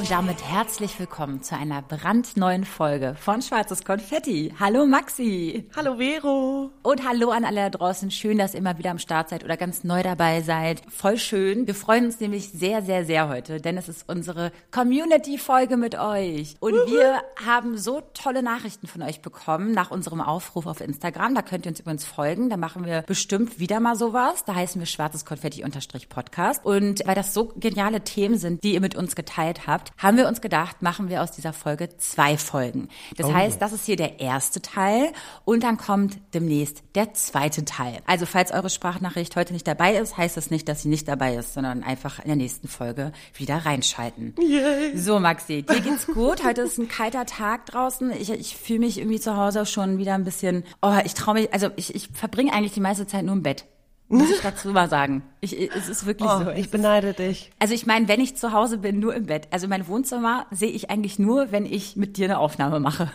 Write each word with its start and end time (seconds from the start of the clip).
Und 0.00 0.10
damit 0.10 0.42
herzlich 0.42 0.98
willkommen 0.98 1.42
zu 1.42 1.54
einer 1.54 1.82
brandneuen 1.82 2.64
Folge 2.64 3.14
von 3.20 3.42
Schwarzes 3.42 3.84
Konfetti. 3.84 4.50
Hallo 4.58 4.86
Maxi. 4.86 5.68
Hallo 5.76 5.98
Vero. 5.98 6.70
Und 6.82 7.06
hallo 7.06 7.28
an 7.28 7.44
alle 7.44 7.56
da 7.56 7.68
draußen. 7.68 8.10
Schön, 8.10 8.38
dass 8.38 8.54
ihr 8.54 8.60
immer 8.60 8.78
wieder 8.78 8.92
am 8.92 8.98
Start 8.98 9.28
seid 9.28 9.44
oder 9.44 9.58
ganz 9.58 9.84
neu 9.84 10.02
dabei 10.02 10.40
seid. 10.40 10.80
Voll 10.88 11.18
schön. 11.18 11.66
Wir 11.66 11.74
freuen 11.74 12.06
uns 12.06 12.18
nämlich 12.18 12.48
sehr, 12.48 12.80
sehr, 12.80 13.04
sehr 13.04 13.28
heute, 13.28 13.60
denn 13.60 13.76
es 13.76 13.90
ist 13.90 14.08
unsere 14.08 14.52
Community-Folge 14.70 15.76
mit 15.76 15.98
euch. 15.98 16.56
Und 16.60 16.72
Uhu. 16.72 16.86
wir 16.86 17.22
haben 17.44 17.76
so 17.76 18.00
tolle 18.14 18.42
Nachrichten 18.42 18.86
von 18.86 19.02
euch 19.02 19.20
bekommen 19.20 19.72
nach 19.72 19.90
unserem 19.90 20.22
Aufruf 20.22 20.64
auf 20.64 20.80
Instagram. 20.80 21.34
Da 21.34 21.42
könnt 21.42 21.66
ihr 21.66 21.72
uns 21.72 21.80
übrigens 21.80 22.06
folgen. 22.06 22.48
Da 22.48 22.56
machen 22.56 22.86
wir 22.86 23.02
bestimmt 23.02 23.58
wieder 23.58 23.80
mal 23.80 23.96
sowas. 23.96 24.46
Da 24.46 24.54
heißen 24.54 24.80
wir 24.80 24.86
Schwarzes 24.86 25.26
Konfetti-Podcast. 25.26 26.64
Und 26.64 27.02
weil 27.04 27.14
das 27.14 27.34
so 27.34 27.52
geniale 27.56 28.00
Themen 28.00 28.38
sind, 28.38 28.64
die 28.64 28.72
ihr 28.72 28.80
mit 28.80 28.94
uns 28.94 29.14
geteilt 29.14 29.66
habt, 29.66 29.89
haben 29.98 30.16
wir 30.16 30.28
uns 30.28 30.40
gedacht, 30.40 30.82
machen 30.82 31.08
wir 31.08 31.22
aus 31.22 31.32
dieser 31.32 31.52
Folge 31.52 31.96
zwei 31.98 32.36
Folgen. 32.36 32.88
Das 33.16 33.26
oh. 33.26 33.34
heißt, 33.34 33.60
das 33.60 33.72
ist 33.72 33.86
hier 33.86 33.96
der 33.96 34.20
erste 34.20 34.62
Teil 34.62 35.12
und 35.44 35.62
dann 35.62 35.76
kommt 35.76 36.18
demnächst 36.34 36.82
der 36.94 37.14
zweite 37.14 37.64
Teil. 37.64 37.98
Also 38.06 38.26
falls 38.26 38.52
eure 38.52 38.70
Sprachnachricht 38.70 39.36
heute 39.36 39.52
nicht 39.52 39.66
dabei 39.66 39.96
ist, 39.96 40.16
heißt 40.16 40.36
das 40.36 40.50
nicht, 40.50 40.68
dass 40.68 40.82
sie 40.82 40.88
nicht 40.88 41.08
dabei 41.08 41.34
ist, 41.34 41.54
sondern 41.54 41.82
einfach 41.82 42.18
in 42.18 42.26
der 42.26 42.36
nächsten 42.36 42.68
Folge 42.68 43.12
wieder 43.34 43.56
reinschalten. 43.56 44.34
Yay. 44.38 44.96
So, 44.96 45.20
Maxi, 45.20 45.62
dir 45.62 45.80
geht's 45.80 46.06
gut. 46.06 46.44
Heute 46.44 46.62
ist 46.62 46.78
ein 46.78 46.88
kalter 46.88 47.26
Tag 47.26 47.66
draußen. 47.66 48.10
Ich, 48.12 48.30
ich 48.30 48.56
fühle 48.56 48.80
mich 48.80 48.98
irgendwie 48.98 49.20
zu 49.20 49.36
Hause 49.36 49.66
schon 49.66 49.98
wieder 49.98 50.14
ein 50.14 50.24
bisschen, 50.24 50.64
oh, 50.82 50.96
ich 51.04 51.14
traue 51.14 51.34
mich, 51.34 51.52
also 51.52 51.70
ich, 51.76 51.94
ich 51.94 52.08
verbringe 52.12 52.52
eigentlich 52.52 52.72
die 52.72 52.80
meiste 52.80 53.06
Zeit 53.06 53.24
nur 53.24 53.34
im 53.34 53.42
Bett. 53.42 53.66
Muss 54.12 54.28
ich 54.28 54.40
dazu 54.40 54.70
mal 54.70 54.88
sagen. 54.88 55.22
Ich, 55.40 55.56
es 55.56 55.88
ist 55.88 56.04
wirklich 56.04 56.28
oh, 56.28 56.44
so. 56.44 56.50
Ich 56.50 56.70
beneide 56.70 57.14
dich. 57.14 57.52
Also 57.60 57.74
ich 57.74 57.86
meine, 57.86 58.08
wenn 58.08 58.20
ich 58.20 58.36
zu 58.36 58.52
Hause 58.52 58.78
bin, 58.78 58.98
nur 58.98 59.14
im 59.14 59.26
Bett. 59.26 59.46
Also 59.52 59.68
mein 59.68 59.86
Wohnzimmer 59.86 60.46
sehe 60.50 60.70
ich 60.70 60.90
eigentlich 60.90 61.20
nur, 61.20 61.52
wenn 61.52 61.64
ich 61.64 61.94
mit 61.94 62.16
dir 62.16 62.24
eine 62.24 62.38
Aufnahme 62.38 62.80
mache. 62.80 63.12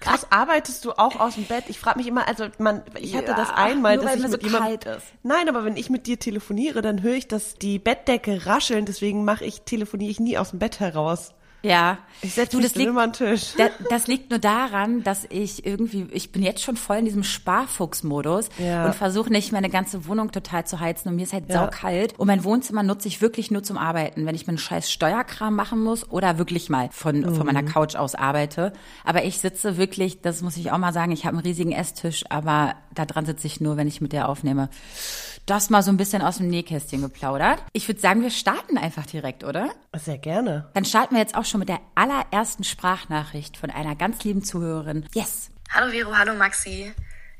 Krass, 0.00 0.26
arbeitest 0.30 0.84
du 0.84 0.92
auch 0.92 1.20
aus 1.20 1.36
dem 1.36 1.44
Bett? 1.44 1.64
Ich 1.68 1.78
frage 1.78 1.98
mich 1.98 2.08
immer, 2.08 2.26
also 2.26 2.48
man, 2.58 2.82
ich 3.00 3.16
hatte 3.16 3.28
ja, 3.28 3.36
das 3.36 3.50
einmal, 3.50 3.96
nur, 3.96 4.06
dass 4.06 4.16
ich 4.16 4.22
mit 4.22 4.32
so 4.32 4.48
jemand, 4.48 4.84
ist. 4.84 5.06
Nein, 5.22 5.48
aber 5.48 5.64
wenn 5.64 5.76
ich 5.76 5.88
mit 5.90 6.08
dir 6.08 6.18
telefoniere, 6.18 6.82
dann 6.82 7.00
höre 7.00 7.14
ich, 7.14 7.28
dass 7.28 7.54
die 7.54 7.78
Bettdecke 7.78 8.46
rascheln. 8.46 8.86
Deswegen 8.86 9.24
mache 9.24 9.44
ich 9.44 9.62
telefoniere 9.62 10.10
ich 10.10 10.18
nie 10.18 10.36
aus 10.36 10.50
dem 10.50 10.58
Bett 10.58 10.80
heraus. 10.80 11.34
Ja. 11.64 11.98
Ich 12.22 12.34
setze 12.34 12.56
mich 12.56 12.74
liegt, 12.74 12.88
immer 12.88 13.02
an 13.02 13.12
den 13.12 13.28
Tisch. 13.28 13.52
Da, 13.56 13.68
das 13.90 14.06
liegt 14.06 14.30
nur 14.30 14.38
daran, 14.38 15.02
dass 15.02 15.26
ich 15.28 15.66
irgendwie, 15.66 16.06
ich 16.12 16.32
bin 16.32 16.42
jetzt 16.42 16.62
schon 16.62 16.76
voll 16.76 16.98
in 16.98 17.04
diesem 17.04 17.22
Sparfuchs-Modus 17.22 18.48
ja. 18.58 18.86
und 18.86 18.94
versuche 18.94 19.30
nicht 19.30 19.52
meine 19.52 19.68
ganze 19.68 20.06
Wohnung 20.06 20.30
total 20.30 20.66
zu 20.66 20.80
heizen 20.80 21.08
und 21.08 21.16
mir 21.16 21.22
ist 21.22 21.32
halt 21.32 21.48
ja. 21.48 21.60
saukalt. 21.60 22.18
Und 22.18 22.26
mein 22.26 22.44
Wohnzimmer 22.44 22.82
nutze 22.82 23.08
ich 23.08 23.20
wirklich 23.20 23.50
nur 23.50 23.62
zum 23.62 23.76
Arbeiten, 23.76 24.26
wenn 24.26 24.34
ich 24.34 24.46
meinen 24.46 24.58
scheiß 24.58 24.90
Steuerkram 24.90 25.54
machen 25.54 25.82
muss 25.82 26.10
oder 26.10 26.38
wirklich 26.38 26.70
mal 26.70 26.88
von, 26.92 27.20
mhm. 27.20 27.34
von 27.34 27.46
meiner 27.46 27.62
mhm. 27.62 27.68
Couch 27.68 27.96
aus 27.96 28.14
arbeite. 28.14 28.72
Aber 29.04 29.24
ich 29.24 29.38
sitze 29.38 29.76
wirklich, 29.76 30.20
das 30.20 30.42
muss 30.42 30.56
ich 30.56 30.70
auch 30.70 30.78
mal 30.78 30.92
sagen, 30.92 31.12
ich 31.12 31.26
habe 31.26 31.36
einen 31.36 31.46
riesigen 31.46 31.72
Esstisch, 31.72 32.24
aber 32.30 32.74
da 32.94 33.04
dran 33.04 33.26
sitze 33.26 33.46
ich 33.46 33.60
nur, 33.60 33.76
wenn 33.76 33.88
ich 33.88 34.00
mit 34.00 34.12
der 34.12 34.28
aufnehme. 34.28 34.68
Das 35.46 35.68
mal 35.68 35.82
so 35.82 35.90
ein 35.90 35.98
bisschen 35.98 36.22
aus 36.22 36.38
dem 36.38 36.48
Nähkästchen 36.48 37.02
geplaudert. 37.02 37.62
Ich 37.74 37.86
würde 37.86 38.00
sagen, 38.00 38.22
wir 38.22 38.30
starten 38.30 38.78
einfach 38.78 39.04
direkt, 39.04 39.44
oder? 39.44 39.68
Sehr 39.94 40.16
gerne. 40.16 40.70
Dann 40.72 40.86
starten 40.86 41.16
wir 41.16 41.20
jetzt 41.20 41.34
auch 41.34 41.44
schon 41.44 41.58
mit 41.60 41.68
der 41.68 41.80
allerersten 41.94 42.64
Sprachnachricht 42.64 43.58
von 43.58 43.68
einer 43.68 43.94
ganz 43.94 44.24
lieben 44.24 44.42
Zuhörerin. 44.42 45.04
Yes. 45.12 45.50
Hallo 45.70 45.90
Vero, 45.90 46.16
hallo 46.16 46.34
Maxi. 46.34 46.94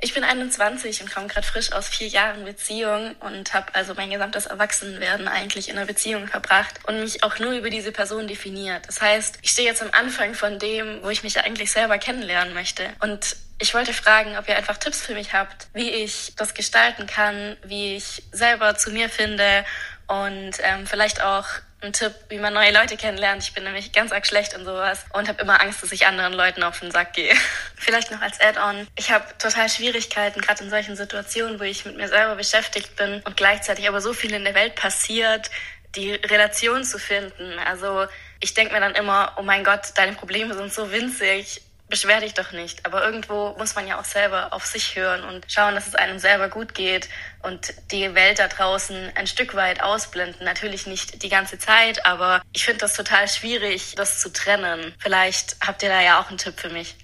Ich 0.05 0.13
bin 0.13 0.23
21 0.23 1.01
und 1.01 1.11
komme 1.11 1.29
gerade 1.29 1.47
frisch 1.47 1.73
aus 1.73 1.89
vier 1.89 2.09
Jahren 2.09 2.45
Beziehung 2.45 3.17
und 3.21 3.55
habe 3.55 3.75
also 3.75 3.95
mein 3.95 4.11
gesamtes 4.11 4.45
Erwachsenwerden 4.45 5.29
eigentlich 5.29 5.71
in 5.71 5.79
einer 5.79 5.87
Beziehung 5.87 6.29
verbracht 6.29 6.79
und 6.87 7.01
mich 7.01 7.25
auch 7.25 7.39
nur 7.39 7.53
über 7.53 7.71
diese 7.71 7.91
Person 7.91 8.27
definiert. 8.27 8.87
Das 8.87 9.01
heißt, 9.01 9.39
ich 9.41 9.53
stehe 9.53 9.67
jetzt 9.67 9.81
am 9.81 9.89
Anfang 9.93 10.35
von 10.35 10.59
dem, 10.59 11.03
wo 11.03 11.09
ich 11.09 11.23
mich 11.23 11.43
eigentlich 11.43 11.73
selber 11.73 11.97
kennenlernen 11.97 12.53
möchte. 12.53 12.87
Und 13.01 13.35
ich 13.59 13.73
wollte 13.73 13.95
fragen, 13.95 14.37
ob 14.37 14.47
ihr 14.47 14.59
einfach 14.59 14.77
Tipps 14.77 15.01
für 15.01 15.15
mich 15.15 15.33
habt, 15.33 15.69
wie 15.73 15.89
ich 15.89 16.35
das 16.37 16.53
gestalten 16.53 17.07
kann, 17.07 17.57
wie 17.65 17.97
ich 17.97 18.25
selber 18.31 18.77
zu 18.77 18.91
mir 18.91 19.09
finde 19.09 19.65
und 20.07 20.53
ähm, 20.61 20.87
vielleicht 20.87 21.23
auch 21.23 21.47
ein 21.85 21.93
Tipp, 21.93 22.13
wie 22.29 22.39
man 22.39 22.53
neue 22.53 22.73
Leute 22.73 22.97
kennenlernt. 22.97 23.43
Ich 23.43 23.53
bin 23.53 23.65
nämlich 23.65 23.93
ganz 23.93 24.13
arg 24.13 24.27
schlecht 24.27 24.55
in 24.55 24.65
sowas 24.65 25.05
und 25.13 25.29
habe 25.29 25.43
immer 25.43 25.61
Angst, 25.61 25.83
dass 25.83 25.93
ich 25.93 26.07
anderen 26.07 26.33
Leuten 26.33 26.63
auf 26.63 26.81
den 26.81 26.91
Sack 26.91 27.13
gehe. 27.13 27.35
Vielleicht 27.77 28.11
noch 28.11 28.21
als 28.21 28.41
Add-on. 28.41 28.87
Ich 28.97 29.11
habe 29.11 29.25
total 29.39 29.69
Schwierigkeiten, 29.69 30.41
gerade 30.41 30.65
in 30.65 30.71
solchen 30.71 30.97
Situationen, 30.97 31.61
wo 31.61 31.65
ich 31.65 31.85
mit 31.85 31.97
mir 31.97 32.09
selber 32.09 32.37
beschäftigt 32.37 32.97
bin 32.97 33.23
und 33.25 33.37
gleichzeitig 33.37 33.89
aber 33.89 34.01
so 34.01 34.13
viel 34.13 34.33
in 34.33 34.45
der 34.45 34.55
Welt 34.55 34.75
passiert, 34.75 35.51
die 35.95 36.15
Relation 36.15 36.85
zu 36.85 36.99
finden. 36.99 37.59
Also 37.59 38.07
ich 38.41 38.55
denke 38.55 38.75
mir 38.75 38.81
dann 38.81 38.95
immer, 38.95 39.35
oh 39.37 39.43
mein 39.43 39.65
Gott, 39.65 39.93
deine 39.97 40.13
Probleme 40.13 40.55
sind 40.55 40.73
so 40.73 40.91
winzig 40.91 41.63
beschwer 41.89 42.21
dich 42.21 42.35
doch 42.35 42.53
nicht. 42.53 42.87
Aber 42.87 43.05
irgendwo 43.05 43.55
muss 43.59 43.75
man 43.75 43.87
ja 43.87 43.99
auch 43.99 44.05
selber 44.05 44.53
auf 44.53 44.67
sich 44.67 44.97
hören 44.97 45.25
und 45.25 45.47
schauen, 45.49 45.75
dass 45.75 45.87
es 45.87 45.95
einem 45.95 46.19
selber 46.19 46.49
gut 46.49 46.75
geht 46.75 47.09
und 47.43 47.75
die 47.91 48.15
Welt 48.15 48.39
da 48.39 48.49
draußen 48.49 49.13
ein 49.15 49.27
Stück 49.27 49.55
weit 49.55 49.83
ausblenden. 49.83 50.45
Natürlich 50.45 50.87
nicht 50.87 51.23
die 51.23 51.29
ganze 51.29 51.59
Zeit, 51.59 52.05
aber 52.07 52.43
ich 52.53 52.65
finde 52.65 52.81
das 52.81 52.95
total 52.95 53.29
schwierig, 53.29 53.95
das 53.97 54.21
zu 54.21 54.33
trennen. 54.33 54.95
Vielleicht 54.99 55.57
habt 55.61 55.83
ihr 55.83 55.89
da 55.89 56.01
ja 56.01 56.21
auch 56.21 56.29
einen 56.29 56.39
Tipp 56.39 56.59
für 56.59 56.71
mich. 56.71 56.97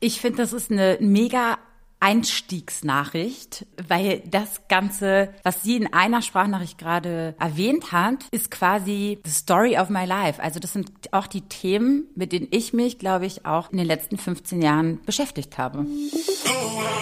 Ich 0.00 0.20
finde, 0.20 0.38
das 0.42 0.52
ist 0.52 0.70
eine 0.70 0.98
mega 1.00 1.58
Einstiegsnachricht, 1.98 3.66
weil 3.88 4.22
das 4.30 4.68
Ganze, 4.68 5.30
was 5.42 5.62
sie 5.62 5.76
in 5.76 5.92
einer 5.92 6.20
Sprachnachricht 6.22 6.78
gerade 6.78 7.34
erwähnt 7.40 7.90
hat, 7.92 8.24
ist 8.30 8.50
quasi 8.50 9.18
the 9.24 9.30
story 9.30 9.78
of 9.78 9.88
my 9.88 10.04
life. 10.04 10.42
Also 10.42 10.60
das 10.60 10.72
sind 10.72 10.90
auch 11.12 11.26
die 11.26 11.42
Themen, 11.42 12.04
mit 12.14 12.32
denen 12.32 12.48
ich 12.50 12.72
mich, 12.72 12.98
glaube 12.98 13.26
ich, 13.26 13.46
auch 13.46 13.72
in 13.72 13.78
den 13.78 13.86
letzten 13.86 14.18
15 14.18 14.60
Jahren 14.60 15.00
beschäftigt 15.06 15.56
habe. 15.58 15.86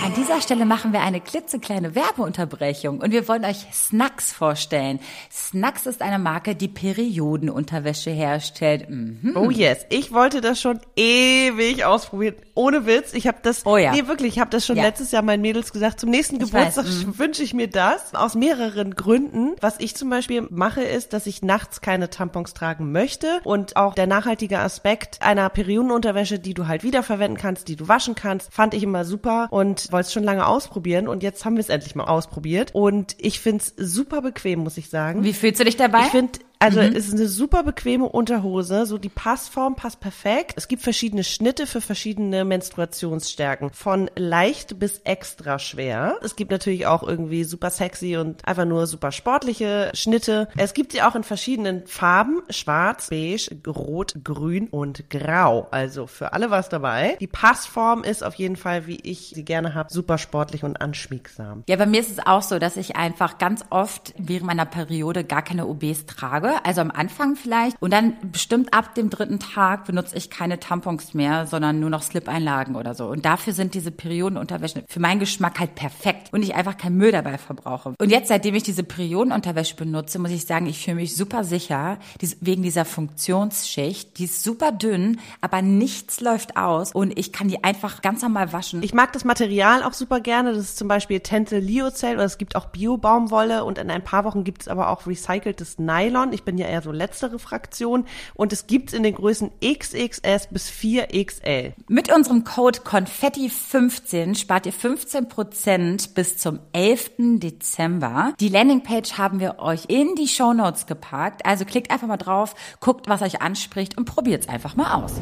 An 0.04 0.14
dieser 0.14 0.40
Stelle 0.40 0.64
machen 0.64 0.92
wir 0.92 1.00
eine 1.00 1.20
klitzekleine 1.20 1.94
Werbeunterbrechung 1.94 3.00
und 3.00 3.10
wir 3.10 3.26
wollen 3.26 3.44
euch 3.44 3.66
Snacks 3.72 4.32
vorstellen. 4.32 5.00
Snacks 5.30 5.86
ist 5.86 6.02
eine 6.02 6.18
Marke, 6.18 6.54
die 6.54 6.68
Periodenunterwäsche 6.68 8.10
herstellt. 8.10 8.88
Mhm. 8.88 9.32
Oh 9.34 9.50
yes, 9.50 9.86
ich 9.90 10.12
wollte 10.12 10.40
das 10.40 10.60
schon 10.60 10.78
ewig 10.94 11.84
ausprobieren. 11.84 12.36
Ohne 12.54 12.86
Witz, 12.86 13.14
ich 13.14 13.26
habe 13.26 13.38
das, 13.42 13.66
oh 13.66 13.76
ja. 13.76 13.92
nee 13.92 14.06
wirklich, 14.06 14.34
ich 14.34 14.40
habe 14.40 14.50
das 14.50 14.64
schon 14.64 14.76
ja. 14.76 14.84
letztes 14.84 15.10
Jahr 15.10 15.22
meinen 15.22 15.40
Mädels 15.40 15.72
gesagt, 15.72 15.98
zum 15.98 16.10
nächsten 16.10 16.36
ich 16.36 16.42
Geburtstag 16.42 16.86
mhm. 16.86 17.18
wünsche 17.18 17.42
ich 17.42 17.52
mir 17.52 17.68
das. 17.68 18.14
Aus 18.14 18.34
mehreren 18.34 18.94
Gründen. 18.94 19.56
Was 19.60 19.76
ich 19.78 19.96
zum 19.96 20.08
Beispiel 20.10 20.46
mache, 20.50 20.82
ist, 20.82 21.12
dass 21.12 21.26
ich 21.26 21.42
nachts 21.42 21.80
keine 21.80 22.10
Tampons 22.10 22.54
tragen 22.54 22.92
möchte 22.92 23.40
und 23.44 23.76
auch 23.76 23.94
der 23.94 24.06
nachhaltige 24.06 24.60
Aspekt 24.60 25.20
einer 25.20 25.48
Periodenunterwäsche, 25.48 26.38
die 26.38 26.54
du 26.54 26.68
halt 26.68 26.84
wiederverwenden 26.84 27.38
kannst, 27.38 27.68
die 27.68 27.76
du 27.76 27.88
waschen 27.88 28.14
kannst, 28.14 28.52
fand 28.52 28.74
ich 28.74 28.82
immer 28.82 29.04
super 29.04 29.48
und 29.50 29.90
wollte 29.90 30.06
es 30.06 30.12
schon 30.12 30.24
lange 30.24 30.46
ausprobieren 30.46 31.08
und 31.08 31.22
jetzt 31.22 31.44
haben 31.44 31.56
wir 31.56 31.60
es 31.60 31.68
endlich 31.68 31.94
mal 31.94 32.04
ausprobiert 32.04 32.74
und 32.74 33.16
ich 33.18 33.40
find's 33.40 33.74
super 33.76 34.22
bequem, 34.22 34.60
muss 34.60 34.76
ich 34.76 34.90
sagen. 34.90 35.24
Wie 35.24 35.32
fühlst 35.32 35.58
du 35.60 35.64
dich 35.64 35.76
dabei? 35.76 36.02
Ich 36.02 36.10
finde 36.10 36.38
also 36.64 36.80
mhm. 36.80 36.96
es 36.96 37.08
ist 37.08 37.12
eine 37.12 37.28
super 37.28 37.62
bequeme 37.62 38.08
Unterhose, 38.08 38.86
so 38.86 38.96
die 38.96 39.10
Passform 39.10 39.76
passt 39.76 40.00
perfekt. 40.00 40.54
Es 40.56 40.66
gibt 40.66 40.80
verschiedene 40.80 41.22
Schnitte 41.22 41.66
für 41.66 41.82
verschiedene 41.82 42.46
Menstruationsstärken, 42.46 43.70
von 43.70 44.10
leicht 44.16 44.78
bis 44.78 45.00
extra 45.04 45.58
schwer. 45.58 46.16
Es 46.22 46.36
gibt 46.36 46.50
natürlich 46.50 46.86
auch 46.86 47.02
irgendwie 47.02 47.44
super 47.44 47.68
sexy 47.68 48.16
und 48.16 48.48
einfach 48.48 48.64
nur 48.64 48.86
super 48.86 49.12
sportliche 49.12 49.90
Schnitte. 49.92 50.48
Es 50.56 50.72
gibt 50.72 50.92
sie 50.92 51.02
auch 51.02 51.14
in 51.14 51.22
verschiedenen 51.22 51.86
Farben, 51.86 52.40
schwarz, 52.48 53.08
beige, 53.10 53.50
rot, 53.66 54.14
grün 54.24 54.68
und 54.68 55.10
grau. 55.10 55.68
Also 55.70 56.06
für 56.06 56.32
alle 56.32 56.50
was 56.50 56.70
dabei. 56.70 57.18
Die 57.20 57.26
Passform 57.26 58.04
ist 58.04 58.24
auf 58.24 58.36
jeden 58.36 58.56
Fall, 58.56 58.86
wie 58.86 59.00
ich 59.02 59.32
sie 59.34 59.44
gerne 59.44 59.74
habe, 59.74 59.92
super 59.92 60.16
sportlich 60.16 60.64
und 60.64 60.80
anschmiegsam. 60.80 61.64
Ja, 61.68 61.76
bei 61.76 61.84
mir 61.84 62.00
ist 62.00 62.10
es 62.10 62.26
auch 62.26 62.42
so, 62.42 62.58
dass 62.58 62.78
ich 62.78 62.96
einfach 62.96 63.36
ganz 63.36 63.66
oft 63.68 64.14
während 64.16 64.46
meiner 64.46 64.64
Periode 64.64 65.24
gar 65.24 65.42
keine 65.42 65.66
OBs 65.66 66.06
trage 66.06 66.53
Also 66.62 66.80
am 66.80 66.90
Anfang 66.90 67.36
vielleicht. 67.36 67.80
Und 67.80 67.92
dann 67.92 68.16
bestimmt 68.30 68.72
ab 68.72 68.94
dem 68.94 69.10
dritten 69.10 69.38
Tag 69.38 69.84
benutze 69.86 70.16
ich 70.16 70.30
keine 70.30 70.60
Tampons 70.60 71.14
mehr, 71.14 71.46
sondern 71.46 71.80
nur 71.80 71.90
noch 71.90 72.02
Slip-Einlagen 72.02 72.76
oder 72.76 72.94
so. 72.94 73.06
Und 73.06 73.24
dafür 73.24 73.52
sind 73.52 73.74
diese 73.74 73.90
Periodenunterwäsche 73.90 74.84
für 74.88 75.00
meinen 75.00 75.20
Geschmack 75.20 75.58
halt 75.58 75.74
perfekt 75.74 76.32
und 76.32 76.42
ich 76.42 76.54
einfach 76.54 76.76
keinen 76.76 76.96
Müll 76.96 77.12
dabei 77.12 77.38
verbrauche. 77.38 77.94
Und 77.98 78.10
jetzt, 78.10 78.28
seitdem 78.28 78.54
ich 78.54 78.62
diese 78.62 78.82
Periodenunterwäsche 78.82 79.76
benutze, 79.76 80.18
muss 80.18 80.30
ich 80.30 80.46
sagen, 80.46 80.66
ich 80.66 80.84
fühle 80.84 80.96
mich 80.96 81.16
super 81.16 81.44
sicher, 81.44 81.98
wegen 82.40 82.62
dieser 82.62 82.84
Funktionsschicht. 82.84 84.18
Die 84.18 84.24
ist 84.24 84.42
super 84.42 84.72
dünn, 84.72 85.20
aber 85.40 85.62
nichts 85.62 86.20
läuft 86.20 86.56
aus 86.56 86.92
und 86.92 87.18
ich 87.18 87.32
kann 87.32 87.48
die 87.48 87.64
einfach 87.64 88.02
ganz 88.02 88.22
normal 88.22 88.52
waschen. 88.52 88.82
Ich 88.82 88.94
mag 88.94 89.12
das 89.12 89.24
Material 89.24 89.82
auch 89.82 89.92
super 89.92 90.20
gerne. 90.20 90.52
Das 90.52 90.60
ist 90.60 90.78
zum 90.78 90.88
Beispiel 90.88 91.20
Tente 91.20 91.58
Liocell 91.58 92.16
oder 92.16 92.24
es 92.24 92.38
gibt 92.38 92.56
auch 92.56 92.66
Bio-Baumwolle 92.66 93.64
und 93.64 93.78
in 93.78 93.90
ein 93.90 94.04
paar 94.04 94.24
Wochen 94.24 94.44
gibt 94.44 94.62
es 94.62 94.68
aber 94.68 94.90
auch 94.90 95.06
recyceltes 95.06 95.78
Nylon. 95.78 96.32
Ich 96.34 96.42
bin 96.42 96.58
ja 96.58 96.66
eher 96.66 96.82
so 96.82 96.90
letztere 96.90 97.38
Fraktion 97.38 98.06
und 98.34 98.52
es 98.52 98.66
gibt 98.66 98.88
es 98.88 98.94
in 98.94 99.04
den 99.04 99.14
Größen 99.14 99.52
XXS 99.64 100.48
bis 100.50 100.68
4XL. 100.68 101.72
Mit 101.88 102.12
unserem 102.12 102.42
Code 102.42 102.80
Konfetti15 102.80 104.36
spart 104.36 104.66
ihr 104.66 104.72
15 104.72 105.28
Prozent 105.28 106.14
bis 106.14 106.36
zum 106.36 106.58
11. 106.72 107.12
Dezember. 107.38 108.34
Die 108.40 108.48
Landingpage 108.48 109.16
haben 109.16 109.38
wir 109.38 109.60
euch 109.60 109.84
in 109.88 110.16
die 110.16 110.28
Show 110.28 110.52
Notes 110.52 110.86
gepackt. 110.86 111.46
Also 111.46 111.64
klickt 111.64 111.92
einfach 111.92 112.08
mal 112.08 112.16
drauf, 112.16 112.54
guckt, 112.80 113.08
was 113.08 113.22
euch 113.22 113.40
anspricht 113.40 113.96
und 113.96 114.06
probiert 114.06 114.42
es 114.42 114.48
einfach 114.48 114.74
mal 114.74 115.04
aus 115.04 115.12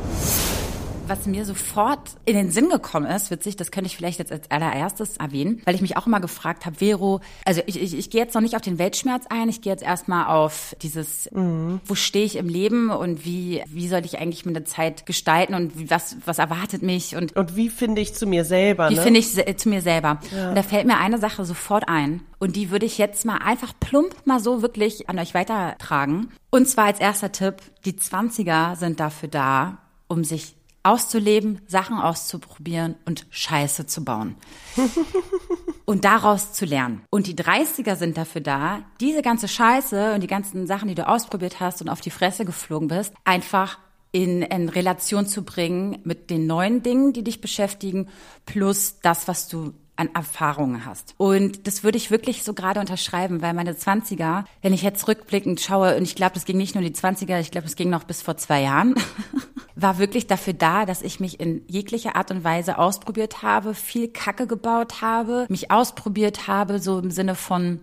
was 1.13 1.27
mir 1.27 1.45
sofort 1.45 2.13
in 2.25 2.35
den 2.35 2.51
Sinn 2.51 2.71
gekommen 2.71 3.05
ist, 3.05 3.31
witzig, 3.31 3.57
das 3.57 3.71
könnte 3.71 3.87
ich 3.87 3.97
vielleicht 3.99 4.19
jetzt 4.19 4.33
als 4.33 4.51
allererstes 4.51 5.19
erwähnen, 5.19 5.61
weil 5.67 5.75
ich 5.75 5.83
mich 5.83 5.99
auch 5.99 6.07
immer 6.07 6.21
gefragt 6.21 6.65
habe, 6.65 6.77
Vero, 6.77 7.21
also 7.45 7.61
ich, 7.67 7.81
ich, 7.81 7.95
ich 7.95 8.09
gehe 8.09 8.23
jetzt 8.23 8.35
noch 8.35 8.41
nicht 8.41 8.57
auf 8.57 8.63
den 8.63 8.79
Weltschmerz 8.79 9.27
ein, 9.29 9.51
ich 9.51 9.61
gehe 9.61 9.71
jetzt 9.71 9.83
erstmal 9.83 10.29
auf 10.29 10.75
dieses, 10.81 11.31
mhm. 11.31 11.81
wo 11.85 11.95
stehe 11.95 12.25
ich 12.25 12.37
im 12.37 12.49
Leben 12.49 12.89
und 12.89 13.27
wie, 13.27 13.63
wie 13.67 13.89
soll 13.89 14.07
ich 14.07 14.21
eigentlich 14.21 14.47
meine 14.47 14.65
Zeit 14.65 15.05
gestalten 15.05 15.55
und 15.55 15.91
was, 15.91 16.17
was 16.25 16.39
erwartet 16.39 16.81
mich 16.83 17.15
und 17.15 17.37
Und 17.37 17.57
wie 17.57 17.69
finde 17.69 18.01
ich 18.01 18.15
zu 18.15 18.27
mir 18.27 18.47
selber? 18.47 18.89
Wie 18.89 18.95
ne? 18.95 19.03
finde 19.03 19.21
ich 19.21 19.57
zu 19.59 19.69
mir 19.69 19.83
selber? 19.83 20.19
Ja. 20.35 20.49
Und 20.49 20.55
da 20.55 20.63
fällt 20.63 20.87
mir 20.87 20.97
eine 20.97 21.19
Sache 21.19 21.45
sofort 21.45 21.89
ein. 21.89 22.23
Und 22.39 22.57
die 22.57 22.71
würde 22.71 22.87
ich 22.87 22.97
jetzt 22.97 23.27
mal 23.27 23.37
einfach 23.37 23.75
plump 23.79 24.17
mal 24.25 24.41
so 24.41 24.63
wirklich 24.63 25.11
an 25.11 25.19
euch 25.19 25.35
weitertragen. 25.35 26.31
Und 26.49 26.69
zwar 26.69 26.87
als 26.87 27.01
erster 27.01 27.33
Tipp, 27.33 27.57
die 27.85 27.97
Zwanziger 27.97 28.77
sind 28.77 28.99
dafür 28.99 29.29
da, 29.29 29.79
um 30.09 30.25
sich 30.25 30.55
auszuleben, 30.83 31.61
Sachen 31.67 31.99
auszuprobieren 31.99 32.97
und 33.05 33.27
Scheiße 33.31 33.87
zu 33.87 34.05
bauen. 34.05 34.37
und 35.85 36.05
daraus 36.05 36.53
zu 36.53 36.65
lernen. 36.65 37.03
Und 37.11 37.27
die 37.27 37.35
30er 37.35 37.97
sind 37.97 38.17
dafür 38.17 38.41
da, 38.41 38.81
diese 39.01 39.23
ganze 39.23 39.49
Scheiße 39.49 40.15
und 40.15 40.23
die 40.23 40.29
ganzen 40.29 40.67
Sachen, 40.67 40.89
die 40.89 40.95
du 40.95 41.07
ausprobiert 41.07 41.61
hast 41.61 41.83
und 41.83 41.89
auf 41.89 42.01
die 42.01 42.11
Fresse 42.11 42.45
geflogen 42.45 42.89
bist, 42.89 43.13
einfach 43.25 43.79
in, 44.13 44.43
in 44.43 44.69
Relation 44.69 45.27
zu 45.27 45.43
bringen 45.43 45.99
mit 46.05 46.31
den 46.31 46.47
neuen 46.47 46.83
Dingen, 46.83 47.13
die 47.13 47.25
dich 47.25 47.41
beschäftigen, 47.41 48.09
plus 48.47 49.01
das, 49.01 49.27
was 49.27 49.49
du 49.49 49.73
an 50.03 50.15
Erfahrungen 50.15 50.85
hast. 50.85 51.15
Und 51.17 51.67
das 51.67 51.85
würde 51.85 51.97
ich 51.97 52.11
wirklich 52.11 52.43
so 52.43 52.55
gerade 52.55 52.81
unterschreiben, 52.81 53.41
weil 53.41 53.55
meine 53.55 53.73
20er, 53.73 54.45
wenn 54.61 54.73
ich 54.73 54.83
jetzt 54.83 55.07
rückblickend 55.09 55.61
schaue, 55.61 55.97
und 55.97 56.03
ich 56.03 56.17
glaube, 56.17 56.35
das 56.35 56.45
ging 56.45 56.57
nicht 56.57 56.75
nur 56.75 56.83
die 56.83 56.95
20er, 56.95 57.41
ich 57.41 57.51
glaube, 57.51 57.67
es 57.67 57.77
ging 57.77 57.89
noch 57.89 58.05
bis 58.05 58.21
vor 58.21 58.37
zwei 58.37 58.63
Jahren, 58.63 58.95
war 59.77 59.99
wirklich 59.99 60.27
dafür 60.27 60.53
da, 60.53 60.85
dass 60.85 61.03
ich 61.03 61.21
mich 61.21 61.41
in 61.41 61.63
jeglicher 61.69 62.17
Art 62.17 62.31
und 62.31 62.45
Weise 62.45 62.79
ausprobiert 62.79 63.43
habe, 63.43 63.75
viel 63.75 64.09
Kacke 64.09 64.47
gebaut 64.47 65.01
habe, 65.01 65.47
mich 65.49 65.71
ausprobiert 65.71 66.47
habe, 66.49 66.79
so 66.79 66.99
im 66.99 67.11
Sinne 67.11 67.35
von 67.35 67.81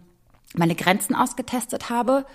meine 0.56 0.76
Grenzen 0.76 1.16
ausgetestet 1.16 1.90
habe 1.90 2.26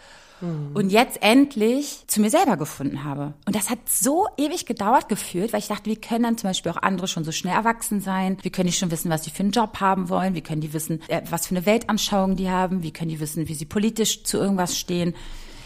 Mhm. 0.40 0.70
und 0.74 0.90
jetzt 0.90 1.22
endlich 1.22 2.04
zu 2.06 2.20
mir 2.20 2.30
selber 2.30 2.56
gefunden 2.56 3.04
habe. 3.04 3.34
Und 3.46 3.54
das 3.54 3.70
hat 3.70 3.78
so 3.88 4.26
ewig 4.36 4.66
gedauert 4.66 5.08
gefühlt, 5.08 5.52
weil 5.52 5.60
ich 5.60 5.68
dachte, 5.68 5.90
wie 5.90 5.96
können 5.96 6.24
dann 6.24 6.38
zum 6.38 6.50
Beispiel 6.50 6.72
auch 6.72 6.82
andere 6.82 7.08
schon 7.08 7.24
so 7.24 7.32
schnell 7.32 7.54
erwachsen 7.54 8.00
sein? 8.00 8.36
Wie 8.42 8.50
können 8.50 8.66
die 8.66 8.72
schon 8.72 8.90
wissen, 8.90 9.10
was 9.10 9.24
sie 9.24 9.30
für 9.30 9.42
einen 9.42 9.52
Job 9.52 9.80
haben 9.80 10.08
wollen? 10.08 10.34
Wie 10.34 10.40
können 10.40 10.60
die 10.60 10.72
wissen, 10.72 11.00
äh, 11.08 11.22
was 11.30 11.46
für 11.46 11.56
eine 11.56 11.66
Weltanschauung 11.66 12.36
die 12.36 12.50
haben? 12.50 12.82
Wie 12.82 12.92
können 12.92 13.10
die 13.10 13.20
wissen, 13.20 13.48
wie 13.48 13.54
sie 13.54 13.64
politisch 13.64 14.24
zu 14.24 14.38
irgendwas 14.38 14.78
stehen? 14.78 15.14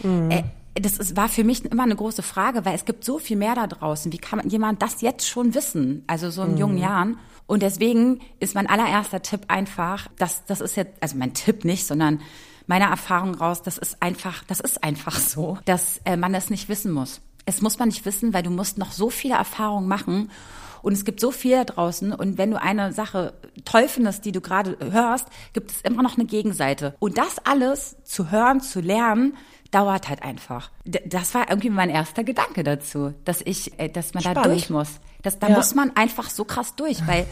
Mhm. 0.03 0.31
Äh, 0.31 0.43
das 0.75 0.97
ist, 0.97 1.17
war 1.17 1.29
für 1.29 1.43
mich 1.43 1.65
immer 1.65 1.83
eine 1.83 1.95
große 1.95 2.21
Frage, 2.21 2.63
weil 2.63 2.75
es 2.75 2.85
gibt 2.85 3.03
so 3.03 3.17
viel 3.17 3.37
mehr 3.37 3.55
da 3.55 3.67
draußen. 3.67 4.13
Wie 4.13 4.17
kann 4.17 4.47
jemand 4.47 4.81
das 4.81 5.01
jetzt 5.01 5.27
schon 5.27 5.55
wissen? 5.55 6.03
Also 6.07 6.29
so 6.29 6.43
in 6.43 6.51
mhm. 6.51 6.57
jungen 6.57 6.77
Jahren. 6.77 7.17
Und 7.47 7.63
deswegen 7.63 8.21
ist 8.39 8.55
mein 8.55 8.67
allererster 8.67 9.21
Tipp 9.21 9.41
einfach, 9.47 10.07
dass 10.17 10.45
das 10.45 10.61
ist 10.61 10.77
jetzt, 10.77 11.01
also 11.01 11.17
mein 11.17 11.33
Tipp 11.33 11.65
nicht, 11.65 11.87
sondern 11.87 12.21
meiner 12.69 12.85
Erfahrung 12.85 13.33
raus, 13.33 13.63
das 13.63 13.79
ist 13.79 14.01
einfach, 14.01 14.43
das 14.45 14.59
ist 14.59 14.83
einfach 14.83 15.17
so, 15.19 15.57
dass 15.65 16.01
äh, 16.05 16.15
man 16.15 16.31
das 16.31 16.51
nicht 16.51 16.69
wissen 16.69 16.91
muss. 16.91 17.19
Es 17.45 17.61
muss 17.61 17.79
man 17.79 17.89
nicht 17.89 18.05
wissen, 18.05 18.31
weil 18.31 18.43
du 18.43 18.51
musst 18.51 18.77
noch 18.77 18.91
so 18.91 19.09
viele 19.09 19.33
Erfahrungen 19.33 19.87
machen 19.87 20.29
und 20.83 20.93
es 20.93 21.03
gibt 21.03 21.19
so 21.19 21.31
viel 21.31 21.57
da 21.57 21.63
draußen. 21.63 22.13
Und 22.13 22.37
wenn 22.37 22.51
du 22.51 22.61
eine 22.61 22.93
Sache 22.93 23.33
toll 23.65 23.87
findest, 23.87 24.23
die 24.23 24.31
du 24.31 24.39
gerade 24.39 24.77
hörst, 24.91 25.27
gibt 25.53 25.71
es 25.71 25.81
immer 25.81 26.03
noch 26.03 26.15
eine 26.15 26.27
Gegenseite. 26.27 26.95
Und 26.99 27.17
das 27.17 27.39
alles 27.43 27.97
zu 28.03 28.29
hören, 28.29 28.61
zu 28.61 28.81
lernen, 28.81 29.35
dauert 29.71 30.07
halt 30.07 30.21
einfach. 30.21 30.69
Das 30.85 31.33
war 31.33 31.49
irgendwie 31.49 31.71
mein 31.71 31.89
erster 31.89 32.23
Gedanke 32.23 32.63
dazu, 32.63 33.15
dass 33.25 33.41
ich, 33.41 33.79
äh, 33.79 33.89
dass 33.89 34.13
man 34.13 34.21
Spannend. 34.21 34.45
da 34.45 34.49
durch 34.49 34.69
muss. 34.69 34.99
Das, 35.23 35.39
da 35.39 35.49
ja. 35.49 35.55
muss 35.55 35.73
man 35.73 35.95
einfach 35.95 36.29
so 36.29 36.45
krass 36.45 36.75
durch, 36.75 37.05
weil 37.07 37.25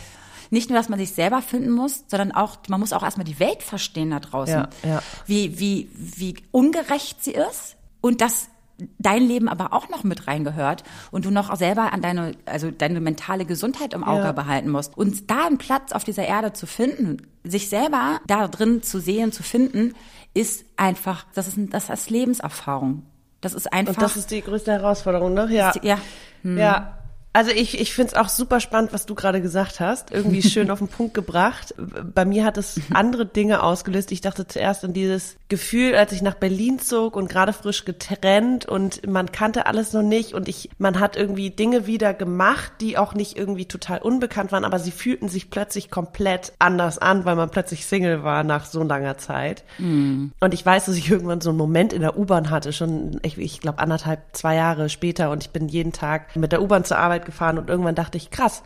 nicht 0.50 0.70
nur, 0.70 0.78
dass 0.78 0.90
man 0.90 1.00
sich 1.00 1.12
selber 1.12 1.42
finden 1.42 1.72
muss, 1.72 2.04
sondern 2.08 2.32
auch, 2.32 2.58
man 2.68 2.80
muss 2.80 2.94
auch 2.94 3.04
erstmal 3.04 3.26
die 3.26 3.40
Welt 3.40 3.64
verstehen 3.64 4.12
da 4.12 4.20
draußen. 4.20 4.68
Ja, 4.84 4.90
ja. 4.90 5.02
Wie, 5.26 5.60
wie, 5.60 5.90
wie 5.94 6.36
ungerecht 6.52 7.24
sie 7.24 7.32
ist 7.32 7.76
und 8.02 8.22
dass 8.22 8.50
dein 9.00 9.24
Leben 9.24 9.50
aber 9.50 9.74
auch 9.74 9.90
noch 9.90 10.04
mit 10.04 10.28
reingehört 10.28 10.84
und 11.12 11.26
du 11.26 11.32
noch 11.32 11.56
selber 11.56 11.94
an 11.94 12.02
deine, 12.02 12.34
also 12.46 12.70
deine 12.70 13.00
mentale 13.00 13.46
Gesundheit 13.46 13.94
im 13.94 14.04
Auge 14.04 14.26
ja. 14.26 14.32
behalten 14.32 14.70
musst. 14.70 14.96
Und 14.98 15.30
da 15.32 15.48
einen 15.48 15.58
Platz 15.58 15.92
auf 15.92 16.04
dieser 16.04 16.26
Erde 16.26 16.54
zu 16.54 16.68
finden, 16.68 17.28
sich 17.44 17.70
selber 17.70 18.20
da 18.28 18.48
drin 18.48 18.84
zu 18.84 19.00
sehen, 19.00 19.32
zu 19.32 19.42
finden, 19.44 19.96
ist 20.34 20.66
einfach, 20.76 21.26
das 21.34 21.48
ist, 21.48 21.58
das 21.72 21.90
ist 21.90 22.10
Lebenserfahrung. 22.10 23.04
Das 23.42 23.54
ist 23.54 23.72
einfach. 23.72 23.96
Und 23.96 24.02
das 24.02 24.18
ist 24.18 24.32
die 24.32 24.42
größte 24.42 24.72
Herausforderung, 24.72 25.34
ne? 25.34 25.48
Ja. 25.52 25.74
Ja. 25.82 26.00
Hm. 26.42 26.58
Ja. 26.58 26.98
Also 27.34 27.52
ich, 27.52 27.80
ich 27.80 27.94
finde 27.94 28.14
es 28.14 28.18
auch 28.18 28.30
super 28.30 28.60
spannend, 28.60 28.94
was 28.94 29.06
du 29.06 29.14
gerade 29.14 29.42
gesagt 29.42 29.80
hast. 29.80 30.12
Irgendwie 30.12 30.42
schön 30.42 30.72
auf 30.72 30.80
den 30.80 30.88
Punkt 30.88 31.14
gebracht. 31.14 31.76
Bei 32.14 32.26
mir 32.26 32.44
hat 32.44 32.58
es 32.58 32.80
andere 32.94 33.28
Dinge 33.28 33.62
ausgelöst. 33.62 34.12
Ich 34.12 34.22
dachte 34.22 34.48
zuerst 34.48 34.84
an 34.84 34.94
dieses 34.94 35.36
Gefühl, 35.48 35.96
als 35.96 36.12
ich 36.12 36.22
nach 36.22 36.34
Berlin 36.34 36.80
zog 36.80 37.16
und 37.16 37.30
gerade 37.30 37.54
frisch 37.54 37.86
getrennt 37.86 38.66
und 38.66 39.06
man 39.08 39.32
kannte 39.32 39.66
alles 39.66 39.94
noch 39.94 40.02
nicht 40.02 40.34
und 40.34 40.48
ich, 40.48 40.70
man 40.78 41.00
hat 41.00 41.16
irgendwie 41.16 41.52
Dinge 41.52 41.86
wieder 41.86 42.14
gemacht, 42.14 42.72
die 42.82 42.98
auch 42.98 43.14
nicht 43.14 43.38
irgendwie 43.38 43.66
total 43.66 44.00
unbekannt 44.00 44.52
waren, 44.52 44.66
aber 44.66 44.80
sie 44.80 44.92
fühlten 44.92 45.30
sich 45.30 45.50
plötzlich 45.50 45.90
komplett 45.90 46.54
anders 46.60 46.98
an, 46.98 47.24
weil 47.24 47.36
man 47.36 47.50
plötzlich 47.50 47.86
Single 47.86 48.24
war 48.24 48.44
nach 48.44 48.66
so 48.66 48.84
langer 48.84 49.18
Zeit. 49.18 49.64
Mm. 49.78 50.28
Und 50.40 50.54
ich 50.54 50.66
weiß, 50.66 50.86
dass 50.86 50.96
ich 50.96 51.10
irgendwann 51.10 51.42
so 51.42 51.50
einen 51.50 51.58
Moment 51.58 51.94
in 51.94 52.02
der 52.02 52.18
U-Bahn 52.18 52.50
hatte, 52.50 52.74
schon, 52.74 53.20
ich, 53.22 53.38
ich 53.38 53.62
glaube 53.62 53.80
anderthalb, 53.80 54.22
zwei 54.34 54.56
Jahre 54.56 54.90
später 54.90 55.32
und 55.32 55.44
ich 55.44 55.52
bin 55.52 55.70
jeden 55.70 55.94
Tag 55.94 56.36
mit 56.36 56.52
der 56.52 56.62
U-Bahn 56.62 56.84
zur 56.84 56.98
Arbeit 56.98 57.17
gefahren 57.26 57.58
und 57.58 57.70
irgendwann 57.70 57.96
dachte 57.96 58.18
ich, 58.18 58.30
krass, 58.32 58.64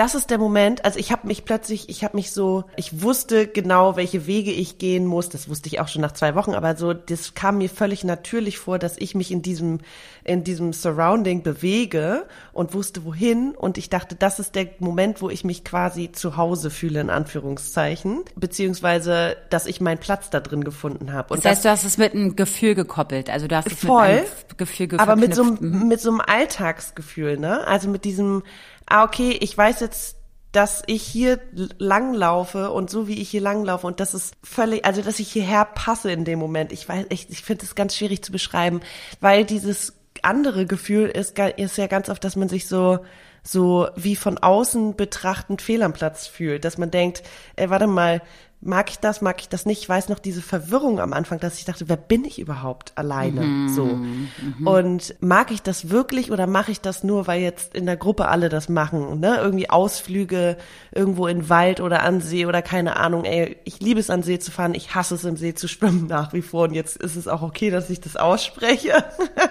das 0.00 0.14
ist 0.14 0.30
der 0.30 0.38
Moment, 0.38 0.86
also 0.86 0.98
ich 0.98 1.12
habe 1.12 1.26
mich 1.26 1.44
plötzlich, 1.44 1.90
ich 1.90 2.04
habe 2.04 2.16
mich 2.16 2.32
so, 2.32 2.64
ich 2.76 3.02
wusste 3.02 3.46
genau, 3.46 3.96
welche 3.96 4.26
Wege 4.26 4.50
ich 4.50 4.78
gehen 4.78 5.04
muss. 5.04 5.28
Das 5.28 5.46
wusste 5.50 5.68
ich 5.68 5.78
auch 5.78 5.88
schon 5.88 6.00
nach 6.00 6.12
zwei 6.12 6.34
Wochen, 6.34 6.54
aber 6.54 6.74
so, 6.74 6.94
das 6.94 7.34
kam 7.34 7.58
mir 7.58 7.68
völlig 7.68 8.02
natürlich 8.02 8.58
vor, 8.58 8.78
dass 8.78 8.96
ich 8.96 9.14
mich 9.14 9.30
in 9.30 9.42
diesem, 9.42 9.80
in 10.24 10.42
diesem 10.42 10.72
Surrounding 10.72 11.42
bewege 11.42 12.24
und 12.54 12.72
wusste 12.72 13.04
wohin. 13.04 13.54
Und 13.54 13.76
ich 13.76 13.90
dachte, 13.90 14.14
das 14.14 14.38
ist 14.38 14.54
der 14.54 14.68
Moment, 14.78 15.20
wo 15.20 15.28
ich 15.28 15.44
mich 15.44 15.64
quasi 15.64 16.10
zu 16.10 16.38
Hause 16.38 16.70
fühle, 16.70 17.02
in 17.02 17.10
Anführungszeichen, 17.10 18.24
beziehungsweise, 18.36 19.36
dass 19.50 19.66
ich 19.66 19.82
meinen 19.82 19.98
Platz 19.98 20.30
da 20.30 20.40
drin 20.40 20.64
gefunden 20.64 21.12
habe. 21.12 21.36
Das 21.36 21.44
heißt, 21.44 21.56
das, 21.56 21.62
du 21.62 21.68
hast 21.68 21.84
es 21.84 21.98
mit 21.98 22.14
einem 22.14 22.36
Gefühl 22.36 22.74
gekoppelt, 22.74 23.28
also 23.28 23.48
du 23.48 23.54
hast 23.54 23.66
es 23.66 23.78
voll, 23.78 24.14
mit 24.14 24.20
einem 24.20 24.56
Gefühl 24.56 24.88
Aber 24.96 25.16
mit 25.16 25.34
so, 25.34 25.44
mhm. 25.44 25.88
mit 25.88 26.00
so 26.00 26.08
einem 26.08 26.22
Alltagsgefühl, 26.22 27.36
ne? 27.36 27.66
Also 27.66 27.90
mit 27.90 28.06
diesem, 28.06 28.44
ah, 28.90 29.04
okay, 29.04 29.36
ich 29.40 29.56
weiß 29.56 29.80
jetzt, 29.80 30.16
dass 30.52 30.82
ich 30.86 31.02
hier 31.02 31.38
langlaufe 31.78 32.70
und 32.70 32.90
so 32.90 33.06
wie 33.06 33.20
ich 33.20 33.30
hier 33.30 33.40
langlaufe 33.40 33.86
und 33.86 34.00
das 34.00 34.14
ist 34.14 34.34
völlig, 34.42 34.84
also 34.84 35.00
dass 35.00 35.20
ich 35.20 35.30
hierher 35.30 35.64
passe 35.64 36.10
in 36.10 36.24
dem 36.24 36.38
Moment. 36.38 36.72
Ich 36.72 36.88
weiß 36.88 37.06
echt, 37.10 37.30
ich 37.30 37.42
finde 37.42 37.64
es 37.64 37.74
ganz 37.74 37.96
schwierig 37.96 38.22
zu 38.24 38.32
beschreiben, 38.32 38.80
weil 39.20 39.44
dieses 39.44 39.94
andere 40.22 40.66
Gefühl 40.66 41.08
ist, 41.08 41.38
ist 41.38 41.78
ja 41.78 41.86
ganz 41.86 42.08
oft, 42.08 42.24
dass 42.24 42.36
man 42.36 42.48
sich 42.48 42.66
so 42.66 42.98
so 43.42 43.88
wie 43.96 44.16
von 44.16 44.38
außen 44.38 44.96
betrachtend 44.96 45.62
fehl 45.62 45.82
am 45.82 45.92
Platz 45.92 46.26
fühlt, 46.26 46.64
dass 46.64 46.78
man 46.78 46.90
denkt, 46.90 47.22
ey, 47.56 47.70
warte 47.70 47.86
mal, 47.86 48.20
mag 48.62 48.90
ich 48.90 48.98
das, 48.98 49.22
mag 49.22 49.40
ich 49.40 49.48
das 49.48 49.64
nicht. 49.64 49.80
Ich 49.80 49.88
weiß 49.88 50.10
noch 50.10 50.18
diese 50.18 50.42
Verwirrung 50.42 51.00
am 51.00 51.14
Anfang, 51.14 51.40
dass 51.40 51.58
ich 51.58 51.64
dachte, 51.64 51.88
wer 51.88 51.96
bin 51.96 52.24
ich 52.24 52.38
überhaupt 52.38 52.92
alleine? 52.96 53.40
Mhm. 53.40 53.68
So. 53.70 53.84
Mhm. 53.86 54.66
Und 54.66 55.14
mag 55.20 55.50
ich 55.50 55.62
das 55.62 55.88
wirklich 55.88 56.30
oder 56.30 56.46
mache 56.46 56.70
ich 56.70 56.80
das 56.80 57.02
nur, 57.02 57.26
weil 57.26 57.40
jetzt 57.40 57.74
in 57.74 57.86
der 57.86 57.96
Gruppe 57.96 58.28
alle 58.28 58.50
das 58.50 58.68
machen? 58.68 59.18
Ne? 59.18 59.38
Irgendwie 59.38 59.70
Ausflüge 59.70 60.58
irgendwo 60.92 61.26
in 61.26 61.48
Wald 61.48 61.80
oder 61.80 62.02
an 62.02 62.20
See 62.20 62.44
oder 62.44 62.60
keine 62.60 62.96
Ahnung. 62.96 63.24
Ey, 63.24 63.56
ich 63.64 63.80
liebe 63.80 63.98
es 63.98 64.10
an 64.10 64.22
See 64.22 64.38
zu 64.38 64.50
fahren, 64.50 64.74
ich 64.74 64.94
hasse 64.94 65.14
es 65.14 65.24
im 65.24 65.36
See 65.36 65.54
zu 65.54 65.66
schwimmen 65.66 66.06
nach 66.06 66.34
wie 66.34 66.42
vor. 66.42 66.64
Und 66.64 66.74
jetzt 66.74 66.98
ist 66.98 67.16
es 67.16 67.28
auch 67.28 67.42
okay, 67.42 67.70
dass 67.70 67.88
ich 67.88 68.00
das 68.00 68.16
ausspreche. 68.16 69.04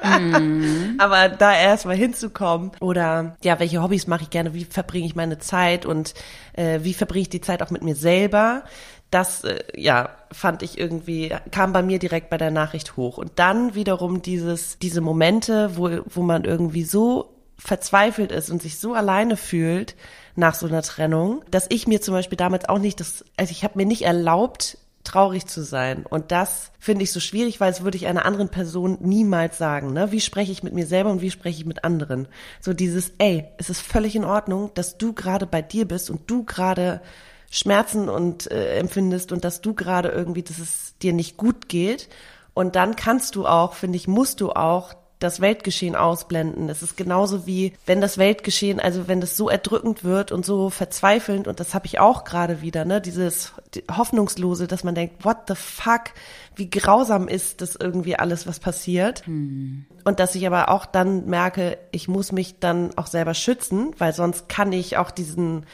Mhm. 0.03 0.97
Aber 0.99 1.29
da 1.29 1.55
erst 1.55 1.87
mal 1.87 1.95
hinzukommen 1.95 2.73
oder 2.79 3.35
ja, 3.43 3.59
welche 3.59 3.81
Hobbys 3.81 4.05
mache 4.05 4.23
ich 4.23 4.29
gerne? 4.29 4.53
Wie 4.53 4.65
verbringe 4.65 5.07
ich 5.07 5.15
meine 5.15 5.39
Zeit 5.39 5.87
und 5.87 6.13
äh, 6.53 6.81
wie 6.83 6.93
verbringe 6.93 7.23
ich 7.23 7.29
die 7.29 7.41
Zeit 7.41 7.63
auch 7.63 7.71
mit 7.71 7.83
mir 7.83 7.95
selber? 7.95 8.63
Das, 9.11 9.43
äh, 9.43 9.63
ja, 9.75 10.09
fand 10.31 10.61
ich 10.63 10.77
irgendwie, 10.77 11.35
kam 11.51 11.73
bei 11.73 11.81
mir 11.81 11.99
direkt 11.99 12.29
bei 12.29 12.37
der 12.37 12.51
Nachricht 12.51 12.97
hoch. 12.97 13.17
Und 13.17 13.31
dann 13.35 13.75
wiederum 13.75 14.21
dieses, 14.21 14.77
diese 14.79 15.01
Momente, 15.01 15.77
wo, 15.77 16.01
wo 16.05 16.21
man 16.21 16.43
irgendwie 16.43 16.83
so 16.83 17.33
verzweifelt 17.57 18.31
ist 18.31 18.49
und 18.49 18.61
sich 18.61 18.79
so 18.79 18.93
alleine 18.93 19.35
fühlt 19.35 19.95
nach 20.35 20.55
so 20.55 20.67
einer 20.67 20.81
Trennung, 20.81 21.43
dass 21.51 21.65
ich 21.69 21.87
mir 21.87 22.01
zum 22.01 22.13
Beispiel 22.13 22.37
damals 22.37 22.69
auch 22.69 22.79
nicht 22.79 22.99
das, 22.99 23.25
also 23.35 23.51
ich 23.51 23.63
habe 23.63 23.77
mir 23.77 23.85
nicht 23.85 24.03
erlaubt, 24.03 24.77
traurig 25.03 25.47
zu 25.47 25.63
sein. 25.63 26.05
Und 26.05 26.31
das 26.31 26.71
finde 26.77 27.03
ich 27.03 27.11
so 27.11 27.19
schwierig, 27.19 27.59
weil 27.59 27.71
es 27.71 27.83
würde 27.83 27.97
ich 27.97 28.07
einer 28.07 28.25
anderen 28.25 28.49
Person 28.49 28.97
niemals 29.01 29.57
sagen. 29.57 29.91
Ne? 29.91 30.11
Wie 30.11 30.21
spreche 30.21 30.51
ich 30.51 30.63
mit 30.63 30.73
mir 30.73 30.85
selber 30.85 31.09
und 31.09 31.21
wie 31.21 31.31
spreche 31.31 31.59
ich 31.59 31.65
mit 31.65 31.83
anderen? 31.83 32.27
So 32.61 32.73
dieses, 32.73 33.13
ey, 33.17 33.45
es 33.57 33.69
ist 33.69 33.81
völlig 33.81 34.15
in 34.15 34.25
Ordnung, 34.25 34.71
dass 34.75 34.97
du 34.97 35.13
gerade 35.13 35.47
bei 35.47 35.61
dir 35.61 35.87
bist 35.87 36.09
und 36.09 36.29
du 36.29 36.43
gerade 36.43 37.01
Schmerzen 37.49 38.09
und 38.09 38.51
äh, 38.51 38.77
empfindest 38.77 39.31
und 39.31 39.43
dass 39.43 39.61
du 39.61 39.73
gerade 39.73 40.09
irgendwie, 40.09 40.43
dass 40.43 40.59
es 40.59 40.97
dir 41.01 41.13
nicht 41.13 41.37
gut 41.37 41.69
geht. 41.69 42.09
Und 42.53 42.75
dann 42.75 42.95
kannst 42.95 43.35
du 43.35 43.45
auch, 43.45 43.73
finde 43.73 43.97
ich, 43.97 44.07
musst 44.07 44.41
du 44.41 44.51
auch 44.51 44.93
das 45.19 45.41
Weltgeschehen 45.41 45.97
ausblenden. 45.97 46.69
Es 46.69 46.81
ist 46.81 46.95
genauso 46.95 47.45
wie, 47.45 47.73
wenn 47.85 47.99
das 47.99 48.17
Weltgeschehen, 48.17 48.79
also 48.79 49.09
wenn 49.09 49.19
das 49.19 49.35
so 49.35 49.49
erdrückend 49.49 50.05
wird 50.05 50.31
und 50.31 50.45
so 50.45 50.69
verzweifelnd, 50.69 51.47
und 51.47 51.59
das 51.59 51.73
habe 51.73 51.85
ich 51.87 51.99
auch 51.99 52.23
gerade 52.23 52.61
wieder, 52.61 52.85
ne, 52.85 53.01
dieses 53.01 53.51
Hoffnungslose, 53.91 54.67
dass 54.67 54.85
man 54.85 54.95
denkt, 54.95 55.25
what 55.25 55.39
the 55.49 55.55
fuck, 55.55 56.11
wie 56.55 56.69
grausam 56.69 57.27
ist 57.27 57.59
das 57.59 57.75
irgendwie 57.75 58.15
alles, 58.15 58.47
was 58.47 58.59
passiert. 58.59 59.25
Hm. 59.25 59.85
Und 60.05 60.21
dass 60.21 60.35
ich 60.35 60.47
aber 60.47 60.69
auch 60.69 60.85
dann 60.85 61.25
merke, 61.25 61.77
ich 61.91 62.07
muss 62.07 62.31
mich 62.31 62.59
dann 62.59 62.97
auch 62.97 63.07
selber 63.07 63.33
schützen, 63.33 63.93
weil 63.97 64.13
sonst 64.13 64.47
kann 64.47 64.71
ich 64.71 64.95
auch 64.95 65.11
diesen 65.11 65.65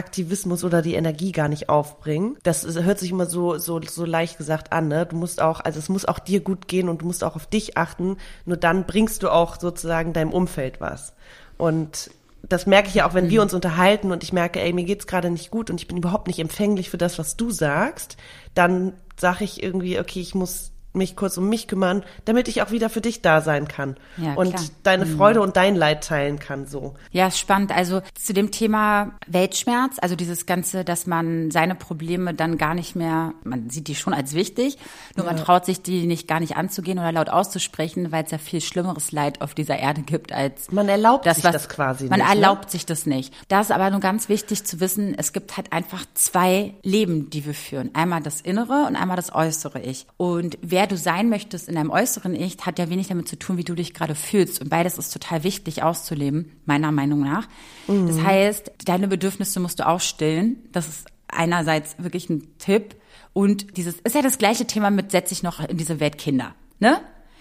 Aktivismus 0.00 0.64
oder 0.64 0.82
die 0.82 0.94
Energie 0.94 1.30
gar 1.30 1.48
nicht 1.48 1.68
aufbringen. 1.68 2.36
Das 2.42 2.64
hört 2.64 2.98
sich 2.98 3.10
immer 3.10 3.26
so, 3.26 3.58
so, 3.58 3.80
so 3.82 4.06
leicht 4.06 4.38
gesagt 4.38 4.72
an, 4.72 4.88
ne? 4.88 5.04
Du 5.04 5.14
musst 5.16 5.42
auch, 5.42 5.60
also 5.60 5.78
es 5.78 5.90
muss 5.90 6.06
auch 6.06 6.18
dir 6.18 6.40
gut 6.40 6.66
gehen 6.66 6.88
und 6.88 7.02
du 7.02 7.06
musst 7.06 7.22
auch 7.22 7.36
auf 7.36 7.46
dich 7.46 7.76
achten. 7.76 8.16
Nur 8.46 8.56
dann 8.56 8.86
bringst 8.86 9.22
du 9.22 9.28
auch 9.28 9.60
sozusagen 9.60 10.12
deinem 10.12 10.32
Umfeld 10.32 10.80
was. 10.80 11.12
Und 11.58 12.10
das 12.42 12.66
merke 12.66 12.88
ich 12.88 12.94
ja 12.94 13.06
auch, 13.06 13.14
wenn 13.14 13.28
wir 13.28 13.40
mhm. 13.40 13.44
uns 13.44 13.54
unterhalten 13.54 14.10
und 14.12 14.22
ich 14.22 14.32
merke, 14.32 14.60
ey, 14.60 14.72
mir 14.72 14.84
geht's 14.84 15.06
gerade 15.06 15.30
nicht 15.30 15.50
gut 15.50 15.70
und 15.70 15.80
ich 15.80 15.86
bin 15.86 15.98
überhaupt 15.98 16.26
nicht 16.26 16.38
empfänglich 16.38 16.88
für 16.90 16.98
das, 16.98 17.18
was 17.18 17.36
du 17.36 17.50
sagst, 17.50 18.16
dann 18.54 18.94
sage 19.18 19.44
ich 19.44 19.62
irgendwie, 19.62 20.00
okay, 20.00 20.20
ich 20.20 20.34
muss 20.34 20.72
mich 20.92 21.16
kurz 21.16 21.36
um 21.36 21.48
mich 21.48 21.68
kümmern, 21.68 22.02
damit 22.24 22.48
ich 22.48 22.62
auch 22.62 22.70
wieder 22.70 22.90
für 22.90 23.00
dich 23.00 23.22
da 23.22 23.40
sein 23.40 23.68
kann 23.68 23.96
ja, 24.16 24.34
und 24.34 24.50
klar. 24.50 24.64
deine 24.82 25.06
mhm. 25.06 25.16
Freude 25.16 25.40
und 25.40 25.56
dein 25.56 25.76
Leid 25.76 26.04
teilen 26.04 26.38
kann 26.38 26.66
so. 26.66 26.94
Ja, 27.12 27.30
spannend. 27.30 27.74
Also 27.76 28.02
zu 28.14 28.32
dem 28.32 28.50
Thema 28.50 29.12
Weltschmerz, 29.26 29.96
also 30.00 30.16
dieses 30.16 30.46
ganze, 30.46 30.84
dass 30.84 31.06
man 31.06 31.50
seine 31.50 31.74
Probleme 31.74 32.34
dann 32.34 32.58
gar 32.58 32.74
nicht 32.74 32.96
mehr, 32.96 33.34
man 33.44 33.70
sieht 33.70 33.88
die 33.88 33.94
schon 33.94 34.14
als 34.14 34.34
wichtig, 34.34 34.78
nur 35.16 35.26
ja. 35.26 35.32
man 35.32 35.42
traut 35.42 35.64
sich 35.64 35.82
die 35.82 36.06
nicht 36.06 36.26
gar 36.26 36.40
nicht 36.40 36.56
anzugehen 36.56 36.98
oder 36.98 37.12
laut 37.12 37.28
auszusprechen, 37.28 38.10
weil 38.10 38.24
es 38.24 38.30
ja 38.30 38.38
viel 38.38 38.60
schlimmeres 38.60 39.12
Leid 39.12 39.42
auf 39.42 39.54
dieser 39.54 39.78
Erde 39.78 40.02
gibt 40.02 40.32
als 40.32 40.70
man 40.70 40.88
erlaubt 40.88 41.26
das, 41.26 41.36
sich 41.36 41.44
was, 41.44 41.52
das 41.52 41.68
quasi. 41.68 42.08
Man 42.08 42.18
nicht, 42.18 42.28
ne? 42.28 42.34
erlaubt 42.34 42.64
ne? 42.64 42.70
sich 42.70 42.86
das 42.86 43.06
nicht. 43.06 43.34
Da 43.48 43.60
ist 43.60 43.70
aber 43.70 43.90
nur 43.90 44.00
ganz 44.00 44.28
wichtig 44.28 44.64
zu 44.64 44.80
wissen, 44.80 45.14
es 45.16 45.32
gibt 45.32 45.56
halt 45.56 45.72
einfach 45.72 46.04
zwei 46.14 46.74
Leben, 46.82 47.30
die 47.30 47.46
wir 47.46 47.54
führen. 47.54 47.90
Einmal 47.94 48.22
das 48.22 48.40
innere 48.40 48.86
und 48.86 48.96
einmal 48.96 49.16
das 49.16 49.34
äußere 49.34 49.80
Ich. 49.80 50.06
Und 50.16 50.58
wer 50.62 50.79
wer 50.80 50.86
du 50.86 50.96
sein 50.96 51.28
möchtest 51.28 51.68
in 51.68 51.74
deinem 51.74 51.90
äußeren 51.90 52.34
Ich, 52.34 52.56
hat 52.64 52.78
ja 52.78 52.88
wenig 52.88 53.08
damit 53.08 53.28
zu 53.28 53.38
tun, 53.38 53.58
wie 53.58 53.64
du 53.64 53.74
dich 53.74 53.92
gerade 53.92 54.14
fühlst. 54.14 54.62
Und 54.62 54.70
beides 54.70 54.96
ist 54.96 55.12
total 55.12 55.44
wichtig 55.44 55.82
auszuleben, 55.82 56.52
meiner 56.64 56.90
Meinung 56.90 57.20
nach. 57.20 57.48
Mhm. 57.86 58.06
Das 58.06 58.22
heißt, 58.22 58.72
deine 58.86 59.06
Bedürfnisse 59.06 59.60
musst 59.60 59.78
du 59.78 59.86
auch 59.86 60.00
stillen. 60.00 60.56
Das 60.72 60.88
ist 60.88 61.06
einerseits 61.28 61.96
wirklich 61.98 62.30
ein 62.30 62.48
Tipp. 62.56 62.96
Und 63.34 63.76
dieses 63.76 63.96
ist 64.00 64.14
ja 64.14 64.22
das 64.22 64.38
gleiche 64.38 64.66
Thema 64.66 64.90
mit 64.90 65.10
setze 65.10 65.34
ich 65.34 65.42
noch 65.42 65.60
in 65.60 65.76
diese 65.76 66.00
Welt 66.00 66.16
Kinder. 66.16 66.54
Ne? 66.78 66.98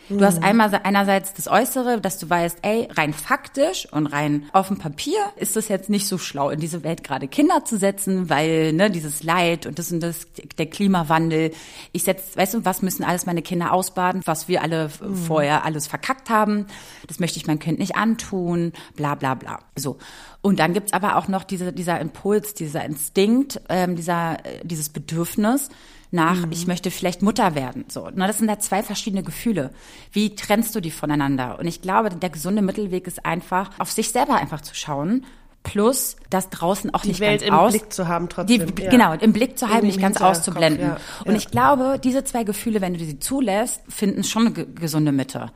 Du 0.10 0.26
hast 0.26 0.40
mhm. 0.40 0.44
einmal 0.44 0.82
einerseits 0.84 1.34
das 1.34 1.48
Äußere, 1.48 2.02
dass 2.02 2.18
du 2.18 2.30
weißt, 2.30 2.60
ey, 2.64 2.88
rein 2.92 3.14
faktisch 3.14 3.88
und 3.92 4.08
rein 4.08 4.50
auf 4.54 4.68
dem 4.68 4.78
Papier 4.78 5.20
ist 5.36 5.56
es 5.56 5.68
jetzt 5.68 5.90
nicht 5.90 6.08
so 6.08 6.18
schlau, 6.18 6.50
in 6.50 6.60
diese 6.60 6.84
Welt 6.84 7.04
gerade 7.04 7.28
Kinder 7.28 7.64
zu 7.64 7.78
setzen, 7.78 8.30
weil 8.30 8.74
ne, 8.74 8.90
dieses 8.90 9.24
Leid 9.24 9.66
und 9.68 9.78
das 9.78 9.92
und 9.92 10.02
das, 10.02 10.28
der 10.58 10.66
Klimawandel. 10.66 11.52
Ich 11.92 12.04
setz, 12.04 12.36
weißt 12.36 12.56
du, 12.56 12.66
was 12.66 12.82
müssen 12.82 13.04
alles 13.04 13.26
meine 13.26 13.42
Kinder 13.42 13.72
ausbaden, 13.72 14.22
was 14.26 14.48
wir 14.48 14.64
alle 14.64 14.90
mhm. 15.02 15.16
vorher 15.16 15.64
alles 15.64 15.88
verkackt 15.88 16.30
haben. 16.30 16.66
Das 17.08 17.20
möchte 17.20 17.38
ich 17.38 17.46
meinem 17.46 17.60
Kind 17.60 17.80
nicht 17.80 17.96
antun, 17.96 18.74
bla 18.96 19.16
bla 19.16 19.36
bla. 19.36 19.60
So. 19.76 19.98
Und 20.42 20.60
dann 20.60 20.74
gibt's 20.74 20.94
aber 20.94 21.18
auch 21.18 21.28
noch 21.28 21.44
diese, 21.44 21.74
dieser 21.74 22.00
Impuls, 22.00 22.54
dieser 22.54 22.84
Instinkt, 22.84 23.62
ähm, 23.70 23.96
dieser, 23.96 24.46
äh, 24.46 24.62
dieses 24.64 24.90
Bedürfnis, 24.90 25.70
nach, 26.12 26.46
mhm. 26.46 26.52
ich 26.52 26.68
möchte 26.68 26.92
vielleicht 26.92 27.22
Mutter 27.22 27.56
werden. 27.56 27.86
So, 27.88 28.10
na, 28.14 28.28
das 28.28 28.40
sind 28.40 28.48
da 28.48 28.60
zwei 28.60 28.84
verschiedene 28.84 29.24
Gefühle. 29.24 29.72
Wie 30.12 30.36
trennst 30.36 30.76
du 30.76 30.80
die 30.80 30.92
voneinander? 30.92 31.60
Und 31.60 31.68
ich 31.68 31.82
glaube, 31.82 32.10
der 32.10 32.30
gesunde 32.30 32.62
Mittelweg 32.62 33.08
ist 33.08 33.26
einfach, 33.26 33.72
auf 33.80 33.92
sich 33.92 34.10
selber 34.12 34.36
einfach 34.36 34.62
zu 34.62 34.76
schauen 34.76 35.26
plus 35.62 36.16
das 36.30 36.50
draußen 36.50 36.94
auch 36.94 37.02
die 37.02 37.10
nicht 37.10 37.20
Welt 37.20 37.42
ganz 37.42 37.50
im 37.50 37.54
aus, 37.54 37.72
Blick 37.74 37.92
zu 37.94 38.08
haben 38.08 38.30
trotzdem. 38.30 38.76
Die, 38.76 38.84
ja. 38.84 38.90
Genau, 38.90 39.14
im 39.14 39.34
Blick 39.34 39.60
zu 39.60 39.68
haben, 39.68 39.86
nicht 39.86 40.02
ganz 40.02 40.22
auszublenden. 40.22 40.88
Ja. 40.88 40.98
Und 41.26 41.34
ja. 41.34 41.38
ich 41.38 41.52
glaube, 41.52 42.00
diese 42.02 42.24
zwei 42.24 42.44
Gefühle, 42.44 42.82
wenn 42.82 42.94
du 42.94 43.00
sie 43.00 43.20
zulässt, 43.20 43.82
finden 43.90 44.24
schon 44.24 44.48
eine 44.48 44.66
gesunde 44.66 45.12
Mitte. 45.12 45.52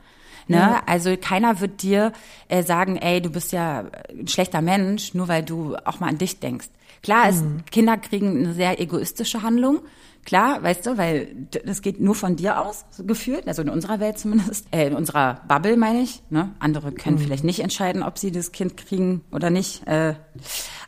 Ne? 0.46 0.86
Also 0.86 1.16
keiner 1.16 1.60
wird 1.60 1.82
dir 1.82 2.12
äh, 2.48 2.62
sagen, 2.62 2.98
ey, 2.98 3.22
du 3.22 3.30
bist 3.30 3.52
ja 3.52 3.86
ein 4.10 4.28
schlechter 4.28 4.60
Mensch, 4.60 5.14
nur 5.14 5.28
weil 5.28 5.42
du 5.42 5.76
auch 5.84 6.00
mal 6.00 6.08
an 6.08 6.18
dich 6.18 6.38
denkst. 6.38 6.68
Klar 7.02 7.30
ist, 7.30 7.42
mhm. 7.42 7.64
Kinder 7.70 7.96
kriegen 7.96 8.38
eine 8.38 8.52
sehr 8.52 8.78
egoistische 8.80 9.42
Handlung. 9.42 9.80
Klar, 10.24 10.62
weißt 10.62 10.86
du, 10.86 10.96
weil 10.96 11.48
das 11.64 11.82
geht 11.82 12.00
nur 12.00 12.14
von 12.14 12.36
dir 12.36 12.60
aus, 12.60 12.84
so 12.90 13.04
gefühlt, 13.04 13.46
also 13.46 13.62
in 13.62 13.68
unserer 13.68 14.00
Welt 14.00 14.18
zumindest, 14.18 14.66
äh, 14.72 14.86
in 14.86 14.94
unserer 14.94 15.40
Bubble 15.48 15.76
meine 15.76 16.00
ich. 16.02 16.22
Ne? 16.30 16.54
Andere 16.58 16.92
können 16.92 17.16
mhm. 17.16 17.22
vielleicht 17.22 17.44
nicht 17.44 17.60
entscheiden, 17.60 18.02
ob 18.02 18.18
sie 18.18 18.32
das 18.32 18.52
Kind 18.52 18.76
kriegen 18.76 19.22
oder 19.30 19.50
nicht. 19.50 19.86
Äh, 19.86 20.14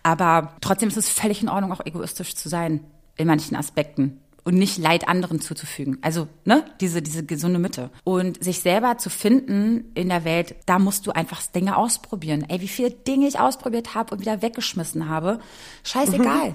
aber 0.03 0.53
trotzdem 0.61 0.89
ist 0.89 0.97
es 0.97 1.09
völlig 1.09 1.43
in 1.43 1.49
Ordnung, 1.49 1.73
auch 1.73 1.85
egoistisch 1.85 2.35
zu 2.35 2.49
sein 2.49 2.81
in 3.17 3.27
manchen 3.27 3.57
Aspekten 3.57 4.21
und 4.47 4.55
nicht 4.55 4.79
Leid 4.79 5.09
anderen 5.09 5.41
zuzufügen. 5.41 5.99
Also, 6.03 6.29
ne, 6.45 6.65
diese, 6.81 7.03
diese 7.03 7.27
gesunde 7.27 7.59
Mitte. 7.59 7.91
Und 8.05 8.43
sich 8.43 8.61
selber 8.61 8.97
zu 8.97 9.11
finden 9.11 9.91
in 9.95 10.09
der 10.09 10.25
Welt, 10.25 10.55
da 10.67 10.79
musst 10.79 11.09
du 11.09 11.11
einfach 11.11 11.43
Dinge 11.49 11.77
ausprobieren. 11.77 12.45
Ey, 12.49 12.61
wie 12.61 12.69
viele 12.69 12.93
Dinge 12.93 13.27
ich 13.27 13.41
ausprobiert 13.41 13.97
habe 13.97 14.15
und 14.15 14.21
wieder 14.21 14.43
weggeschmissen 14.43 15.09
habe. 15.09 15.41
Scheißegal. 15.83 16.51
Mhm. 16.51 16.55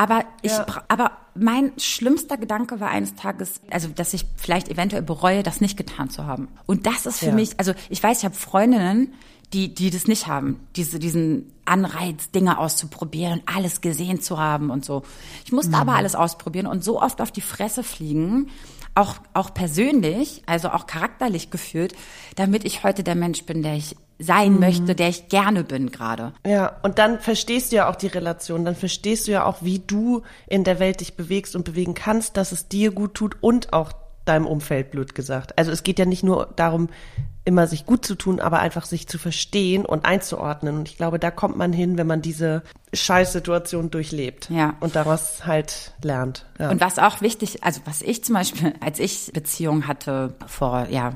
Aber 0.00 0.24
ich, 0.40 0.52
ja. 0.52 0.64
aber 0.88 1.10
mein 1.34 1.72
schlimmster 1.76 2.38
Gedanke 2.38 2.80
war 2.80 2.88
eines 2.88 3.16
Tages, 3.16 3.60
also 3.68 3.88
dass 3.88 4.14
ich 4.14 4.24
vielleicht 4.34 4.70
eventuell 4.70 5.02
bereue, 5.02 5.42
das 5.42 5.60
nicht 5.60 5.76
getan 5.76 6.08
zu 6.08 6.24
haben. 6.24 6.48
Und 6.64 6.86
das 6.86 7.04
ist 7.04 7.18
für 7.18 7.26
ja. 7.26 7.34
mich, 7.34 7.50
also 7.58 7.74
ich 7.90 8.02
weiß, 8.02 8.20
ich 8.20 8.24
habe 8.24 8.34
Freundinnen, 8.34 9.12
die, 9.52 9.74
die 9.74 9.90
das 9.90 10.06
nicht 10.06 10.26
haben, 10.26 10.58
diese, 10.74 10.98
diesen 10.98 11.52
Anreiz, 11.66 12.30
Dinge 12.30 12.56
auszuprobieren 12.56 13.40
und 13.40 13.42
alles 13.54 13.82
gesehen 13.82 14.22
zu 14.22 14.38
haben 14.38 14.70
und 14.70 14.86
so. 14.86 15.02
Ich 15.44 15.52
musste 15.52 15.72
mhm. 15.72 15.82
aber 15.82 15.96
alles 15.96 16.14
ausprobieren 16.14 16.66
und 16.66 16.82
so 16.82 17.02
oft 17.02 17.20
auf 17.20 17.30
die 17.30 17.42
Fresse 17.42 17.82
fliegen, 17.82 18.48
auch, 18.94 19.16
auch 19.34 19.52
persönlich, 19.52 20.42
also 20.46 20.70
auch 20.70 20.86
charakterlich 20.86 21.50
gefühlt, 21.50 21.94
damit 22.36 22.64
ich 22.64 22.84
heute 22.84 23.04
der 23.04 23.16
Mensch 23.16 23.44
bin, 23.44 23.62
der 23.62 23.74
ich 23.74 23.96
sein 24.20 24.54
mhm. 24.54 24.60
möchte, 24.60 24.94
der 24.94 25.08
ich 25.08 25.28
gerne 25.28 25.64
bin 25.64 25.90
gerade. 25.90 26.32
Ja, 26.46 26.76
und 26.82 26.98
dann 26.98 27.18
verstehst 27.18 27.72
du 27.72 27.76
ja 27.76 27.90
auch 27.90 27.96
die 27.96 28.06
Relation, 28.06 28.64
dann 28.64 28.76
verstehst 28.76 29.26
du 29.26 29.32
ja 29.32 29.44
auch, 29.44 29.58
wie 29.62 29.80
du 29.80 30.22
in 30.46 30.64
der 30.64 30.78
Welt 30.78 31.00
dich 31.00 31.14
bewegst 31.14 31.56
und 31.56 31.64
bewegen 31.64 31.94
kannst, 31.94 32.36
dass 32.36 32.52
es 32.52 32.68
dir 32.68 32.92
gut 32.92 33.14
tut 33.14 33.36
und 33.40 33.72
auch 33.72 33.92
deinem 34.24 34.46
Umfeld, 34.46 34.90
blöd 34.90 35.14
gesagt. 35.14 35.58
Also 35.58 35.72
es 35.72 35.82
geht 35.82 35.98
ja 35.98 36.04
nicht 36.04 36.22
nur 36.22 36.52
darum, 36.56 36.88
immer 37.44 37.66
sich 37.66 37.86
gut 37.86 38.04
zu 38.04 38.14
tun, 38.14 38.38
aber 38.38 38.60
einfach 38.60 38.84
sich 38.84 39.08
zu 39.08 39.18
verstehen 39.18 39.86
und 39.86 40.04
einzuordnen. 40.04 40.76
Und 40.76 40.88
ich 40.88 40.96
glaube, 40.96 41.18
da 41.18 41.30
kommt 41.30 41.56
man 41.56 41.72
hin, 41.72 41.96
wenn 41.96 42.06
man 42.06 42.20
diese 42.20 42.62
Scheißsituation 42.92 43.90
durchlebt 43.90 44.50
ja. 44.50 44.74
und 44.80 44.94
daraus 44.94 45.46
halt 45.46 45.92
lernt. 46.02 46.46
Ja. 46.58 46.70
Und 46.70 46.80
was 46.80 46.98
auch 46.98 47.20
wichtig, 47.22 47.64
also 47.64 47.80
was 47.86 48.02
ich 48.02 48.22
zum 48.24 48.34
Beispiel, 48.34 48.74
als 48.80 48.98
ich 48.98 49.30
Beziehung 49.32 49.86
hatte 49.86 50.34
vor, 50.46 50.86
ja, 50.90 51.14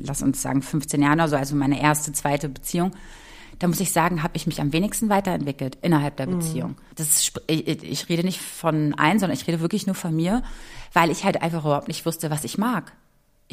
lass 0.00 0.22
uns 0.22 0.42
sagen 0.42 0.60
15 0.60 1.02
Jahren 1.02 1.20
oder 1.20 1.28
so, 1.28 1.36
also 1.36 1.56
meine 1.56 1.80
erste, 1.80 2.12
zweite 2.12 2.48
Beziehung, 2.48 2.92
da 3.58 3.68
muss 3.68 3.80
ich 3.80 3.92
sagen, 3.92 4.22
habe 4.22 4.36
ich 4.36 4.46
mich 4.46 4.60
am 4.60 4.72
wenigsten 4.72 5.08
weiterentwickelt 5.08 5.78
innerhalb 5.80 6.16
der 6.16 6.26
Beziehung. 6.26 6.76
Das 6.96 7.08
ist, 7.08 7.40
ich, 7.46 7.84
ich 7.84 8.08
rede 8.08 8.24
nicht 8.24 8.40
von 8.40 8.94
ein, 8.94 9.18
sondern 9.18 9.38
ich 9.38 9.46
rede 9.46 9.60
wirklich 9.60 9.86
nur 9.86 9.94
von 9.94 10.14
mir, 10.14 10.42
weil 10.92 11.10
ich 11.10 11.24
halt 11.24 11.40
einfach 11.40 11.64
überhaupt 11.64 11.88
nicht 11.88 12.04
wusste, 12.04 12.30
was 12.30 12.44
ich 12.44 12.58
mag. 12.58 12.92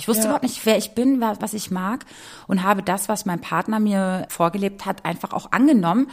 Ich 0.01 0.07
wusste 0.07 0.23
Ja. 0.23 0.29
überhaupt 0.29 0.43
nicht, 0.43 0.65
wer 0.65 0.77
ich 0.77 0.91
bin, 0.95 1.21
wa- 1.21 1.35
was 1.39 1.53
ich 1.53 1.69
mag 1.71 2.05
und 2.47 2.63
habe 2.63 2.81
das, 2.81 3.07
was 3.07 3.25
mein 3.25 3.39
Partner 3.39 3.79
mir 3.79 4.25
vorgelebt 4.29 4.85
hat, 4.85 5.05
einfach 5.05 5.31
auch 5.31 5.51
angenommen, 5.51 6.07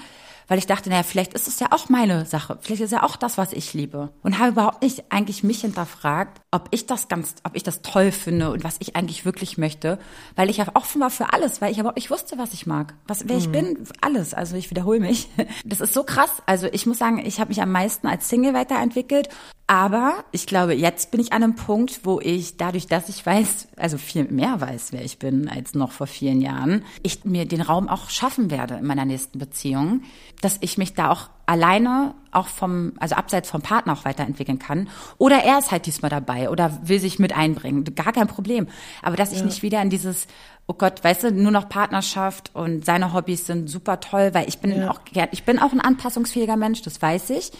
weil 0.50 0.58
ich 0.58 0.66
dachte, 0.66 0.88
naja, 0.88 1.02
vielleicht 1.02 1.34
ist 1.34 1.46
es 1.46 1.60
ja 1.60 1.68
auch 1.72 1.90
meine 1.90 2.24
Sache, 2.24 2.56
vielleicht 2.62 2.80
ist 2.82 2.90
ja 2.92 3.02
auch 3.02 3.16
das, 3.16 3.36
was 3.36 3.52
ich 3.52 3.74
liebe 3.74 4.10
und 4.22 4.38
habe 4.38 4.50
überhaupt 4.52 4.80
nicht 4.82 5.04
eigentlich 5.10 5.42
mich 5.44 5.60
hinterfragt, 5.60 6.40
ob 6.50 6.68
ich 6.70 6.86
das 6.86 7.08
ganz, 7.08 7.34
ob 7.44 7.54
ich 7.54 7.62
das 7.62 7.82
toll 7.82 8.12
finde 8.12 8.50
und 8.50 8.64
was 8.64 8.76
ich 8.78 8.96
eigentlich 8.96 9.26
wirklich 9.26 9.58
möchte, 9.58 9.98
weil 10.36 10.48
ich 10.48 10.56
ja 10.58 10.66
offen 10.72 11.00
war 11.02 11.10
für 11.10 11.34
alles, 11.34 11.60
weil 11.60 11.70
ich 11.72 11.78
überhaupt 11.78 11.96
nicht 11.98 12.10
wusste, 12.10 12.38
was 12.38 12.54
ich 12.54 12.66
mag, 12.66 12.94
was 13.06 13.28
wer 13.28 13.36
ich 13.36 13.50
bin, 13.50 13.78
alles. 14.00 14.32
Also 14.32 14.56
ich 14.56 14.70
wiederhole 14.70 15.00
mich. 15.00 15.28
Das 15.66 15.80
ist 15.82 15.92
so 15.92 16.02
krass. 16.02 16.30
Also 16.46 16.66
ich 16.72 16.86
muss 16.86 16.96
sagen, 16.98 17.18
ich 17.24 17.40
habe 17.40 17.48
mich 17.48 17.60
am 17.60 17.70
meisten 17.72 18.06
als 18.06 18.28
Single 18.30 18.54
weiterentwickelt, 18.54 19.28
aber 19.66 20.24
ich 20.32 20.46
glaube, 20.46 20.72
jetzt 20.72 21.10
bin 21.10 21.20
ich 21.20 21.34
an 21.34 21.42
einem 21.42 21.54
Punkt, 21.56 22.00
wo 22.04 22.20
ich 22.20 22.56
dadurch, 22.56 22.86
dass 22.86 23.10
ich 23.10 23.24
weiß, 23.26 23.68
also 23.80 23.98
viel 23.98 24.24
mehr 24.24 24.60
weiß, 24.60 24.92
wer 24.92 25.04
ich 25.04 25.18
bin 25.18 25.48
als 25.48 25.74
noch 25.74 25.92
vor 25.92 26.06
vielen 26.06 26.40
Jahren, 26.40 26.84
ich 27.02 27.24
mir 27.24 27.46
den 27.46 27.60
Raum 27.60 27.88
auch 27.88 28.10
schaffen 28.10 28.50
werde 28.50 28.74
in 28.74 28.86
meiner 28.86 29.04
nächsten 29.04 29.38
Beziehung, 29.38 30.02
dass 30.40 30.58
ich 30.60 30.78
mich 30.78 30.94
da 30.94 31.10
auch 31.10 31.30
alleine 31.46 32.14
auch 32.30 32.48
vom, 32.48 32.92
also 32.98 33.14
abseits 33.14 33.48
vom 33.50 33.62
Partner 33.62 33.94
auch 33.94 34.04
weiterentwickeln 34.04 34.58
kann. 34.58 34.88
Oder 35.16 35.44
er 35.44 35.58
ist 35.58 35.70
halt 35.70 35.86
diesmal 35.86 36.10
dabei 36.10 36.50
oder 36.50 36.78
will 36.82 37.00
sich 37.00 37.18
mit 37.18 37.34
einbringen. 37.34 37.84
Gar 37.94 38.12
kein 38.12 38.28
Problem. 38.28 38.68
Aber 39.02 39.16
dass 39.16 39.32
ich 39.32 39.42
nicht 39.42 39.62
wieder 39.62 39.80
in 39.80 39.90
dieses, 39.90 40.26
oh 40.66 40.74
Gott, 40.74 41.02
weißt 41.02 41.24
du, 41.24 41.32
nur 41.32 41.50
noch 41.50 41.68
Partnerschaft 41.68 42.54
und 42.54 42.84
seine 42.84 43.14
Hobbys 43.14 43.46
sind 43.46 43.68
super 43.68 44.00
toll, 44.00 44.30
weil 44.34 44.48
ich 44.48 44.58
bin 44.58 44.82
auch 44.84 45.04
gern, 45.04 45.28
ich 45.32 45.44
bin 45.44 45.58
auch 45.58 45.72
ein 45.72 45.80
anpassungsfähiger 45.80 46.56
Mensch, 46.56 46.82
das 46.82 47.00
weiß 47.00 47.30
ich. 47.30 47.50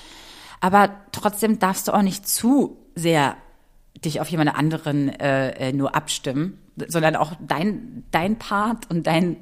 Aber 0.61 0.91
trotzdem 1.13 1.59
darfst 1.59 1.89
du 1.89 1.93
auch 1.93 2.03
nicht 2.03 2.29
zu 2.29 2.77
sehr 2.95 3.37
dich 4.05 4.21
auf 4.21 4.28
jemand 4.28 4.55
anderen 4.55 5.09
äh, 5.21 5.69
äh, 5.69 5.73
nur 5.73 5.95
abstimmen, 5.95 6.59
sondern 6.87 7.17
auch 7.17 7.33
dein, 7.40 8.05
dein 8.11 8.38
Part 8.38 8.90
und 8.90 9.07
dein 9.07 9.37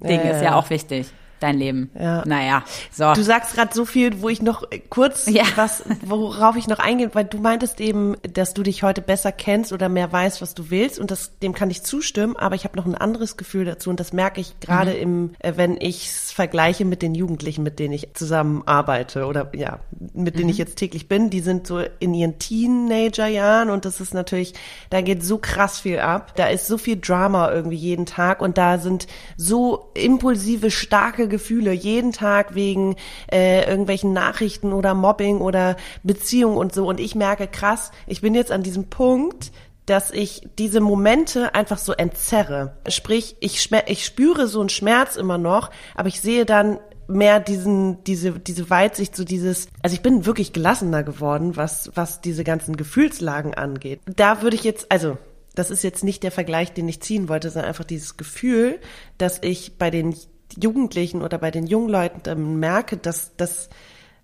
Ding 0.00 0.20
Ja, 0.24 0.30
ist 0.30 0.42
ja 0.42 0.54
auch 0.54 0.70
wichtig. 0.70 1.12
Dein 1.44 1.58
Leben. 1.58 1.90
Ja. 2.00 2.22
Naja, 2.26 2.64
so. 2.90 3.12
Du 3.12 3.22
sagst 3.22 3.54
gerade 3.54 3.74
so 3.74 3.84
viel, 3.84 4.22
wo 4.22 4.30
ich 4.30 4.40
noch 4.40 4.62
äh, 4.70 4.78
kurz 4.78 5.26
Ja. 5.26 5.42
was, 5.56 5.82
worauf 6.02 6.56
ich 6.56 6.68
noch 6.68 6.78
eingehe, 6.78 7.10
weil 7.14 7.26
du 7.26 7.36
meintest 7.38 7.82
eben, 7.82 8.16
dass 8.32 8.54
du 8.54 8.62
dich 8.62 8.82
heute 8.82 9.02
besser 9.02 9.30
kennst 9.30 9.70
oder 9.72 9.90
mehr 9.90 10.10
weißt, 10.10 10.40
was 10.40 10.54
du 10.54 10.70
willst 10.70 10.98
und 10.98 11.10
das, 11.10 11.38
dem 11.40 11.52
kann 11.52 11.68
ich 11.68 11.82
zustimmen, 11.82 12.34
aber 12.36 12.54
ich 12.54 12.64
habe 12.64 12.76
noch 12.78 12.86
ein 12.86 12.94
anderes 12.94 13.36
Gefühl 13.36 13.66
dazu 13.66 13.90
und 13.90 14.00
das 14.00 14.14
merke 14.14 14.40
ich 14.40 14.58
gerade 14.60 14.92
Mhm. 14.92 14.96
im, 15.02 15.30
äh, 15.40 15.52
wenn 15.56 15.76
ich 15.78 16.06
es 16.06 16.32
vergleiche 16.32 16.86
mit 16.86 17.02
den 17.02 17.14
Jugendlichen, 17.14 17.62
mit 17.62 17.78
denen 17.78 17.92
ich 17.92 18.14
zusammenarbeite 18.14 19.26
oder 19.26 19.50
ja, 19.54 19.80
mit 20.14 20.38
denen 20.38 20.48
ich 20.48 20.56
Mhm. 20.56 20.60
jetzt 20.64 20.76
täglich 20.76 21.08
bin, 21.08 21.28
die 21.28 21.40
sind 21.40 21.66
so 21.66 21.80
in 21.98 22.14
ihren 22.14 22.38
Teenagerjahren 22.38 23.70
und 23.70 23.84
das 23.84 24.00
ist 24.00 24.14
natürlich, 24.14 24.54
da 24.90 25.00
geht 25.00 25.22
so 25.24 25.38
krass 25.38 25.80
viel 25.80 25.98
ab, 25.98 26.34
da 26.36 26.46
ist 26.46 26.66
so 26.66 26.78
viel 26.78 26.96
Drama 27.00 27.50
irgendwie 27.52 27.76
jeden 27.76 28.06
Tag 28.06 28.40
und 28.40 28.56
da 28.58 28.78
sind 28.78 29.06
so 29.36 29.90
impulsive, 29.94 30.70
starke 30.70 31.28
Gefühle 31.34 31.72
jeden 31.72 32.12
Tag 32.12 32.54
wegen 32.54 32.96
äh, 33.30 33.68
irgendwelchen 33.68 34.12
Nachrichten 34.12 34.72
oder 34.72 34.94
Mobbing 34.94 35.40
oder 35.40 35.76
Beziehung 36.02 36.56
und 36.56 36.72
so 36.72 36.88
und 36.88 37.00
ich 37.00 37.14
merke 37.14 37.48
krass, 37.48 37.90
ich 38.06 38.20
bin 38.20 38.34
jetzt 38.34 38.52
an 38.52 38.62
diesem 38.62 38.88
Punkt, 38.88 39.50
dass 39.86 40.10
ich 40.10 40.48
diese 40.58 40.80
Momente 40.80 41.54
einfach 41.54 41.78
so 41.78 41.92
entzerre. 41.92 42.76
Sprich, 42.88 43.36
ich, 43.40 43.70
ich 43.86 44.04
spüre 44.04 44.46
so 44.46 44.60
einen 44.60 44.68
Schmerz 44.68 45.16
immer 45.16 45.36
noch, 45.36 45.70
aber 45.94 46.08
ich 46.08 46.20
sehe 46.20 46.46
dann 46.46 46.78
mehr 47.06 47.40
diesen, 47.40 48.02
diese, 48.04 48.32
diese 48.32 48.70
Weitsicht, 48.70 49.14
so 49.14 49.24
dieses, 49.24 49.68
also 49.82 49.94
ich 49.94 50.02
bin 50.02 50.24
wirklich 50.26 50.52
gelassener 50.52 51.02
geworden, 51.02 51.56
was, 51.56 51.90
was 51.94 52.20
diese 52.20 52.44
ganzen 52.44 52.76
Gefühlslagen 52.76 53.54
angeht. 53.54 54.00
Da 54.06 54.40
würde 54.40 54.56
ich 54.56 54.64
jetzt, 54.64 54.90
also, 54.90 55.18
das 55.54 55.70
ist 55.70 55.84
jetzt 55.84 56.02
nicht 56.02 56.22
der 56.22 56.32
Vergleich, 56.32 56.72
den 56.72 56.88
ich 56.88 57.00
ziehen 57.00 57.28
wollte, 57.28 57.50
sondern 57.50 57.68
einfach 57.68 57.84
dieses 57.84 58.16
Gefühl, 58.16 58.80
dass 59.18 59.38
ich 59.42 59.76
bei 59.78 59.90
den 59.90 60.16
Jugendlichen 60.58 61.22
oder 61.22 61.38
bei 61.38 61.50
den 61.50 61.66
jungen 61.66 61.88
Leuten 61.88 62.20
ähm, 62.26 62.60
merke, 62.60 62.96
dass, 62.96 63.36
dass 63.36 63.68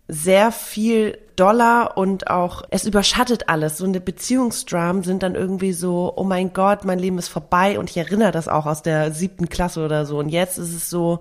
sehr 0.08 0.50
viel 0.50 1.18
Dollar 1.36 1.96
und 1.96 2.28
auch, 2.28 2.62
es 2.70 2.84
überschattet 2.84 3.48
alles. 3.48 3.78
So 3.78 3.84
eine 3.84 4.00
Beziehungsdram 4.00 5.04
sind 5.04 5.22
dann 5.22 5.36
irgendwie 5.36 5.72
so, 5.72 6.12
oh 6.16 6.24
mein 6.24 6.52
Gott, 6.52 6.84
mein 6.84 6.98
Leben 6.98 7.16
ist 7.18 7.28
vorbei 7.28 7.78
und 7.78 7.88
ich 7.90 7.96
erinnere 7.96 8.32
das 8.32 8.48
auch 8.48 8.66
aus 8.66 8.82
der 8.82 9.12
siebten 9.12 9.48
Klasse 9.48 9.84
oder 9.84 10.04
so. 10.06 10.18
Und 10.18 10.28
jetzt 10.28 10.58
ist 10.58 10.74
es 10.74 10.90
so, 10.90 11.20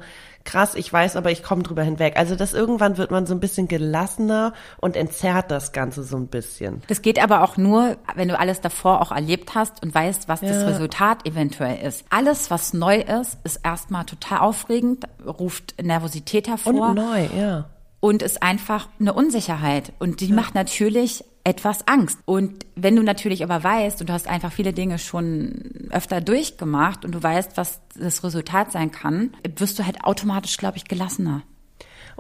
krass, 0.49 0.73
ich 0.73 0.91
weiß, 0.91 1.15
aber 1.15 1.31
ich 1.31 1.43
komme 1.43 1.61
drüber 1.61 1.83
hinweg. 1.83 2.17
Also 2.17 2.35
das 2.35 2.53
irgendwann 2.53 2.97
wird 2.97 3.11
man 3.11 3.27
so 3.27 3.35
ein 3.35 3.39
bisschen 3.39 3.67
gelassener 3.67 4.53
und 4.77 4.95
entzerrt 4.95 5.51
das 5.51 5.73
Ganze 5.73 6.03
so 6.03 6.17
ein 6.17 6.27
bisschen. 6.27 6.81
Das 6.87 7.03
geht 7.03 7.21
aber 7.21 7.43
auch 7.43 7.55
nur, 7.55 7.97
wenn 8.15 8.29
du 8.29 8.39
alles 8.39 8.59
davor 8.59 9.01
auch 9.01 9.11
erlebt 9.11 9.53
hast 9.53 9.83
und 9.83 9.93
weißt, 9.93 10.27
was 10.27 10.41
das 10.41 10.65
Resultat 10.65 11.27
eventuell 11.27 11.85
ist. 11.85 12.03
Alles, 12.09 12.49
was 12.49 12.73
neu 12.73 12.97
ist, 12.97 13.37
ist 13.43 13.57
erstmal 13.63 14.05
total 14.05 14.39
aufregend, 14.39 15.05
ruft 15.23 15.75
Nervosität 15.81 16.47
hervor 16.47 16.73
Und 16.73 16.95
neu, 16.95 17.27
ja. 17.37 17.65
und 17.99 18.23
ist 18.23 18.41
einfach 18.41 18.87
eine 18.99 19.13
Unsicherheit. 19.13 19.93
Und 19.99 20.19
die 20.19 20.33
macht 20.33 20.55
natürlich 20.55 21.25
etwas 21.49 21.87
Angst. 21.87 22.19
Und 22.25 22.65
wenn 22.75 22.95
du 22.95 23.01
natürlich 23.01 23.43
aber 23.43 23.63
weißt, 23.63 23.99
und 23.99 24.09
du 24.09 24.13
hast 24.13 24.27
einfach 24.27 24.51
viele 24.51 24.71
Dinge 24.71 24.99
schon 24.99 25.89
öfter 25.89 26.21
durchgemacht 26.21 27.03
und 27.03 27.13
du 27.13 27.21
weißt, 27.21 27.57
was 27.57 27.81
das 27.95 28.23
Resultat 28.23 28.71
sein 28.71 28.91
kann, 28.91 29.31
wirst 29.57 29.79
du 29.79 29.85
halt 29.85 30.03
automatisch, 30.03 30.57
glaube 30.57 30.77
ich, 30.77 30.85
gelassener. 30.85 31.41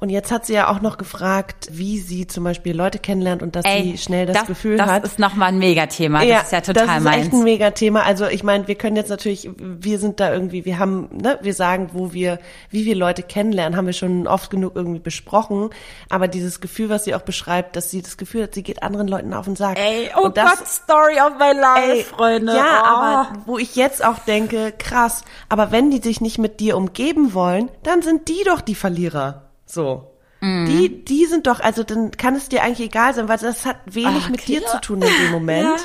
Und 0.01 0.09
jetzt 0.09 0.31
hat 0.31 0.45
sie 0.45 0.53
ja 0.53 0.69
auch 0.69 0.79
noch 0.79 0.97
gefragt, 0.97 1.67
wie 1.71 1.99
sie 1.99 2.25
zum 2.25 2.45
Beispiel 2.45 2.73
Leute 2.73 2.99
kennenlernt 2.99 3.43
und 3.43 3.57
dass 3.57 3.65
sie 3.65 3.97
schnell 3.97 4.25
das, 4.27 4.45
Gefühl 4.45 4.77
das 4.77 4.89
hat. 4.89 5.03
Das 5.03 5.11
ist 5.11 5.19
nochmal 5.19 5.49
ein 5.49 5.59
Megathema. 5.59 6.23
Das 6.23 6.43
ist 6.43 6.51
ja 6.53 6.61
total 6.61 6.85
das 6.87 6.97
ist 6.99 7.03
meins. 7.03 7.25
echt 7.25 7.33
ein 7.33 7.43
Megathema. 7.43 8.03
Also 8.03 8.25
ich 8.27 8.41
meine, 8.41 8.69
wir 8.69 8.75
können 8.75 8.95
jetzt 8.95 9.09
natürlich, 9.09 9.49
wir 9.57 9.99
sind 9.99 10.21
da 10.21 10.31
irgendwie, 10.31 10.63
wir 10.63 10.79
haben, 10.79 11.09
ne, 11.11 11.37
wir 11.41 11.53
sagen, 11.53 11.89
wo 11.91 12.13
wir, 12.13 12.39
wie 12.69 12.85
wir 12.85 12.95
Leute 12.95 13.23
kennenlernen, 13.23 13.75
haben 13.75 13.87
wir 13.87 13.93
schon 13.93 14.25
oft 14.25 14.49
genug 14.49 14.71
irgendwie 14.75 14.99
besprochen. 14.99 15.69
Aber 16.07 16.29
dieses 16.29 16.61
Gefühl, 16.61 16.87
was 16.87 17.03
sie 17.03 17.13
auch 17.13 17.23
beschreibt, 17.23 17.75
dass 17.75 17.91
sie 17.91 18.01
das 18.01 18.15
Gefühl 18.15 18.43
hat, 18.43 18.53
sie 18.53 18.63
geht 18.63 18.81
anderen 18.81 19.09
Leuten 19.09 19.33
auf 19.33 19.45
den 19.45 19.57
Sack. 19.57 19.77
Ey, 19.77 20.11
oh 20.15 20.27
Und 20.27 20.37
das- 20.37 20.59
Gott, 20.59 20.67
Story 20.69 21.19
of 21.19 21.33
my 21.37 21.51
life, 21.59 21.91
Ey, 21.91 22.03
Freunde. 22.03 22.55
Ja, 22.55 22.83
oh. 22.83 22.87
aber 22.87 23.33
wo 23.45 23.57
ich 23.57 23.75
jetzt 23.75 24.01
auch 24.05 24.19
denke, 24.19 24.71
krass, 24.77 25.25
aber 25.49 25.73
wenn 25.73 25.91
die 25.91 26.01
sich 26.01 26.21
nicht 26.21 26.37
mit 26.37 26.61
dir 26.61 26.77
umgeben 26.77 27.33
wollen, 27.33 27.69
dann 27.83 28.01
sind 28.01 28.29
die 28.29 28.43
doch 28.45 28.61
die 28.61 28.75
Verlierer. 28.75 29.48
So. 29.69 30.11
Mhm. 30.41 30.65
Die, 30.67 31.03
die 31.03 31.25
sind 31.25 31.47
doch, 31.47 31.59
also 31.59 31.83
dann 31.83 32.11
kann 32.11 32.33
es 32.33 32.47
dir 32.47 32.63
eigentlich 32.63 32.87
egal 32.87 33.13
sein, 33.13 33.27
weil 33.27 33.37
das 33.37 33.65
hat 33.65 33.75
wenig 33.85 34.23
Ah, 34.27 34.29
mit 34.29 34.47
dir 34.47 34.65
zu 34.65 34.79
tun 34.79 35.01
in 35.01 35.09
dem 35.25 35.31
Moment. 35.31 35.65
Ja. 35.67 35.75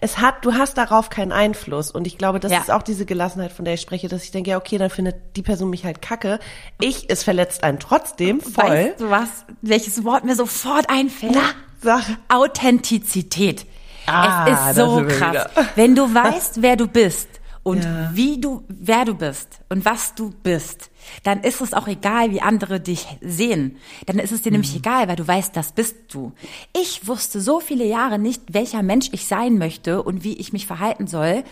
Es 0.00 0.18
hat, 0.18 0.44
du 0.44 0.54
hast 0.54 0.76
darauf 0.76 1.08
keinen 1.08 1.30
Einfluss. 1.30 1.92
Und 1.92 2.08
ich 2.08 2.18
glaube, 2.18 2.40
das 2.40 2.50
Ja. 2.50 2.58
ist 2.58 2.70
auch 2.72 2.82
diese 2.82 3.06
Gelassenheit, 3.06 3.52
von 3.52 3.64
der 3.64 3.74
ich 3.74 3.80
spreche, 3.80 4.08
dass 4.08 4.24
ich 4.24 4.32
denke, 4.32 4.50
ja, 4.50 4.56
okay, 4.56 4.76
dann 4.76 4.90
findet 4.90 5.36
die 5.36 5.42
Person 5.42 5.70
mich 5.70 5.84
halt 5.84 6.02
kacke. 6.02 6.40
Ich, 6.80 7.08
es 7.10 7.22
verletzt 7.22 7.62
einen 7.62 7.78
trotzdem 7.78 8.40
voll. 8.40 8.64
Weißt 8.64 9.00
du 9.00 9.10
was, 9.10 9.28
welches 9.60 10.02
Wort 10.02 10.24
mir 10.24 10.34
sofort 10.34 10.90
einfällt? 10.90 11.32
Na, 11.36 11.42
sag. 11.80 12.02
Authentizität. 12.28 13.66
Ah, 14.06 14.46
es 14.48 14.70
ist 14.70 14.76
so 14.76 14.96
wir 15.06 15.06
krass. 15.16 15.30
wieder. 15.30 15.50
Wenn 15.76 15.94
du 15.94 16.12
weißt, 16.12 16.60
wer 16.60 16.74
du 16.76 16.88
bist 16.88 17.28
und 17.64 17.84
Ja. 17.84 18.10
wie 18.14 18.40
du, 18.40 18.64
wer 18.68 19.04
du 19.04 19.14
bist 19.14 19.60
und 19.68 19.84
was 19.84 20.14
du 20.14 20.30
bist, 20.42 20.90
dann 21.22 21.40
ist 21.42 21.60
es 21.60 21.74
auch 21.74 21.86
egal, 21.88 22.30
wie 22.32 22.40
andere 22.40 22.80
dich 22.80 23.06
sehen. 23.20 23.76
Dann 24.06 24.18
ist 24.18 24.32
es 24.32 24.42
dir 24.42 24.50
Mhm. 24.50 24.54
nämlich 24.54 24.74
egal, 24.76 25.06
weil 25.08 25.16
du 25.16 25.26
weißt, 25.26 25.56
das 25.56 25.72
bist 25.72 25.94
du. 26.12 26.32
Ich 26.76 27.06
wusste 27.06 27.40
so 27.40 27.60
viele 27.60 27.84
Jahre 27.84 28.18
nicht, 28.18 28.42
welcher 28.52 28.82
Mensch 28.82 29.08
ich 29.12 29.26
sein 29.26 29.58
möchte 29.58 30.02
und 30.02 30.24
wie 30.24 30.34
ich 30.34 30.52
mich 30.52 30.66
verhalten 30.66 31.06
soll. 31.06 31.44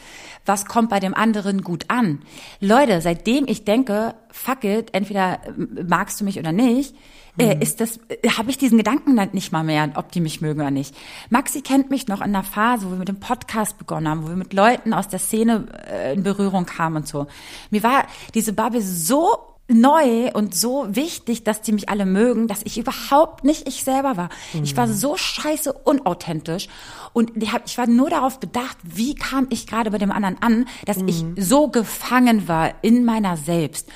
Was 0.46 0.66
kommt 0.66 0.90
bei 0.90 1.00
dem 1.00 1.14
anderen 1.14 1.62
gut 1.62 1.84
an? 1.88 2.22
Leute, 2.60 3.00
seitdem 3.00 3.46
ich 3.46 3.64
denke, 3.64 4.14
fuck 4.30 4.64
it, 4.64 4.88
entweder 4.92 5.40
äh, 5.46 5.82
magst 5.84 6.20
du 6.20 6.24
mich 6.24 6.38
oder 6.38 6.52
nicht, 6.52 6.94
äh, 7.38 7.54
Mhm. 7.54 7.62
ist 7.62 7.80
das, 7.80 7.98
äh, 8.08 8.28
habe 8.30 8.50
ich 8.50 8.58
diesen 8.58 8.78
Gedanken 8.78 9.16
dann 9.16 9.30
nicht 9.32 9.52
mal 9.52 9.64
mehr, 9.64 9.90
ob 9.94 10.12
die 10.12 10.20
mich 10.20 10.40
mögen 10.40 10.60
oder 10.60 10.70
nicht. 10.70 10.94
Maxi 11.28 11.62
kennt 11.62 11.90
mich 11.90 12.08
noch 12.08 12.20
in 12.20 12.32
der 12.32 12.42
Phase, 12.42 12.86
wo 12.86 12.90
wir 12.90 12.98
mit 12.98 13.08
dem 13.08 13.20
Podcast 13.20 13.78
begonnen 13.78 14.08
haben, 14.08 14.24
wo 14.24 14.28
wir 14.28 14.36
mit 14.36 14.52
Leuten 14.52 14.92
aus 14.94 15.08
der 15.08 15.18
Szene 15.18 15.66
äh, 15.90 16.14
in 16.14 16.22
Berührung 16.22 16.66
kamen 16.66 16.96
und 16.96 17.08
so. 17.08 17.26
Mir 17.70 17.82
war 17.82 18.04
diese 18.34 18.52
Bubble 18.52 18.82
so 18.82 19.38
neu 19.72 20.32
und 20.32 20.52
so 20.52 20.86
wichtig, 20.90 21.44
dass 21.44 21.62
die 21.62 21.70
mich 21.70 21.88
alle 21.88 22.04
mögen, 22.04 22.48
dass 22.48 22.62
ich 22.64 22.76
überhaupt 22.76 23.44
nicht 23.44 23.68
ich 23.68 23.84
selber 23.84 24.16
war. 24.16 24.28
Ich 24.64 24.76
war 24.76 24.88
so 24.88 25.16
scheiße 25.16 25.72
unauthentisch 25.72 26.66
und 27.12 27.32
ich 27.36 27.78
war 27.78 27.86
nur 27.86 28.10
darauf 28.10 28.40
bedacht, 28.40 28.76
wie 28.82 29.14
kam 29.14 29.46
ich 29.50 29.68
gerade 29.68 29.92
bei 29.92 29.98
dem 29.98 30.10
anderen 30.10 30.42
an, 30.42 30.66
dass 30.86 30.96
ich 31.06 31.24
so 31.36 31.68
gefangen 31.68 32.48
war 32.48 32.72
in 32.82 33.04
meiner 33.04 33.36
selbst. 33.36 33.88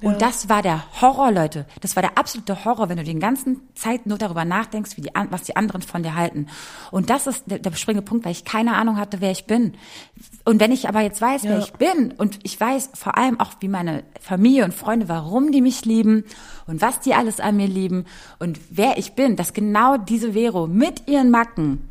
Und 0.00 0.12
ja. 0.12 0.18
das 0.18 0.48
war 0.48 0.62
der 0.62 0.84
Horror, 1.00 1.32
Leute. 1.32 1.66
Das 1.80 1.96
war 1.96 2.02
der 2.02 2.16
absolute 2.16 2.64
Horror, 2.64 2.88
wenn 2.88 2.98
du 2.98 3.04
den 3.04 3.20
ganzen 3.20 3.60
Zeit 3.74 4.06
nur 4.06 4.18
darüber 4.18 4.44
nachdenkst, 4.44 4.96
wie 4.96 5.00
die, 5.00 5.10
was 5.30 5.42
die 5.42 5.56
anderen 5.56 5.82
von 5.82 6.02
dir 6.02 6.14
halten. 6.14 6.46
Und 6.90 7.10
das 7.10 7.26
ist 7.26 7.44
der, 7.46 7.58
der 7.58 7.72
springende 7.72 8.04
Punkt, 8.04 8.24
weil 8.24 8.32
ich 8.32 8.44
keine 8.44 8.74
Ahnung 8.76 8.96
hatte, 8.96 9.20
wer 9.20 9.30
ich 9.30 9.46
bin. 9.46 9.74
Und 10.44 10.60
wenn 10.60 10.72
ich 10.72 10.88
aber 10.88 11.00
jetzt 11.00 11.20
weiß, 11.20 11.42
ja. 11.42 11.50
wer 11.50 11.58
ich 11.58 11.72
bin 11.72 12.12
und 12.12 12.38
ich 12.42 12.58
weiß 12.60 12.90
vor 12.94 13.16
allem 13.16 13.40
auch, 13.40 13.52
wie 13.60 13.68
meine 13.68 14.04
Familie 14.20 14.64
und 14.64 14.74
Freunde, 14.74 15.08
warum 15.08 15.52
die 15.52 15.62
mich 15.62 15.84
lieben 15.84 16.24
und 16.66 16.80
was 16.80 17.00
die 17.00 17.14
alles 17.14 17.40
an 17.40 17.56
mir 17.56 17.66
lieben 17.66 18.04
und 18.38 18.60
wer 18.70 18.98
ich 18.98 19.12
bin, 19.12 19.36
dass 19.36 19.52
genau 19.52 19.96
diese 19.96 20.32
Vero 20.32 20.66
mit 20.66 21.08
ihren 21.08 21.30
Macken 21.30 21.88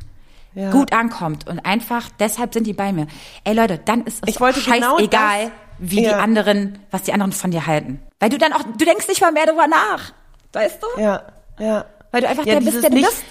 ja. 0.54 0.70
gut 0.70 0.92
ankommt 0.92 1.46
und 1.46 1.60
einfach 1.60 2.08
deshalb 2.18 2.54
sind 2.54 2.66
die 2.66 2.72
bei 2.72 2.92
mir. 2.92 3.06
Ey 3.44 3.54
Leute, 3.54 3.78
dann 3.84 4.04
ist 4.04 4.22
es 4.22 4.34
ich 4.34 4.40
wollte 4.40 4.60
genau 4.60 4.98
scheißegal, 4.98 5.44
genau 5.44 5.52
wie 5.78 6.02
ja. 6.02 6.10
die 6.10 6.14
anderen, 6.14 6.78
was 6.90 7.02
die 7.02 7.12
anderen 7.12 7.32
von 7.32 7.50
dir 7.50 7.66
halten. 7.66 8.00
Weil 8.20 8.30
du 8.30 8.38
dann 8.38 8.52
auch, 8.52 8.62
du 8.62 8.84
denkst 8.84 9.08
nicht 9.08 9.20
mal 9.20 9.32
mehr 9.32 9.46
darüber 9.46 9.66
nach. 9.66 10.12
Weißt 10.52 10.82
du? 10.82 11.00
Ja, 11.00 11.22
ja. 11.58 11.84
Weil 12.10 12.22
du 12.22 12.28
einfach 12.28 12.46
ja, 12.46 12.54
der 12.54 12.60
bist, 12.60 12.82
der 12.82 12.90
bist. 12.90 13.24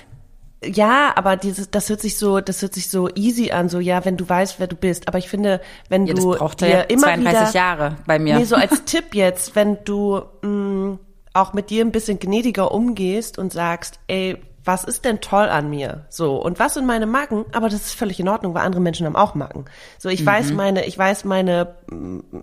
Ja, 0.63 1.13
aber 1.15 1.37
dieses, 1.37 1.69
das 1.69 1.89
hört 1.89 2.01
sich 2.01 2.17
so, 2.17 2.39
das 2.39 2.61
hört 2.61 2.73
sich 2.73 2.89
so 2.89 3.09
easy 3.13 3.51
an, 3.51 3.69
so 3.69 3.79
ja, 3.79 4.05
wenn 4.05 4.17
du 4.17 4.27
weißt, 4.27 4.59
wer 4.59 4.67
du 4.67 4.75
bist. 4.75 5.07
Aber 5.07 5.19
ich 5.19 5.29
finde, 5.29 5.61
wenn 5.89 6.07
ja, 6.07 6.15
du 6.15 6.33
das 6.33 6.55
dir 6.55 6.69
ja 6.69 6.81
immer 6.81 7.03
32 7.03 7.41
wieder, 7.41 7.51
Jahre 7.51 7.95
bei 8.07 8.17
mir. 8.17 8.37
Nee, 8.37 8.45
so 8.45 8.55
als 8.55 8.83
Tipp 8.85 9.13
jetzt, 9.13 9.55
wenn 9.55 9.77
du 9.83 10.21
mh, 10.41 10.49
mm, 10.49 10.99
auch 11.33 11.53
mit 11.53 11.69
dir 11.69 11.85
ein 11.85 11.91
bisschen 11.91 12.19
gnädiger 12.19 12.71
umgehst 12.71 13.37
und 13.37 13.53
sagst, 13.53 13.99
ey, 14.07 14.37
was 14.67 14.83
ist 14.83 15.05
denn 15.05 15.21
toll 15.21 15.47
an 15.47 15.69
mir? 15.69 16.05
So, 16.09 16.35
und 16.35 16.59
was 16.59 16.73
sind 16.73 16.85
meine 16.85 17.05
Macken? 17.05 17.45
Aber 17.53 17.69
das 17.69 17.85
ist 17.85 17.93
völlig 17.93 18.19
in 18.19 18.27
Ordnung, 18.27 18.53
weil 18.53 18.63
andere 18.63 18.81
Menschen 18.81 19.05
haben 19.05 19.15
auch 19.15 19.33
Macken. 19.33 19.63
So, 19.97 20.09
ich 20.09 20.21
mhm. 20.21 20.25
weiß 20.25 20.51
meine, 20.51 20.85
ich 20.85 20.97
weiß 20.97 21.23
meine, 21.23 21.75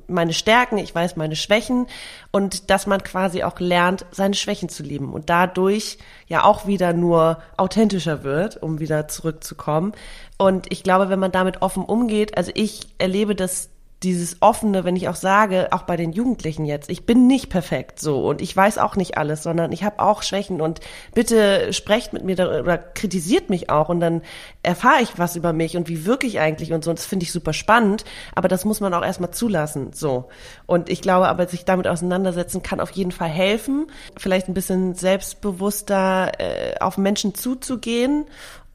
meine 0.08 0.32
Stärken, 0.32 0.78
ich 0.78 0.94
weiß 0.94 1.16
meine 1.16 1.36
Schwächen 1.36 1.86
und 2.32 2.70
dass 2.70 2.86
man 2.86 3.02
quasi 3.02 3.42
auch 3.42 3.60
lernt, 3.60 4.06
seine 4.10 4.34
Schwächen 4.34 4.70
zu 4.70 4.82
lieben 4.82 5.12
und 5.12 5.28
dadurch 5.28 5.98
ja 6.26 6.44
auch 6.44 6.66
wieder 6.66 6.94
nur 6.94 7.38
authentischer 7.58 8.24
wird, 8.24 8.60
um 8.62 8.80
wieder 8.80 9.06
zurückzukommen. 9.06 9.92
Und 10.38 10.72
ich 10.72 10.82
glaube, 10.82 11.10
wenn 11.10 11.20
man 11.20 11.30
damit 11.30 11.60
offen 11.60 11.84
umgeht, 11.84 12.38
also 12.38 12.50
ich 12.54 12.88
erlebe 12.98 13.34
das 13.34 13.68
dieses 14.04 14.36
offene, 14.40 14.84
wenn 14.84 14.96
ich 14.96 15.08
auch 15.08 15.16
sage, 15.16 15.68
auch 15.72 15.82
bei 15.82 15.96
den 15.96 16.12
Jugendlichen 16.12 16.64
jetzt, 16.64 16.90
ich 16.90 17.06
bin 17.06 17.26
nicht 17.26 17.48
perfekt 17.48 17.98
so 17.98 18.26
und 18.26 18.40
ich 18.42 18.54
weiß 18.54 18.78
auch 18.78 18.96
nicht 18.96 19.16
alles, 19.18 19.42
sondern 19.42 19.72
ich 19.72 19.82
habe 19.82 19.98
auch 19.98 20.22
Schwächen 20.22 20.60
und 20.60 20.80
bitte 21.14 21.72
sprecht 21.72 22.12
mit 22.12 22.24
mir 22.24 22.34
oder 22.34 22.78
kritisiert 22.78 23.50
mich 23.50 23.70
auch 23.70 23.88
und 23.88 24.00
dann 24.00 24.22
erfahre 24.62 25.02
ich 25.02 25.18
was 25.18 25.36
über 25.36 25.52
mich 25.52 25.76
und 25.76 25.88
wie 25.88 26.04
wirke 26.04 26.26
ich 26.26 26.38
eigentlich 26.38 26.72
und 26.72 26.84
so. 26.84 26.90
Und 26.90 26.98
das 26.98 27.06
finde 27.06 27.24
ich 27.24 27.32
super 27.32 27.52
spannend, 27.52 28.04
aber 28.34 28.48
das 28.48 28.64
muss 28.64 28.80
man 28.80 28.92
auch 28.94 29.04
erstmal 29.04 29.30
zulassen, 29.30 29.92
so. 29.92 30.28
Und 30.66 30.88
ich 30.88 31.00
glaube 31.00 31.28
aber, 31.28 31.46
sich 31.46 31.64
damit 31.64 31.88
auseinandersetzen 31.88 32.62
kann 32.62 32.80
auf 32.80 32.90
jeden 32.90 33.12
Fall 33.12 33.28
helfen, 33.28 33.86
vielleicht 34.16 34.48
ein 34.48 34.54
bisschen 34.54 34.94
selbstbewusster 34.94 36.32
äh, 36.38 36.78
auf 36.80 36.98
Menschen 36.98 37.34
zuzugehen 37.34 38.26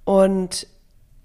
und 0.05 0.67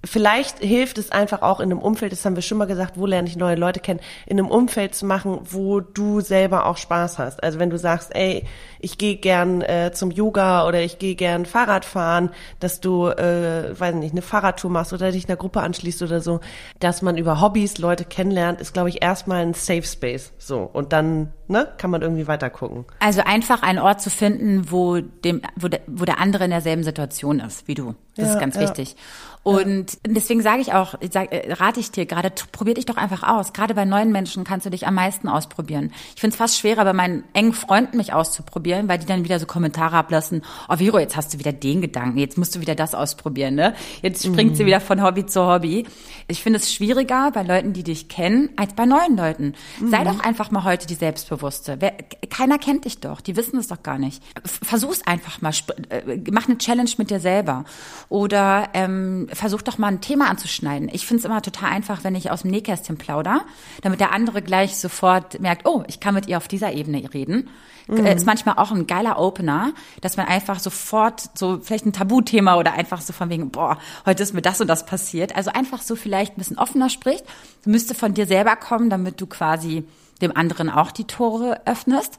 vielleicht 0.04 0.58
hilft 0.58 0.98
es 0.98 1.10
einfach 1.10 1.42
auch 1.42 1.60
in 1.60 1.70
einem 1.70 1.80
Umfeld, 1.80 2.12
das 2.12 2.24
haben 2.24 2.36
wir 2.36 2.42
schon 2.42 2.58
mal 2.58 2.66
gesagt, 2.66 2.98
wo 2.98 3.06
lerne 3.06 3.28
ich 3.28 3.36
neue 3.36 3.56
Leute 3.56 3.80
kennen, 3.80 4.00
in 4.26 4.38
einem 4.38 4.48
Umfeld 4.48 4.94
zu 4.94 5.06
machen, 5.06 5.40
wo 5.44 5.80
du 5.80 6.20
selber 6.20 6.66
auch 6.66 6.76
Spaß 6.76 7.18
hast. 7.18 7.42
Also 7.42 7.58
wenn 7.58 7.70
du 7.70 7.78
sagst, 7.78 8.14
ey, 8.14 8.44
ich 8.80 8.98
gehe 8.98 9.16
gern 9.16 9.62
äh, 9.62 9.92
zum 9.94 10.10
Yoga 10.10 10.66
oder 10.66 10.82
ich 10.82 10.98
gehe 10.98 11.14
gern 11.14 11.46
Fahrrad 11.46 11.84
fahren, 11.84 12.30
dass 12.60 12.80
du, 12.80 13.06
äh, 13.08 13.78
weiß 13.78 13.94
nicht, 13.94 14.12
eine 14.12 14.22
Fahrradtour 14.22 14.70
machst 14.70 14.92
oder 14.92 15.10
dich 15.10 15.28
einer 15.28 15.36
Gruppe 15.36 15.60
anschließt 15.60 16.02
oder 16.02 16.20
so, 16.20 16.40
dass 16.80 17.00
man 17.00 17.16
über 17.16 17.40
Hobbys 17.40 17.78
Leute 17.78 18.04
kennenlernt, 18.04 18.60
ist, 18.60 18.74
glaube 18.74 18.90
ich, 18.90 19.02
erstmal 19.02 19.42
ein 19.42 19.54
Safe 19.54 19.82
Space. 19.82 20.32
So. 20.38 20.58
Und 20.58 20.92
dann, 20.92 21.32
ne, 21.48 21.68
kann 21.78 21.90
man 21.90 22.02
irgendwie 22.02 22.26
weiter 22.26 22.50
gucken. 22.50 22.85
Also 23.00 23.22
einfach 23.22 23.62
einen 23.62 23.78
Ort 23.78 24.00
zu 24.00 24.11
finden, 24.11 24.70
wo 24.70 25.00
dem, 25.00 25.42
wo 25.57 25.68
der, 25.68 25.80
wo 25.87 26.04
der 26.04 26.18
andere 26.18 26.44
in 26.44 26.50
derselben 26.50 26.85
Situation 26.85 27.40
ist 27.40 27.68
wie 27.68 27.74
du. 27.74 27.94
Das 28.16 28.26
ja, 28.26 28.35
ist 28.35 28.40
ganz 28.40 28.54
ja. 28.57 28.62
wichtig. 28.62 28.96
Und 29.44 29.98
deswegen 30.07 30.40
sage 30.40 30.62
ich 30.62 30.72
auch, 30.72 30.94
ich 31.00 31.12
sag, 31.12 31.30
äh, 31.30 31.52
rate 31.52 31.78
ich 31.78 31.90
dir 31.90 32.07
gerade, 32.07 32.33
probier 32.50 32.72
dich 32.72 32.87
doch 32.87 32.96
einfach 32.96 33.22
aus. 33.22 33.52
Gerade 33.52 33.74
bei 33.74 33.85
neuen 33.85 34.11
Menschen 34.11 34.42
kannst 34.42 34.64
du 34.64 34.70
dich 34.70 34.87
am 34.87 34.94
meisten 34.94 35.28
ausprobieren. 35.28 35.92
Ich 36.14 36.22
finde 36.22 36.33
es 36.33 36.38
fast 36.38 36.57
schwerer, 36.57 36.83
bei 36.85 36.94
meinen 36.94 37.24
engen 37.35 37.52
Freunden 37.52 37.98
mich 37.98 38.14
auszuprobieren, 38.14 38.88
weil 38.88 38.98
die 38.98 39.04
dann 39.04 39.22
wieder 39.22 39.38
so 39.38 39.44
Kommentare 39.44 39.96
ablassen, 39.96 40.42
oh 40.70 40.78
Viro, 40.78 40.98
jetzt 40.98 41.14
hast 41.16 41.35
du 41.35 41.38
wieder 41.38 41.52
den 41.52 41.83
Gedanken, 41.83 42.16
jetzt 42.16 42.38
musst 42.38 42.54
du 42.57 42.61
wieder 42.62 42.74
das 42.74 42.94
ausprobieren, 42.94 43.54
ne? 43.54 43.74
Jetzt 44.00 44.24
springt 44.24 44.52
mhm. 44.52 44.57
sie 44.57 44.66
wieder 44.66 44.80
von 44.80 45.02
Hobby 45.02 45.26
zu 45.26 45.46
Hobby. 45.46 45.87
Ich 46.26 46.42
finde 46.42 46.59
es 46.59 46.72
schwieriger 46.72 47.30
bei 47.30 47.42
Leuten, 47.42 47.74
die 47.74 47.83
dich 47.83 48.09
kennen, 48.09 48.48
als 48.57 48.72
bei 48.72 48.87
neuen 48.87 49.14
Leuten. 49.14 49.52
Mhm. 49.78 49.90
Sei 49.90 50.04
doch 50.04 50.20
einfach 50.20 50.52
mal 50.52 50.64
heute 50.64 50.87
die 50.87 50.94
Selbstbewusste. 51.34 51.76
Wer, 51.80 51.92
keiner 52.30 52.58
kennt 52.58 52.84
dich 52.84 53.00
doch, 53.00 53.20
die 53.20 53.36
wissen 53.36 53.58
es 53.58 53.68
doch 53.68 53.82
gar 53.82 53.98
nicht. 53.98 54.22
Versuch's 54.44 55.02
einfach 55.06 55.40
mal, 55.40 55.52
äh, 55.88 56.20
mach 56.30 56.48
eine 56.48 56.58
Challenge 56.58 56.90
mit 56.98 57.10
dir 57.10 57.20
selber. 57.20 57.64
Oder 58.08 58.68
ähm, 58.74 59.28
versuch 59.32 59.62
doch 59.62 59.78
mal 59.78 59.88
ein 59.88 60.00
Thema 60.00 60.28
anzuschneiden. 60.28 60.88
Ich 60.92 61.06
finde 61.06 61.20
es 61.20 61.24
immer 61.24 61.42
total 61.42 61.70
einfach, 61.70 62.04
wenn 62.04 62.14
ich 62.14 62.30
aus 62.30 62.42
dem 62.42 62.50
Nähkästchen 62.50 62.96
plauder, 62.96 63.42
damit 63.82 64.00
der 64.00 64.12
andere 64.12 64.42
gleich 64.42 64.76
sofort 64.76 65.40
merkt, 65.40 65.66
oh, 65.66 65.84
ich 65.88 66.00
kann 66.00 66.14
mit 66.14 66.28
ihr 66.28 66.36
auf 66.36 66.48
dieser 66.48 66.72
Ebene 66.72 67.12
reden. 67.12 67.48
Mhm. 67.86 68.06
Ist 68.06 68.26
manchmal 68.26 68.56
auch 68.56 68.70
ein 68.70 68.86
geiler 68.86 69.18
Opener, 69.18 69.72
dass 70.00 70.16
man 70.16 70.26
einfach 70.26 70.58
sofort 70.58 71.22
so 71.34 71.60
vielleicht 71.60 71.84
ein 71.84 71.92
Tabuthema 71.92 72.56
oder 72.56 72.72
einfach 72.72 73.02
so 73.02 73.12
von 73.12 73.28
wegen, 73.28 73.50
boah, 73.50 73.78
heute 74.06 74.22
ist 74.22 74.32
mir 74.32 74.40
das 74.40 74.60
und 74.60 74.68
das 74.68 74.86
passiert. 74.86 75.36
Also 75.36 75.50
einfach 75.50 75.82
so 75.82 75.94
vielleicht 75.94 76.34
ein 76.34 76.38
bisschen 76.38 76.58
offener 76.58 76.88
spricht, 76.88 77.24
müsste 77.66 77.94
von 77.94 78.14
dir 78.14 78.26
selber 78.26 78.56
kommen, 78.56 78.88
damit 78.88 79.20
du 79.20 79.26
quasi 79.26 79.84
dem 80.20 80.37
anderen 80.37 80.70
auch 80.70 80.90
die 80.90 81.05
Tore 81.05 81.61
öffnest. 81.66 82.18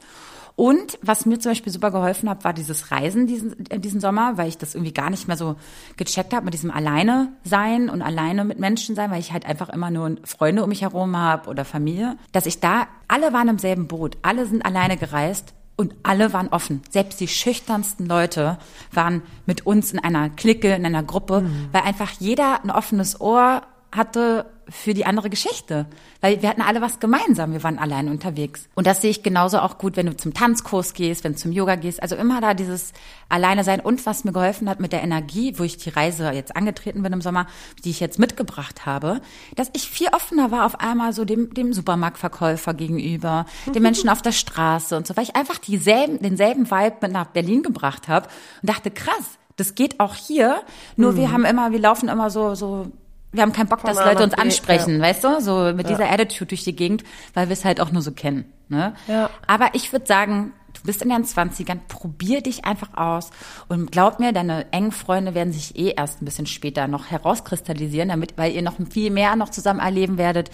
Und 0.56 0.98
was 1.02 1.26
mir 1.26 1.38
zum 1.38 1.50
Beispiel 1.50 1.72
super 1.72 1.90
geholfen 1.90 2.30
hat, 2.30 2.42
war 2.42 2.54
dieses 2.54 2.90
Reisen 2.90 3.26
diesen, 3.26 3.70
äh, 3.70 3.78
diesen 3.78 4.00
Sommer, 4.00 4.38
weil 4.38 4.48
ich 4.48 4.56
das 4.56 4.74
irgendwie 4.74 4.94
gar 4.94 5.10
nicht 5.10 5.28
mehr 5.28 5.36
so 5.36 5.56
gecheckt 5.98 6.32
habe 6.32 6.46
mit 6.46 6.54
diesem 6.54 6.70
alleine 6.70 7.28
sein 7.44 7.90
und 7.90 8.00
alleine 8.00 8.44
mit 8.44 8.58
Menschen 8.58 8.96
sein, 8.96 9.10
weil 9.10 9.20
ich 9.20 9.32
halt 9.32 9.44
einfach 9.44 9.68
immer 9.68 9.90
nur 9.90 10.16
Freunde 10.24 10.62
um 10.62 10.70
mich 10.70 10.80
herum 10.80 11.14
habe 11.16 11.50
oder 11.50 11.66
Familie, 11.66 12.16
dass 12.32 12.46
ich 12.46 12.58
da, 12.58 12.86
alle 13.06 13.34
waren 13.34 13.48
im 13.48 13.58
selben 13.58 13.86
Boot, 13.86 14.16
alle 14.22 14.46
sind 14.46 14.64
alleine 14.64 14.96
gereist 14.96 15.52
und 15.76 15.94
alle 16.02 16.32
waren 16.32 16.48
offen. 16.48 16.80
Selbst 16.88 17.20
die 17.20 17.28
schüchternsten 17.28 18.06
Leute 18.06 18.58
waren 18.92 19.22
mit 19.44 19.66
uns 19.66 19.92
in 19.92 19.98
einer 19.98 20.30
Clique, 20.30 20.74
in 20.74 20.86
einer 20.86 21.02
Gruppe, 21.02 21.42
mhm. 21.42 21.68
weil 21.72 21.82
einfach 21.82 22.12
jeder 22.12 22.64
ein 22.64 22.70
offenes 22.70 23.20
Ohr 23.20 23.62
hatte 23.96 24.46
für 24.68 24.94
die 24.94 25.06
andere 25.06 25.30
Geschichte. 25.30 25.86
Weil 26.20 26.42
wir 26.42 26.48
hatten 26.48 26.62
alle 26.62 26.80
was 26.80 26.98
gemeinsam. 26.98 27.52
Wir 27.52 27.62
waren 27.62 27.78
allein 27.78 28.08
unterwegs. 28.08 28.68
Und 28.74 28.86
das 28.86 29.00
sehe 29.00 29.10
ich 29.10 29.22
genauso 29.22 29.60
auch 29.60 29.78
gut, 29.78 29.96
wenn 29.96 30.06
du 30.06 30.16
zum 30.16 30.34
Tanzkurs 30.34 30.92
gehst, 30.92 31.22
wenn 31.22 31.32
du 31.32 31.38
zum 31.38 31.52
Yoga 31.52 31.76
gehst. 31.76 32.02
Also 32.02 32.16
immer 32.16 32.40
da 32.40 32.54
dieses 32.54 32.92
Alleine 33.28 33.62
sein. 33.62 33.80
Und 33.80 34.04
was 34.06 34.24
mir 34.24 34.32
geholfen 34.32 34.68
hat 34.68 34.80
mit 34.80 34.92
der 34.92 35.02
Energie, 35.02 35.58
wo 35.58 35.62
ich 35.62 35.76
die 35.76 35.90
Reise 35.90 36.30
jetzt 36.32 36.56
angetreten 36.56 37.02
bin 37.02 37.12
im 37.12 37.20
Sommer, 37.20 37.46
die 37.84 37.90
ich 37.90 38.00
jetzt 38.00 38.18
mitgebracht 38.18 38.86
habe, 38.86 39.20
dass 39.54 39.70
ich 39.72 39.88
viel 39.88 40.08
offener 40.08 40.50
war 40.50 40.66
auf 40.66 40.80
einmal 40.80 41.12
so 41.12 41.24
dem, 41.24 41.54
dem 41.54 41.72
Supermarktverkäufer 41.72 42.74
gegenüber, 42.74 43.46
den 43.72 43.82
Menschen 43.82 44.08
auf 44.08 44.22
der 44.22 44.32
Straße 44.32 44.96
und 44.96 45.06
so, 45.06 45.16
weil 45.16 45.24
ich 45.24 45.36
einfach 45.36 45.58
dieselben, 45.58 46.20
denselben 46.20 46.70
Vibe 46.70 46.96
mit 47.02 47.12
nach 47.12 47.26
Berlin 47.26 47.62
gebracht 47.62 48.08
habe 48.08 48.28
und 48.62 48.68
dachte, 48.68 48.90
krass, 48.90 49.38
das 49.56 49.74
geht 49.74 50.00
auch 50.00 50.14
hier. 50.14 50.62
Nur 50.96 51.12
mhm. 51.12 51.16
wir 51.16 51.32
haben 51.32 51.44
immer, 51.44 51.72
wir 51.72 51.78
laufen 51.78 52.08
immer 52.08 52.30
so, 52.30 52.54
so 52.54 52.90
wir 53.36 53.42
haben 53.42 53.52
keinen 53.52 53.68
Bock, 53.68 53.82
dass 53.82 53.96
Leute 53.96 54.24
uns 54.24 54.34
ansprechen, 54.34 54.96
ja. 54.96 55.02
weißt 55.02 55.24
du? 55.24 55.40
So 55.40 55.72
mit 55.74 55.88
ja. 55.88 55.96
dieser 55.96 56.10
Attitude 56.10 56.48
durch 56.48 56.64
die 56.64 56.74
Gegend, 56.74 57.04
weil 57.34 57.48
wir 57.48 57.52
es 57.52 57.64
halt 57.64 57.80
auch 57.80 57.92
nur 57.92 58.02
so 58.02 58.12
kennen. 58.12 58.52
Ne? 58.68 58.94
Ja. 59.06 59.30
Aber 59.46 59.70
ich 59.74 59.92
würde 59.92 60.06
sagen, 60.06 60.52
du 60.72 60.80
bist 60.82 61.02
in 61.02 61.08
deinen 61.08 61.24
Zwanzigern, 61.24 61.80
probier 61.88 62.40
dich 62.40 62.64
einfach 62.64 62.96
aus 62.96 63.30
und 63.68 63.92
glaub 63.92 64.18
mir, 64.18 64.32
deine 64.32 64.72
engen 64.72 64.92
Freunde 64.92 65.34
werden 65.34 65.52
sich 65.52 65.78
eh 65.78 65.94
erst 65.96 66.20
ein 66.20 66.24
bisschen 66.24 66.46
später 66.46 66.88
noch 66.88 67.06
herauskristallisieren, 67.06 68.08
damit, 68.08 68.36
weil 68.36 68.52
ihr 68.52 68.62
noch 68.62 68.74
viel 68.90 69.10
mehr 69.10 69.36
noch 69.36 69.50
zusammen 69.50 69.80
erleben 69.80 70.18
werdet. 70.18 70.50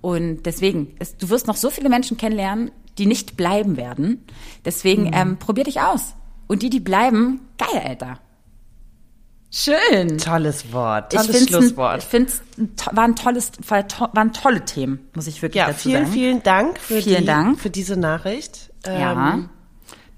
Und 0.00 0.44
deswegen, 0.44 0.94
es, 0.98 1.16
du 1.16 1.28
wirst 1.28 1.46
noch 1.46 1.56
so 1.56 1.70
viele 1.70 1.88
Menschen 1.90 2.16
kennenlernen, 2.16 2.70
die 2.98 3.06
nicht 3.06 3.36
bleiben 3.36 3.76
werden. 3.76 4.24
Deswegen 4.64 5.04
mhm. 5.04 5.14
ähm, 5.14 5.36
probier 5.38 5.64
dich 5.64 5.80
aus. 5.80 6.14
Und 6.46 6.62
die, 6.62 6.70
die 6.70 6.80
bleiben, 6.80 7.48
geil, 7.58 7.82
Alter. 7.84 8.18
Schön. 9.52 10.18
Tolles 10.18 10.72
Wort, 10.72 11.12
tolles 11.12 11.42
ich 11.42 11.48
Schlusswort. 11.48 11.94
Ein, 11.94 11.98
ich 11.98 12.04
finde 12.04 12.32
es 12.32 12.42
war 12.92 13.04
ein 13.04 13.16
tolles, 13.16 13.50
war, 13.66 13.84
waren 14.12 14.32
tolle 14.32 14.64
Themen, 14.64 15.10
muss 15.14 15.26
ich 15.26 15.42
wirklich 15.42 15.58
ja, 15.58 15.66
dazu 15.66 15.88
vielen, 15.88 16.04
sagen. 16.04 16.12
Vielen 16.12 16.42
Dank 16.44 16.78
für, 16.78 17.02
vielen 17.02 17.20
die, 17.22 17.26
Dank. 17.26 17.60
für 17.60 17.70
diese 17.70 17.96
Nachricht. 17.96 18.70
Ja. 18.86 19.34
Ähm, 19.34 19.50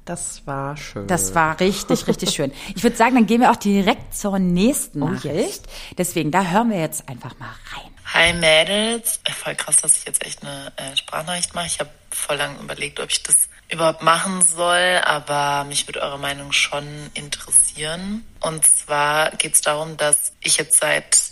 das 0.04 0.46
war 0.46 0.76
schön. 0.76 1.06
Das 1.06 1.34
war 1.34 1.58
richtig, 1.60 2.06
richtig 2.08 2.30
schön. 2.30 2.52
Ich 2.74 2.82
würde 2.82 2.96
sagen, 2.96 3.14
dann 3.14 3.26
gehen 3.26 3.40
wir 3.40 3.52
auch 3.52 3.56
direkt 3.56 4.14
zur 4.14 4.38
nächsten 4.38 5.02
oh, 5.02 5.08
Nachricht. 5.08 5.66
Yes. 5.66 5.96
Deswegen, 5.96 6.30
da 6.30 6.44
hören 6.44 6.70
wir 6.70 6.80
jetzt 6.80 7.08
einfach 7.08 7.38
mal 7.38 7.48
rein. 7.74 7.90
Hi 8.12 8.34
Mädels. 8.34 9.20
Voll 9.42 9.54
krass, 9.54 9.78
dass 9.78 9.96
ich 9.96 10.04
jetzt 10.04 10.26
echt 10.26 10.42
eine 10.42 10.72
äh, 10.76 10.96
Sprachnachricht 10.96 11.54
mache. 11.54 11.66
Ich 11.66 11.80
habe 11.80 11.88
voll 12.10 12.36
lange 12.36 12.60
überlegt, 12.60 13.00
ob 13.00 13.10
ich 13.10 13.22
das 13.22 13.48
überhaupt 13.72 14.02
machen 14.02 14.42
soll, 14.42 15.00
aber 15.04 15.64
mich 15.64 15.88
würde 15.88 16.02
eure 16.02 16.18
Meinung 16.18 16.52
schon 16.52 16.84
interessieren. 17.14 18.24
Und 18.40 18.66
zwar 18.66 19.30
geht 19.32 19.54
es 19.54 19.62
darum, 19.62 19.96
dass 19.96 20.32
ich 20.40 20.58
jetzt 20.58 20.78
seit 20.78 21.31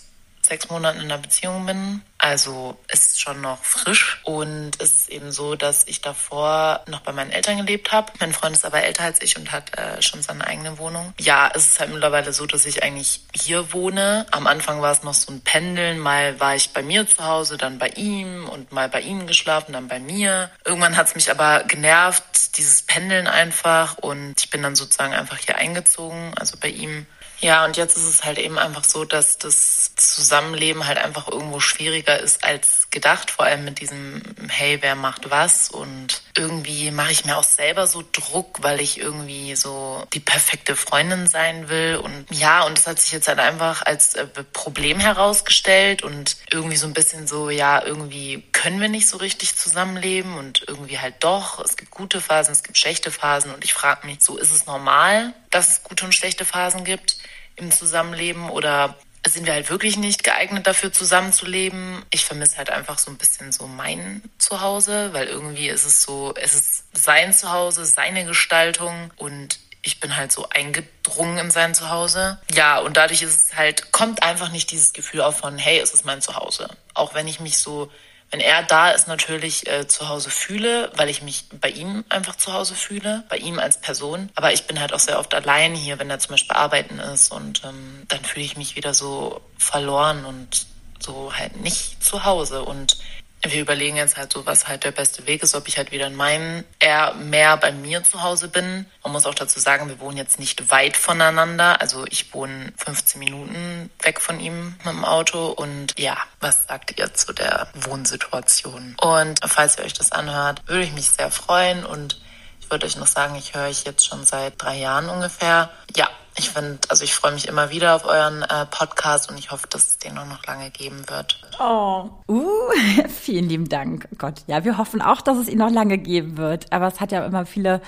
sechs 0.51 0.69
Monaten 0.69 0.99
in 0.99 1.05
einer 1.05 1.19
Beziehung 1.19 1.65
bin. 1.65 2.03
Also 2.19 2.77
ist 2.89 3.21
schon 3.21 3.41
noch 3.41 3.63
frisch. 3.65 4.21
Und 4.25 4.73
es 4.81 4.95
ist 4.95 5.09
eben 5.09 5.31
so, 5.31 5.55
dass 5.55 5.87
ich 5.87 6.03
davor 6.03 6.83
noch 6.87 7.01
bei 7.01 7.13
meinen 7.13 7.31
Eltern 7.31 7.59
gelebt 7.59 7.93
habe. 7.93 8.13
Mein 8.19 8.33
Freund 8.33 8.55
ist 8.55 8.67
aber 8.67 8.83
älter 8.83 9.05
als 9.05 9.23
ich 9.23 9.39
und 9.39 9.53
hat 9.53 9.79
äh, 9.79 10.03
schon 10.03 10.21
seine 10.21 10.45
eigene 10.47 10.77
Wohnung. 10.79 11.15
Ja, 11.19 11.51
es 11.55 11.69
ist 11.69 11.81
halt 11.81 11.93
mittlerweile 11.93 12.33
so, 12.33 12.47
dass 12.47 12.67
ich 12.67 12.83
eigentlich 12.83 13.23
hier 13.33 13.73
wohne. 13.73 14.27
Am 14.33 14.49
Anfang 14.49 14.83
war 14.83 14.91
es 14.93 15.05
noch 15.05 15.15
so 15.15 15.33
ein 15.33 15.41
Pendeln. 15.41 16.01
Mal 16.01 16.41
war 16.41 16.57
ich 16.57 16.73
bei 16.73 16.83
mir 16.83 17.07
zu 17.07 17.25
Hause, 17.25 17.57
dann 17.57 17.79
bei 17.79 17.89
ihm 17.91 18.49
und 18.49 18.73
mal 18.73 18.89
bei 18.89 19.01
ihm 19.01 19.29
geschlafen, 19.29 19.73
dann 19.73 19.87
bei 19.87 20.01
mir. 20.01 20.51
Irgendwann 20.65 20.97
hat 20.97 21.07
es 21.07 21.15
mich 21.15 21.31
aber 21.31 21.63
genervt, 21.63 22.59
dieses 22.59 22.83
Pendeln 22.83 23.29
einfach. 23.29 23.99
Und 23.99 24.35
ich 24.37 24.51
bin 24.51 24.63
dann 24.63 24.75
sozusagen 24.75 25.15
einfach 25.15 25.39
hier 25.39 25.57
eingezogen, 25.57 26.35
also 26.37 26.57
bei 26.61 26.69
ihm. 26.69 27.07
Ja, 27.41 27.65
und 27.65 27.79
jetzt 27.79 27.97
ist 27.97 28.05
es 28.05 28.25
halt 28.25 28.39
eben 28.39 28.59
einfach 28.59 28.85
so, 28.85 29.07
dass 29.07 29.39
das 29.39 29.95
Zusammenleben 29.97 30.87
halt 30.87 30.99
einfach 30.99 31.27
irgendwo 31.29 31.59
schwieriger 31.59 32.19
ist 32.21 32.45
als 32.45 32.90
gedacht, 32.91 33.31
vor 33.31 33.45
allem 33.45 33.65
mit 33.65 33.81
diesem, 33.81 34.23
hey, 34.49 34.79
wer 34.81 34.95
macht 34.95 35.31
was? 35.31 35.71
Und 35.71 36.23
irgendwie 36.37 36.91
mache 36.91 37.13
ich 37.13 37.25
mir 37.25 37.37
auch 37.37 37.45
selber 37.45 37.87
so 37.87 38.03
Druck, 38.11 38.63
weil 38.63 38.81
ich 38.81 38.99
irgendwie 38.99 39.55
so 39.55 40.05
die 40.13 40.21
perfekte 40.21 40.75
Freundin 40.75 41.27
sein 41.27 41.69
will. 41.69 41.97
Und 41.97 42.27
ja, 42.31 42.65
und 42.65 42.79
das 42.79 42.87
hat 42.87 42.99
sich 42.99 43.13
jetzt 43.13 43.29
halt 43.29 43.39
einfach 43.39 43.83
als 43.87 44.15
äh, 44.15 44.27
Problem 44.53 44.99
herausgestellt 44.99 46.03
und 46.03 46.37
irgendwie 46.51 46.77
so 46.77 46.87
ein 46.87 46.95
bisschen 46.95 47.27
so, 47.27 47.51
ja, 47.51 47.85
irgendwie 47.85 48.43
können 48.53 48.81
wir 48.81 48.89
nicht 48.89 49.09
so 49.09 49.19
richtig 49.19 49.57
zusammenleben 49.57 50.37
und 50.37 50.65
irgendwie 50.67 50.99
halt 50.99 51.17
doch. 51.21 51.65
Es 51.65 51.77
gibt 51.77 51.91
gute 51.91 52.21
Phasen, 52.21 52.53
es 52.53 52.63
gibt 52.63 52.79
schlechte 52.79 53.11
Phasen 53.11 53.55
und 53.55 53.65
ich 53.65 53.73
frage 53.73 54.07
mich, 54.07 54.21
so 54.21 54.37
ist 54.37 54.53
es 54.53 54.67
normal, 54.67 55.33
dass 55.51 55.71
es 55.71 55.83
gute 55.85 56.05
und 56.05 56.15
schlechte 56.15 56.45
Phasen 56.45 56.85
gibt? 56.85 57.17
im 57.61 57.71
Zusammenleben 57.71 58.51
oder 58.51 58.97
sind 59.29 59.47
wir 59.47 59.53
halt 59.53 59.71
wirklich 59.71 59.97
nicht 59.97 60.25
geeignet 60.25 60.67
dafür 60.67 60.93
zusammenzuleben. 60.93 62.05
Ich 62.11 62.25
vermisse 62.25 62.57
halt 62.57 62.71
einfach 62.71 62.99
so 62.99 63.11
ein 63.11 63.19
bisschen 63.19 63.53
so 63.53 63.67
mein 63.67 64.23
Zuhause, 64.39 65.13
weil 65.13 65.27
irgendwie 65.27 65.69
ist 65.69 65.85
es 65.85 66.03
so, 66.03 66.35
es 66.37 66.55
ist 66.55 66.85
sein 66.93 67.33
Zuhause, 67.33 67.85
seine 67.85 68.25
Gestaltung 68.25 69.13
und 69.17 69.59
ich 69.83 70.01
bin 70.01 70.17
halt 70.17 70.31
so 70.33 70.49
eingedrungen 70.51 71.39
in 71.39 71.51
sein 71.51 71.75
Zuhause. 71.75 72.39
Ja, 72.53 72.79
und 72.79 72.97
dadurch 72.97 73.23
ist 73.23 73.47
es 73.47 73.57
halt, 73.57 73.93
kommt 73.93 74.23
einfach 74.23 74.51
nicht 74.51 74.71
dieses 74.71 74.93
Gefühl 74.93 75.23
auf 75.23 75.39
von, 75.39 75.59
hey, 75.59 75.79
es 75.79 75.95
ist 75.95 76.05
mein 76.05 76.21
Zuhause. 76.21 76.69
Auch 76.95 77.15
wenn 77.15 77.29
ich 77.29 77.41
mich 77.41 77.59
so 77.59 77.91
wenn 78.31 78.41
er 78.41 78.63
da 78.63 78.91
ist, 78.91 79.09
natürlich 79.09 79.69
äh, 79.69 79.89
zu 79.89 80.09
Hause 80.09 80.31
fühle, 80.31 80.93
weil 80.95 81.09
ich 81.09 81.23
mich 81.23 81.47
bei 81.61 81.69
ihm 81.69 82.05
einfach 82.09 82.37
zu 82.37 82.53
Hause 82.53 82.75
fühle, 82.75 83.25
bei 83.29 83.37
ihm 83.37 83.59
als 83.59 83.81
Person. 83.81 84.31
Aber 84.37 84.53
ich 84.53 84.67
bin 84.67 84.81
halt 84.81 84.93
auch 84.93 85.01
sehr 85.01 85.19
oft 85.19 85.35
allein 85.35 85.75
hier, 85.75 85.99
wenn 85.99 86.11
er 86.11 86.21
zum 86.21 86.33
Beispiel 86.33 86.57
arbeiten 86.57 87.01
ist 87.01 87.33
und 87.33 87.63
ähm, 87.65 88.05
dann 88.09 88.25
fühle 88.25 88.45
ich 88.45 88.57
mich 88.57 88.77
wieder 88.77 88.95
so 88.95 89.41
verloren 89.59 90.25
und 90.25 90.67
so 91.01 91.33
halt 91.37 91.61
nicht 91.61 92.03
zu 92.05 92.25
Hause 92.25 92.63
und 92.63 92.99
wir 93.43 93.61
überlegen 93.61 93.97
jetzt 93.97 94.17
halt 94.17 94.33
so, 94.33 94.45
was 94.45 94.69
halt 94.69 94.85
der 94.85 94.91
beste 94.91 95.27
Weg 95.27 95.43
ist, 95.43 95.55
ob 95.55 95.67
ich 95.67 95.79
halt 95.79 95.93
wieder 95.93 96.07
in 96.07 96.15
meinem, 96.15 96.65
eher 96.79 97.15
mehr 97.15 97.57
bei 97.57 97.73
mir 97.73 98.05
zu 98.05 98.23
Hause 98.23 98.49
bin. 98.49 98.87
Man 99.03 99.13
muss 99.13 99.25
auch 99.25 99.35
dazu 99.35 99.59
sagen, 99.59 99.89
wir 99.89 99.99
wohnen 99.99 100.19
jetzt 100.19 100.39
nicht 100.39 100.71
weit 100.71 100.97
voneinander. 100.97 101.81
Also 101.81 102.05
ich 102.09 102.35
wohne 102.35 102.73
15 102.77 103.19
Minuten 103.19 103.91
weg 104.03 104.21
von 104.21 104.41
ihm 104.41 104.77
mit 104.85 104.95
dem 104.95 105.05
Auto. 105.05 105.47
Und 105.47 105.99
ja, 105.99 106.19
was 106.41 106.67
sagt 106.67 106.99
ihr 106.99 107.15
zu 107.15 107.33
der 107.33 107.69
Wohnsituation? 107.75 108.97
Und 109.01 109.41
falls 109.47 109.79
ihr 109.79 109.85
euch 109.85 109.95
das 109.95 110.13
anhört, 110.13 110.63
würde 110.67 110.85
ich 110.85 110.93
mich 110.93 111.11
sehr 111.11 111.31
freuen 111.31 111.87
und 111.87 112.21
ich 112.61 112.71
würde 112.71 112.87
euch 112.87 112.97
noch 112.97 113.07
sagen, 113.07 113.35
ich 113.37 113.55
höre 113.55 113.69
euch 113.69 113.85
jetzt 113.85 114.07
schon 114.07 114.25
seit 114.25 114.63
drei 114.63 114.77
Jahren 114.77 115.09
ungefähr. 115.09 115.71
Ja, 115.97 116.09
ich 116.37 116.51
finde, 116.51 116.79
also 116.89 117.05
ich 117.05 117.15
freue 117.15 117.33
mich 117.33 117.49
immer 117.49 117.71
wieder 117.71 117.97
auf 117.97 118.05
euren 118.05 118.43
äh, 118.43 118.67
Podcast 118.67 119.31
und 119.31 119.39
ich 119.39 119.51
hoffe, 119.51 119.67
dass 119.69 119.89
es 119.89 119.99
den 119.99 120.17
auch 120.17 120.27
noch 120.27 120.45
lange 120.47 120.71
geben 120.71 121.09
wird. 121.09 121.41
Oh, 121.59 122.09
uh, 122.29 122.71
vielen 123.09 123.49
lieben 123.49 123.69
Dank. 123.69 124.09
Oh 124.13 124.17
Gott, 124.17 124.43
ja, 124.47 124.65
wir 124.65 124.79
hoffen 124.79 125.03
auch, 125.03 125.21
dass 125.21 125.39
es 125.39 125.49
ihn 125.49 125.59
noch 125.59 125.71
lange 125.71 125.99
geben 125.99 126.37
wird. 126.37 126.73
Aber 126.73 126.87
es 126.87 127.01
hat 127.01 127.13
ja 127.13 127.25
immer 127.25 127.47
viele 127.47 127.83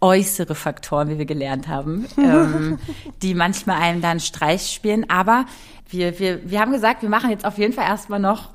äußere 0.00 0.54
Faktoren, 0.54 1.08
wie 1.08 1.18
wir 1.18 1.26
gelernt 1.26 1.68
haben, 1.68 2.06
ähm, 2.18 2.78
die 3.22 3.34
manchmal 3.34 3.82
einem 3.82 4.00
dann 4.00 4.20
Streich 4.20 4.72
spielen. 4.72 5.10
Aber 5.10 5.44
wir, 5.88 6.18
wir, 6.18 6.48
wir 6.48 6.60
haben 6.60 6.72
gesagt, 6.72 7.02
wir 7.02 7.08
machen 7.08 7.30
jetzt 7.30 7.44
auf 7.44 7.58
jeden 7.58 7.72
Fall 7.72 7.86
erstmal 7.86 8.20
noch 8.20 8.50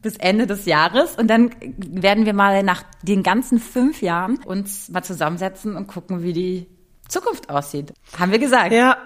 bis 0.00 0.16
Ende 0.16 0.46
des 0.46 0.64
Jahres 0.64 1.16
und 1.16 1.28
dann 1.28 1.50
werden 1.76 2.24
wir 2.24 2.32
mal 2.32 2.62
nach 2.62 2.84
den 3.02 3.24
ganzen 3.24 3.58
fünf 3.58 4.00
Jahren 4.00 4.38
uns 4.44 4.88
mal 4.88 5.02
zusammensetzen 5.02 5.74
und 5.74 5.88
gucken, 5.88 6.22
wie 6.22 6.32
die 6.32 6.77
Zukunft 7.08 7.50
aussieht. 7.50 7.92
Haben 8.18 8.32
wir 8.32 8.38
gesagt. 8.38 8.72
Ja, 8.72 8.96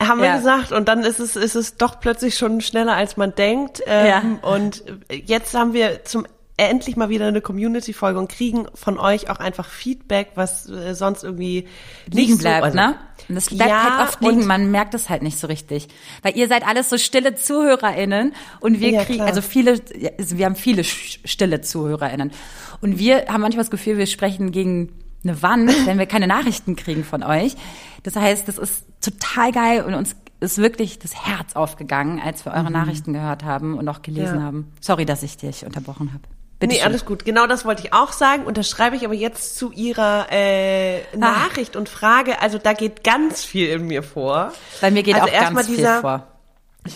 haben 0.00 0.20
wir 0.20 0.36
gesagt. 0.36 0.72
Und 0.72 0.86
dann 0.86 1.00
ist 1.02 1.18
es, 1.18 1.34
ist 1.34 1.56
es 1.56 1.76
doch 1.76 1.98
plötzlich 2.00 2.36
schon 2.36 2.60
schneller, 2.60 2.94
als 2.94 3.16
man 3.16 3.34
denkt. 3.34 3.82
Ähm, 3.86 4.06
ja. 4.06 4.22
Und 4.42 4.84
jetzt 5.10 5.54
haben 5.54 5.72
wir 5.72 6.04
zum 6.04 6.26
endlich 6.58 6.96
mal 6.96 7.08
wieder 7.08 7.26
eine 7.26 7.40
Community-Folge 7.40 8.18
und 8.18 8.28
kriegen 8.28 8.66
von 8.74 8.98
euch 8.98 9.30
auch 9.30 9.38
einfach 9.38 9.68
Feedback, 9.68 10.32
was 10.34 10.68
äh, 10.68 10.94
sonst 10.94 11.22
irgendwie 11.22 11.68
liegen 12.10 12.36
bleibt, 12.36 12.58
so, 12.58 12.64
also, 12.64 12.76
ne? 12.76 12.98
Und 13.28 13.34
das 13.36 13.48
bleibt 13.48 13.70
ja, 13.70 13.98
halt 13.98 14.08
oft 14.08 14.20
liegen, 14.20 14.46
man 14.46 14.70
merkt 14.70 14.94
es 14.94 15.08
halt 15.08 15.22
nicht 15.22 15.38
so 15.38 15.46
richtig. 15.46 15.88
Weil 16.22 16.36
ihr 16.36 16.48
seid 16.48 16.66
alles 16.66 16.90
so 16.90 16.98
stille 16.98 17.36
ZuhörerInnen 17.36 18.34
und 18.60 18.80
wir 18.80 18.90
ja, 18.90 19.04
kriegen, 19.04 19.22
also 19.22 19.40
viele, 19.40 19.80
also 20.18 20.36
wir 20.36 20.46
haben 20.46 20.56
viele 20.56 20.82
stille 20.82 21.60
ZuhörerInnen. 21.60 22.32
Und 22.80 22.98
wir 22.98 23.26
haben 23.28 23.40
manchmal 23.40 23.64
das 23.64 23.70
Gefühl, 23.70 23.96
wir 23.96 24.06
sprechen 24.06 24.50
gegen 24.50 24.92
eine 25.24 25.42
Wand, 25.42 25.86
wenn 25.86 25.98
wir 25.98 26.06
keine 26.06 26.26
Nachrichten 26.26 26.76
kriegen 26.76 27.04
von 27.04 27.22
euch. 27.22 27.56
Das 28.02 28.16
heißt, 28.16 28.48
das 28.48 28.58
ist 28.58 28.84
total 29.00 29.52
geil 29.52 29.84
und 29.84 29.94
uns 29.94 30.16
ist 30.40 30.58
wirklich 30.58 30.98
das 30.98 31.26
Herz 31.26 31.56
aufgegangen, 31.56 32.20
als 32.20 32.44
wir 32.44 32.52
eure 32.52 32.66
mhm. 32.66 32.72
Nachrichten 32.72 33.12
gehört 33.12 33.44
haben 33.44 33.76
und 33.76 33.88
auch 33.88 34.02
gelesen 34.02 34.36
ja. 34.36 34.42
haben. 34.42 34.72
Sorry, 34.80 35.04
dass 35.04 35.22
ich 35.22 35.36
dich 35.36 35.64
unterbrochen 35.64 36.12
habe. 36.12 36.22
Bitte 36.60 36.72
nee, 36.72 36.80
schön. 36.80 36.88
alles 36.88 37.04
gut. 37.04 37.24
Genau 37.24 37.46
das 37.46 37.64
wollte 37.64 37.84
ich 37.84 37.92
auch 37.92 38.12
sagen. 38.12 38.44
Unterschreibe 38.44 38.96
ich 38.96 39.04
aber 39.04 39.14
jetzt 39.14 39.56
zu 39.56 39.70
Ihrer 39.72 40.26
äh, 40.30 41.00
ah. 41.12 41.16
Nachricht 41.16 41.76
ah. 41.76 41.80
und 41.80 41.88
Frage. 41.88 42.40
Also 42.40 42.58
da 42.58 42.72
geht 42.72 43.04
ganz 43.04 43.44
viel 43.44 43.68
in 43.68 43.86
mir 43.86 44.02
vor. 44.02 44.52
Bei 44.80 44.90
mir 44.90 45.02
geht 45.02 45.14
also 45.14 45.28
auch 45.28 45.32
ganz 45.32 45.66
viel 45.66 45.86
vor 46.00 46.26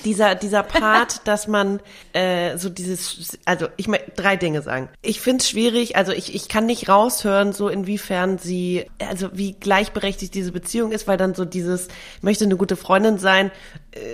dieser 0.05 0.35
dieser 0.35 0.63
Part, 0.63 1.21
dass 1.27 1.49
man 1.49 1.81
äh, 2.13 2.57
so 2.57 2.69
dieses, 2.69 3.39
also 3.45 3.69
ich 3.77 3.89
möchte 3.89 4.13
drei 4.13 4.37
Dinge 4.37 4.63
sagen. 4.63 4.89
Ich 5.03 5.21
finde 5.21 5.43
es 5.43 5.51
schwierig, 5.51 5.97
also 5.97 6.13
ich 6.13 6.35
ich 6.35 6.49
kann 6.49 6.67
nicht 6.67 6.89
raushören, 6.89 7.53
so 7.53 7.69
inwiefern 7.69 8.39
sie, 8.39 8.87
also 8.99 9.31
wie 9.33 9.53
gleichberechtigt 9.53 10.35
diese 10.35 10.53
Beziehung 10.53 10.93
ist, 10.93 11.07
weil 11.09 11.17
dann 11.17 11.35
so 11.35 11.45
dieses 11.45 11.89
möchte 12.21 12.45
eine 12.45 12.57
gute 12.57 12.77
Freundin 12.77 13.19
sein, 13.19 13.51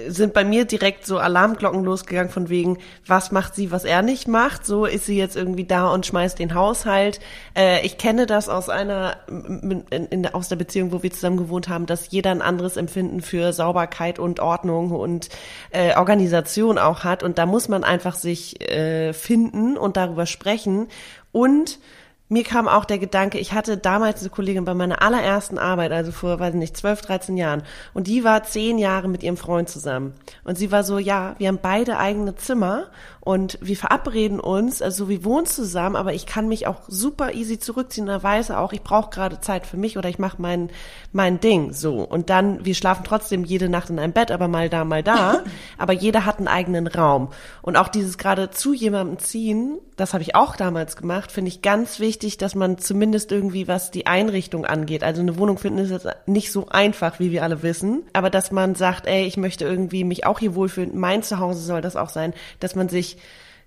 sind 0.09 0.35
bei 0.35 0.45
mir 0.45 0.65
direkt 0.65 1.07
so 1.07 1.19
Alarmglocken 1.19 1.85
losgegangen 1.85 2.31
von 2.33 2.49
wegen, 2.49 2.79
was 3.07 3.31
macht 3.31 3.55
sie, 3.55 3.71
was 3.71 3.85
er 3.85 4.03
nicht 4.03 4.27
macht. 4.27 4.67
So 4.67 4.87
ist 4.87 5.07
sie 5.07 5.17
jetzt 5.17 5.37
irgendwie 5.37 5.65
da 5.65 5.93
und 5.93 6.05
schmeißt 6.05 6.39
den 6.39 6.55
Haushalt. 6.55 7.21
Äh, 7.57 7.87
ich 7.87 7.97
kenne 7.97 8.27
das 8.27 8.49
aus 8.49 8.69
einer 8.69 9.19
in, 9.29 9.85
in, 9.89 10.27
aus 10.27 10.49
der 10.49 10.57
Beziehung, 10.57 10.91
wo 10.91 11.03
wir 11.05 11.13
zusammen 11.13 11.37
gewohnt 11.37 11.69
haben, 11.69 11.87
dass 11.87 12.11
jeder 12.11 12.33
ein 12.33 12.43
anderes 12.43 12.77
Empfinden 12.77 13.21
für 13.21 13.53
Sauberkeit 13.53 14.19
und 14.19 14.41
Ordnung 14.41 14.91
und 14.91 15.29
äh, 15.71 15.95
Organisation 15.97 16.77
auch 16.79 17.05
hat 17.05 17.23
und 17.23 17.39
da 17.39 17.47
muss 17.47 17.69
man 17.69 17.85
einfach 17.85 18.17
sich 18.17 18.61
äh, 18.61 19.13
finden 19.13 19.77
und 19.77 19.97
darüber 19.97 20.27
sprechen 20.27 20.89
und 21.31 21.79
mir 22.29 22.45
kam 22.45 22.69
auch 22.69 22.85
der 22.85 22.99
Gedanke, 22.99 23.39
ich 23.39 23.53
hatte 23.53 23.79
damals 23.79 24.21
eine 24.21 24.31
Kollegin 24.31 24.65
bei 24.65 24.75
meiner 24.75 25.03
allerersten 25.03 25.59
Arbeit, 25.59 25.93
also 25.93 26.13
vor, 26.13 26.39
weiß 26.39 26.55
nicht, 26.55 26.77
12, 26.77 27.01
13 27.03 27.37
Jahren. 27.37 27.63
Und 27.95 28.07
die 28.07 28.25
war 28.25 28.43
zehn 28.45 28.79
Jahre 28.79 29.09
mit 29.09 29.23
ihrem 29.23 29.37
Freund 29.37 29.69
zusammen. 29.69 30.13
Und 30.45 30.59
sie 30.59 30.71
war 30.71 30.85
so, 30.85 30.99
ja, 30.99 31.35
wir 31.39 31.49
haben 31.49 31.59
beide 31.63 31.99
eigene 31.99 32.37
Zimmer 32.37 32.89
und 33.29 33.59
wir 33.61 33.77
verabreden 33.77 34.41
uns, 34.41 34.81
also 34.81 35.11
wir 35.11 35.23
wohnen 35.23 35.45
zusammen, 35.45 35.97
aber 35.97 36.15
ich 36.15 36.25
kann 36.25 36.49
mich 36.49 36.67
auch 36.67 36.77
super 36.89 37.35
easy 37.35 37.59
zurückziehen 37.59 38.07
und 38.07 38.11
er 38.11 38.23
weiß 38.23 38.51
auch, 38.53 38.73
ich 38.73 38.81
brauche 38.81 39.11
gerade 39.11 39.39
Zeit 39.43 39.67
für 39.67 39.77
mich 39.77 39.99
oder 39.99 40.09
ich 40.09 40.19
mache 40.19 40.41
mein, 40.41 40.71
mein 41.13 41.39
Ding 41.39 41.75
so. 41.75 42.01
Und 42.01 42.31
dann, 42.31 42.65
wir 42.65 42.75
schlafen 42.75 43.05
trotzdem 43.05 43.45
jede 43.45 43.69
Nacht 43.69 43.91
in 43.91 43.99
einem 43.99 44.15
Bett, 44.15 44.31
aber 44.31 44.49
mal 44.49 44.71
da, 44.71 44.87
mal 44.87 45.03
da. 45.03 45.45
aber 45.77 45.93
jeder 45.93 46.25
hat 46.25 46.39
einen 46.39 46.49
eigenen 46.49 46.87
Raum. 46.87 47.29
Und 47.61 47.77
auch 47.77 47.89
dieses 47.89 48.17
gerade 48.17 48.49
zu 48.49 48.73
jemandem 48.73 49.19
ziehen, 49.19 49.77
das 49.99 50.15
habe 50.15 50.23
ich 50.23 50.35
auch 50.35 50.57
damals 50.57 50.97
gemacht, 50.97 51.31
finde 51.31 51.51
ich 51.51 51.61
ganz 51.61 52.01
wichtig, 52.01 52.39
dass 52.39 52.55
man 52.55 52.79
zumindest 52.79 53.31
irgendwie, 53.31 53.69
was 53.69 53.91
die 53.91 54.07
Einrichtung 54.07 54.65
angeht, 54.65 55.05
also 55.05 55.21
eine 55.21 55.37
Wohnung 55.37 55.59
finden 55.59 55.81
ist 55.81 55.91
jetzt 55.91 56.07
nicht 56.25 56.51
so 56.51 56.69
einfach, 56.69 57.19
wie 57.19 57.31
wir 57.31 57.43
alle 57.43 57.63
wissen, 57.63 58.05
aber 58.15 58.31
dass 58.31 58.53
man 58.53 58.75
sagt, 58.75 59.07
ey, 59.07 59.27
ich 59.27 59.37
möchte 59.37 59.67
irgendwie 59.67 60.05
mich 60.05 60.25
auch 60.25 60.39
hier 60.39 60.55
wohlfühlen, 60.55 60.99
mein 60.99 61.23
Zuhause 61.23 61.61
soll 61.61 61.83
das 61.83 61.97
auch 61.97 62.09
sein, 62.09 62.33
dass 62.61 62.75
man 62.75 62.89
sich 62.89 63.18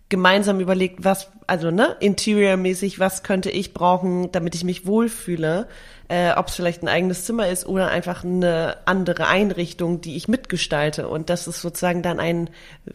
gemeinsam 0.10 0.60
überlegt, 0.60 1.04
was, 1.04 1.32
also 1.48 1.72
ne, 1.72 1.96
interiormäßig, 2.00 3.00
was 3.00 3.24
könnte 3.24 3.50
ich 3.50 3.74
brauchen, 3.74 4.32
damit 4.32 4.56
ich 4.56 4.64
mich 4.64 4.86
wohlfühle, 4.86 5.68
äh, 6.10 6.34
ob 6.34 6.50
es 6.50 6.56
vielleicht 6.56 6.84
ein 6.84 6.90
eigenes 6.90 7.24
Zimmer 7.26 7.48
ist 7.48 7.66
oder 7.66 7.88
einfach 7.88 8.26
eine 8.26 8.78
andere 8.86 9.28
Einrichtung, 9.28 10.02
die 10.02 10.18
ich 10.18 10.28
mitgestalte 10.28 11.08
und 11.08 11.30
dass 11.30 11.48
es 11.48 11.62
sozusagen 11.62 12.04
dann 12.04 12.20
ein 12.20 12.50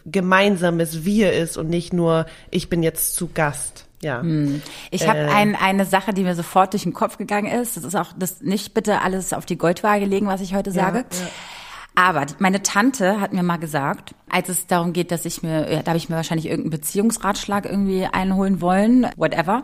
gemeinsames 0.04 1.06
Wir 1.06 1.32
ist 1.32 1.56
und 1.56 1.70
nicht 1.70 1.94
nur 1.94 2.26
ich 2.50 2.68
bin 2.68 2.82
jetzt 2.82 3.14
zu 3.14 3.28
Gast. 3.32 3.86
Ja. 4.02 4.20
Hm. 4.20 4.60
Ich 4.90 5.08
habe 5.08 5.20
äh, 5.20 5.28
ein, 5.28 5.56
eine 5.56 5.86
Sache, 5.86 6.12
die 6.12 6.22
mir 6.22 6.34
sofort 6.34 6.74
durch 6.74 6.82
den 6.82 6.92
Kopf 6.92 7.16
gegangen 7.16 7.50
ist. 7.50 7.78
Das 7.78 7.84
ist 7.84 7.94
auch 7.94 8.12
das 8.18 8.42
nicht 8.42 8.74
bitte 8.74 9.00
alles 9.00 9.32
auf 9.32 9.46
die 9.46 9.56
Goldwaage 9.56 10.04
legen, 10.04 10.26
was 10.26 10.42
ich 10.42 10.54
heute 10.54 10.70
sage. 10.70 10.98
Ja, 10.98 11.18
ja. 11.18 11.30
Aber 11.96 12.26
meine 12.40 12.62
Tante 12.62 13.20
hat 13.22 13.32
mir 13.32 13.42
mal 13.42 13.56
gesagt, 13.56 14.14
als 14.28 14.50
es 14.50 14.66
darum 14.66 14.92
geht, 14.92 15.10
dass 15.10 15.24
ich 15.24 15.42
mir, 15.42 15.72
ja, 15.72 15.82
da 15.82 15.92
habe 15.92 15.96
ich 15.96 16.10
mir 16.10 16.16
wahrscheinlich 16.16 16.46
irgendeinen 16.46 16.78
Beziehungsratschlag 16.78 17.64
irgendwie 17.64 18.04
einholen 18.04 18.60
wollen, 18.60 19.06
whatever. 19.16 19.62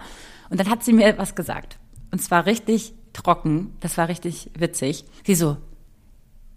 Und 0.48 0.58
dann 0.58 0.70
hat 0.70 0.82
sie 0.82 0.94
mir 0.94 1.18
was 1.18 1.34
gesagt. 1.34 1.78
Und 2.10 2.22
zwar 2.22 2.46
richtig 2.46 2.94
trocken, 3.12 3.76
das 3.80 3.98
war 3.98 4.08
richtig 4.08 4.50
witzig. 4.56 5.04
Sie 5.26 5.34
so, 5.34 5.58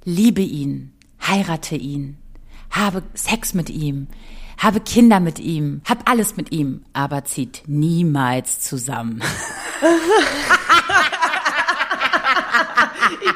liebe 0.05 0.41
ihn, 0.41 0.93
heirate 1.21 1.75
ihn, 1.75 2.17
habe 2.71 3.03
Sex 3.13 3.53
mit 3.53 3.69
ihm, 3.69 4.07
habe 4.57 4.79
Kinder 4.79 5.19
mit 5.19 5.39
ihm, 5.39 5.81
hab 5.83 6.09
alles 6.09 6.37
mit 6.37 6.53
ihm, 6.53 6.85
aber 6.93 7.25
zieht 7.25 7.63
niemals 7.67 8.61
zusammen. 8.61 9.21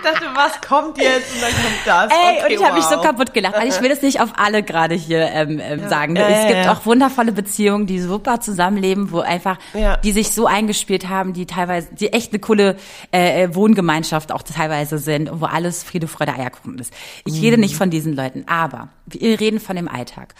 Ich 0.02 0.10
dachte, 0.10 0.26
was 0.34 0.62
kommt 0.62 0.98
jetzt? 0.98 1.36
Und 1.36 1.42
dann 1.42 1.52
kommt 1.52 1.80
das. 1.86 2.12
Ey, 2.12 2.38
okay, 2.38 2.46
und 2.46 2.52
ich 2.60 2.64
habe 2.66 2.76
mich 2.76 2.86
so 2.86 2.96
wow. 2.98 3.04
kaputt 3.06 3.34
gelacht. 3.34 3.56
Also 3.56 3.76
ich 3.78 3.82
will 3.84 3.92
es 3.92 4.02
nicht 4.02 4.22
auf 4.22 4.32
alle 4.38 4.64
gerade 4.64 4.96
hier 4.96 5.28
ähm, 5.32 5.60
ähm, 5.62 5.88
sagen. 5.90 6.16
Ja, 6.16 6.28
es 6.28 6.44
ja, 6.44 6.48
gibt 6.48 6.66
ja. 6.66 6.72
auch 6.74 6.86
wundervolle 6.86 7.32
Beziehungen, 7.32 7.86
die 7.86 8.00
super 8.00 8.40
zusammenleben, 8.40 9.12
wo 9.12 9.20
einfach, 9.20 9.58
Ja. 9.74 9.98
die 9.98 10.12
sich 10.12 10.32
so 10.32 10.46
eingespielt 10.48 11.10
haben, 11.10 11.34
die 11.34 11.46
teilweise, 11.46 11.90
die 11.94 12.14
echt 12.14 12.32
eine 12.32 12.40
coole 12.40 12.78
äh, 13.12 13.44
äh, 13.44 13.56
Wohngemeinschaft 13.56 14.32
auch 14.32 14.42
teilweise 14.44 14.98
sind 14.98 15.30
und 15.30 15.42
wo 15.42 15.46
alles 15.46 15.84
Friede, 15.84 16.08
Freude, 16.08 16.34
Eierkuchen 16.34 16.80
ist. 16.80 16.94
Ich 17.26 17.34
Mhm. 17.36 17.40
rede 17.42 17.58
nicht 17.58 17.76
von 17.76 17.90
diesen 17.90 18.16
Leuten, 18.16 18.46
aber 18.48 18.90
wir 19.06 19.40
reden 19.40 19.60
von 19.60 19.76
dem 19.76 19.88
Alltag. 19.88 20.34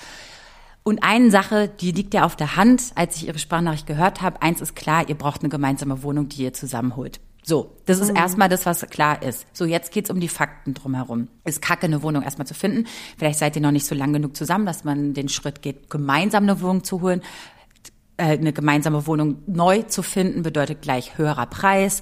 Und 0.84 1.04
eine 1.04 1.30
Sache, 1.30 1.68
die 1.68 1.92
liegt 1.92 2.14
ja 2.14 2.24
auf 2.24 2.36
der 2.36 2.56
Hand, 2.56 2.82
als 2.96 3.18
ich 3.18 3.28
Ihre 3.28 3.38
Sprachnachricht 3.38 3.86
gehört 3.86 4.22
habe. 4.22 4.42
Eins 4.42 4.62
ist 4.62 4.76
klar, 4.76 5.08
ihr 5.08 5.16
braucht 5.16 5.42
eine 5.42 5.50
gemeinsame 5.50 6.02
Wohnung, 6.04 6.30
die 6.30 6.44
ihr 6.44 6.54
zusammenholt. 6.54 7.20
So, 7.44 7.76
das 7.86 7.98
Mhm. 7.98 8.04
ist 8.04 8.10
erstmal 8.12 8.50
das, 8.50 8.66
was 8.66 8.82
klar 8.90 9.22
ist. 9.24 9.46
So, 9.54 9.66
jetzt 9.66 9.92
geht's 9.92 10.10
um 10.10 10.20
die 10.20 10.28
Fakten 10.28 10.74
drumherum. 10.74 11.28
Ist 11.46 11.62
kacke, 11.62 11.86
eine 11.88 12.04
Wohnung 12.04 12.24
erstmal 12.24 12.46
zu 12.48 12.54
finden. 12.54 12.86
Vielleicht 13.18 13.40
seid 13.40 13.56
ihr 13.56 13.62
noch 13.62 13.72
nicht 13.72 13.86
so 13.86 13.96
lang 13.96 14.14
genug 14.14 14.36
zusammen, 14.36 14.66
dass 14.66 14.84
man 14.84 15.14
den 15.14 15.30
Schritt 15.30 15.62
geht, 15.62 15.90
gemeinsam 15.90 16.44
eine 16.44 16.62
Wohnung 16.62 16.84
zu 16.84 17.02
holen. 17.02 17.22
Äh, 18.20 18.38
Eine 18.38 18.52
gemeinsame 18.52 19.08
Wohnung 19.08 19.38
neu 19.48 19.84
zu 19.84 20.04
finden 20.04 20.44
bedeutet 20.44 20.82
gleich 20.82 21.18
höherer 21.18 21.46
Preis, 21.46 22.02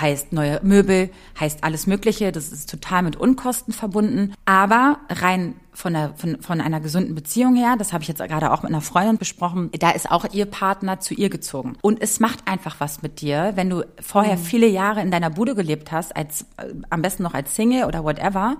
heißt 0.00 0.32
neue 0.32 0.60
Möbel, 0.62 1.10
heißt 1.40 1.64
alles 1.64 1.88
Mögliche. 1.88 2.30
Das 2.30 2.52
ist 2.52 2.70
total 2.70 3.02
mit 3.02 3.16
Unkosten 3.16 3.72
verbunden. 3.72 4.32
Aber 4.44 5.00
rein 5.08 5.56
von, 5.72 5.94
der, 5.94 6.14
von, 6.14 6.40
von 6.40 6.60
einer 6.60 6.80
gesunden 6.80 7.16
Beziehung 7.16 7.56
her, 7.56 7.74
das 7.76 7.92
habe 7.92 8.02
ich 8.02 8.08
jetzt 8.08 8.22
gerade 8.22 8.52
auch 8.52 8.62
mit 8.62 8.70
einer 8.70 8.80
Freundin 8.80 9.18
besprochen, 9.18 9.70
da 9.76 9.90
ist 9.90 10.08
auch 10.08 10.24
ihr 10.32 10.46
Partner 10.46 11.00
zu 11.00 11.14
ihr 11.14 11.30
gezogen. 11.30 11.76
Und 11.82 12.00
es 12.00 12.20
macht 12.20 12.46
einfach 12.46 12.76
was 12.78 13.02
mit 13.02 13.20
dir, 13.20 13.52
wenn 13.56 13.68
du 13.68 13.84
vorher 14.00 14.38
viele 14.38 14.68
Jahre 14.68 15.02
in 15.02 15.10
deiner 15.10 15.30
Bude 15.30 15.56
gelebt 15.56 15.90
hast, 15.90 16.14
als 16.16 16.42
äh, 16.58 16.72
am 16.90 17.02
besten 17.02 17.24
noch 17.24 17.34
als 17.34 17.56
Single 17.56 17.84
oder 17.86 18.04
whatever. 18.04 18.56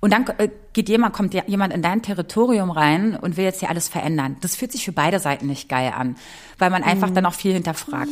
Und 0.00 0.12
dann 0.12 0.26
äh, 0.38 0.48
geht 0.72 0.88
jemand, 0.88 1.14
kommt 1.14 1.34
jemand 1.34 1.72
in 1.74 1.82
dein 1.82 2.02
Territorium 2.02 2.70
rein 2.70 3.16
und 3.16 3.36
will 3.36 3.44
jetzt 3.44 3.60
hier 3.60 3.68
alles 3.68 3.88
verändern. 3.88 4.36
Das 4.40 4.56
fühlt 4.56 4.72
sich 4.72 4.84
für 4.84 4.92
beide 4.92 5.18
Seiten 5.18 5.46
nicht 5.46 5.68
geil 5.68 5.92
an, 5.96 6.16
weil 6.58 6.70
man 6.70 6.82
einfach 6.82 7.10
dann 7.10 7.26
auch 7.26 7.34
viel 7.34 7.52
hinterfragt. 7.52 8.10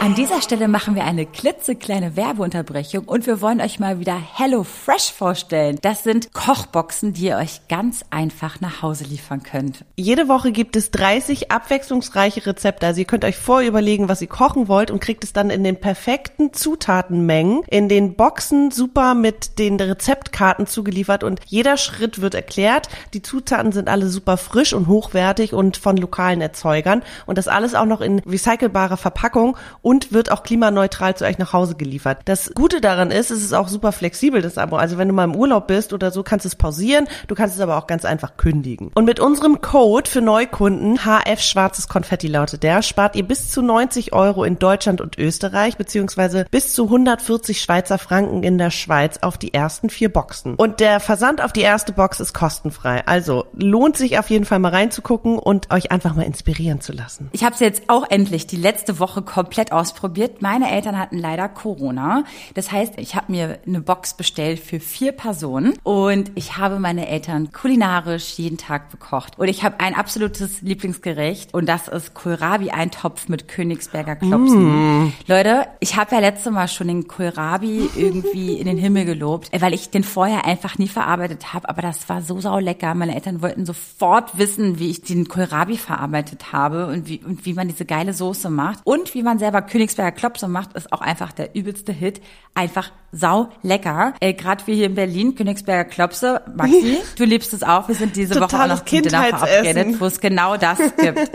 An 0.00 0.14
dieser 0.14 0.42
Stelle 0.42 0.68
machen 0.68 0.94
wir 0.94 1.04
eine 1.04 1.24
klitzekleine 1.24 2.14
Werbeunterbrechung 2.14 3.04
und 3.04 3.26
wir 3.26 3.40
wollen 3.40 3.60
euch 3.60 3.80
mal 3.80 4.00
wieder 4.00 4.18
Hello 4.34 4.62
Fresh 4.62 5.10
vorstellen. 5.12 5.78
Das 5.80 6.02
sind 6.02 6.32
Kochboxen, 6.34 7.14
die 7.14 7.26
ihr 7.26 7.36
euch 7.36 7.68
ganz 7.68 8.04
einfach 8.10 8.60
nach 8.60 8.82
Hause 8.82 9.04
liefern 9.04 9.42
könnt. 9.42 9.84
Jede 9.96 10.28
Woche 10.28 10.52
gibt 10.52 10.76
es 10.76 10.90
30 10.90 11.50
abwechslungsreiche 11.50 12.44
Rezepte. 12.44 12.86
Also 12.86 13.00
ihr 13.00 13.06
könnt 13.06 13.24
euch 13.24 13.36
vorüberlegen, 13.36 14.08
was 14.08 14.20
ihr 14.20 14.28
kochen 14.28 14.68
wollt 14.68 14.90
und 14.90 15.00
kriegt 15.00 15.24
es 15.24 15.32
dann 15.32 15.48
in 15.48 15.64
den 15.64 15.80
perfekten 15.80 16.52
Zutatenmengen 16.52 17.62
in 17.68 17.88
den 17.88 18.14
Boxen 18.14 18.70
super 18.70 19.14
mit 19.14 19.58
den 19.58 19.80
Rezeptkarten 19.80 20.53
zugeliefert 20.66 21.24
und 21.24 21.40
jeder 21.46 21.76
Schritt 21.76 22.20
wird 22.20 22.34
erklärt. 22.34 22.88
Die 23.12 23.22
Zutaten 23.22 23.72
sind 23.72 23.88
alle 23.88 24.08
super 24.08 24.36
frisch 24.36 24.72
und 24.72 24.86
hochwertig 24.86 25.52
und 25.52 25.76
von 25.76 25.96
lokalen 25.96 26.40
Erzeugern 26.40 27.02
und 27.26 27.38
das 27.38 27.48
alles 27.48 27.74
auch 27.74 27.86
noch 27.86 28.00
in 28.00 28.20
recycelbarer 28.20 28.96
Verpackung 28.96 29.56
und 29.82 30.12
wird 30.12 30.30
auch 30.30 30.42
klimaneutral 30.42 31.16
zu 31.16 31.24
euch 31.24 31.38
nach 31.38 31.52
Hause 31.52 31.74
geliefert. 31.74 32.18
Das 32.24 32.52
Gute 32.54 32.80
daran 32.80 33.10
ist, 33.10 33.30
es 33.30 33.42
ist 33.42 33.52
auch 33.52 33.68
super 33.68 33.92
flexibel, 33.92 34.42
das 34.42 34.58
Abo. 34.58 34.76
Also 34.76 34.98
wenn 34.98 35.08
du 35.08 35.14
mal 35.14 35.24
im 35.24 35.36
Urlaub 35.36 35.66
bist 35.66 35.92
oder 35.92 36.10
so, 36.10 36.22
kannst 36.22 36.44
du 36.44 36.48
es 36.48 36.56
pausieren. 36.56 37.06
Du 37.28 37.34
kannst 37.34 37.54
es 37.54 37.60
aber 37.60 37.76
auch 37.76 37.86
ganz 37.86 38.04
einfach 38.04 38.36
kündigen. 38.36 38.90
Und 38.94 39.04
mit 39.04 39.20
unserem 39.20 39.60
Code 39.60 40.08
für 40.08 40.20
Neukunden, 40.20 40.98
HF 41.04 41.40
Schwarzes 41.40 41.88
Konfetti 41.88 42.28
lautet 42.28 42.62
der, 42.62 42.82
spart 42.82 43.16
ihr 43.16 43.26
bis 43.26 43.50
zu 43.50 43.62
90 43.62 44.12
Euro 44.12 44.44
in 44.44 44.58
Deutschland 44.58 45.00
und 45.00 45.18
Österreich, 45.18 45.76
beziehungsweise 45.76 46.46
bis 46.50 46.74
zu 46.74 46.84
140 46.84 47.60
Schweizer 47.60 47.98
Franken 47.98 48.42
in 48.42 48.58
der 48.58 48.70
Schweiz 48.70 49.18
auf 49.22 49.38
die 49.38 49.54
ersten 49.54 49.90
vier 49.90 50.12
Boxen. 50.12 50.43
Und 50.44 50.80
der 50.80 51.00
Versand 51.00 51.42
auf 51.42 51.52
die 51.52 51.62
erste 51.62 51.92
Box 51.92 52.20
ist 52.20 52.32
kostenfrei. 52.32 53.06
Also 53.06 53.46
lohnt 53.54 53.96
sich 53.96 54.18
auf 54.18 54.30
jeden 54.30 54.44
Fall 54.44 54.58
mal 54.58 54.70
reinzugucken 54.70 55.38
und 55.38 55.72
euch 55.72 55.90
einfach 55.90 56.14
mal 56.14 56.22
inspirieren 56.22 56.80
zu 56.80 56.92
lassen. 56.92 57.28
Ich 57.32 57.44
habe 57.44 57.54
es 57.54 57.60
jetzt 57.60 57.84
auch 57.88 58.08
endlich 58.10 58.46
die 58.46 58.56
letzte 58.56 58.98
Woche 58.98 59.22
komplett 59.22 59.72
ausprobiert. 59.72 60.42
Meine 60.42 60.70
Eltern 60.70 60.98
hatten 60.98 61.18
leider 61.18 61.48
Corona. 61.48 62.24
Das 62.54 62.70
heißt, 62.70 62.94
ich 62.98 63.14
habe 63.14 63.32
mir 63.32 63.58
eine 63.66 63.80
Box 63.80 64.14
bestellt 64.14 64.60
für 64.60 64.80
vier 64.80 65.12
Personen 65.12 65.74
und 65.82 66.32
ich 66.34 66.56
habe 66.56 66.78
meine 66.78 67.08
Eltern 67.08 67.52
kulinarisch 67.52 68.34
jeden 68.34 68.58
Tag 68.58 68.90
bekocht. 68.90 69.38
Und 69.38 69.48
ich 69.48 69.64
habe 69.64 69.80
ein 69.80 69.94
absolutes 69.94 70.62
Lieblingsgericht 70.62 71.54
und 71.54 71.66
das 71.68 71.88
ist 71.88 72.14
Kohlrabi-Eintopf 72.14 73.28
mit 73.28 73.48
Königsberger 73.48 74.16
Klopsen. 74.16 75.12
Leute, 75.26 75.66
ich 75.80 75.96
habe 75.96 76.14
ja 76.14 76.20
letzte 76.20 76.50
Mal 76.50 76.68
schon 76.68 76.88
den 76.88 77.08
Kohlrabi 77.08 77.90
irgendwie 77.96 78.54
in 78.54 78.66
den 78.66 78.78
Himmel 78.78 79.04
gelobt, 79.04 79.50
weil 79.58 79.74
ich 79.74 79.90
den 79.90 80.04
vorher 80.04 80.33
einfach 80.42 80.78
nie 80.78 80.88
verarbeitet 80.88 81.52
habe. 81.52 81.68
Aber 81.68 81.82
das 81.82 82.08
war 82.08 82.22
so 82.22 82.40
saulecker. 82.40 82.94
Meine 82.94 83.14
Eltern 83.14 83.42
wollten 83.42 83.66
sofort 83.66 84.38
wissen, 84.38 84.78
wie 84.78 84.90
ich 84.90 85.02
den 85.02 85.28
Kohlrabi 85.28 85.76
verarbeitet 85.76 86.52
habe 86.52 86.86
und 86.86 87.08
wie, 87.08 87.20
und 87.24 87.44
wie 87.46 87.54
man 87.54 87.68
diese 87.68 87.84
geile 87.84 88.12
Soße 88.12 88.50
macht. 88.50 88.80
Und 88.84 89.14
wie 89.14 89.22
man 89.22 89.38
selber 89.38 89.62
Königsberger 89.62 90.12
Klopse 90.12 90.48
macht, 90.48 90.72
ist 90.74 90.92
auch 90.92 91.00
einfach 91.00 91.32
der 91.32 91.54
übelste 91.54 91.92
Hit. 91.92 92.20
Einfach 92.54 92.90
sau 93.14 93.48
lecker. 93.62 94.14
Äh, 94.20 94.34
Gerade 94.34 94.66
wir 94.66 94.74
hier 94.74 94.86
in 94.86 94.94
Berlin, 94.94 95.34
Königsberger 95.34 95.88
Klopse. 95.88 96.42
Maxi, 96.54 96.98
du 97.16 97.24
liebst 97.24 97.52
es 97.54 97.62
auch. 97.62 97.88
Wir 97.88 97.94
sind 97.94 98.16
diese 98.16 98.34
Woche 98.36 98.44
auch 98.44 98.48
Totales 98.50 98.80
noch 98.80 98.86
zum 98.86 99.02
Dinner 99.02 99.24
verabredet, 99.24 100.00
wo 100.00 100.06
es 100.06 100.20
genau 100.20 100.56
das 100.56 100.78
gibt. 100.78 101.18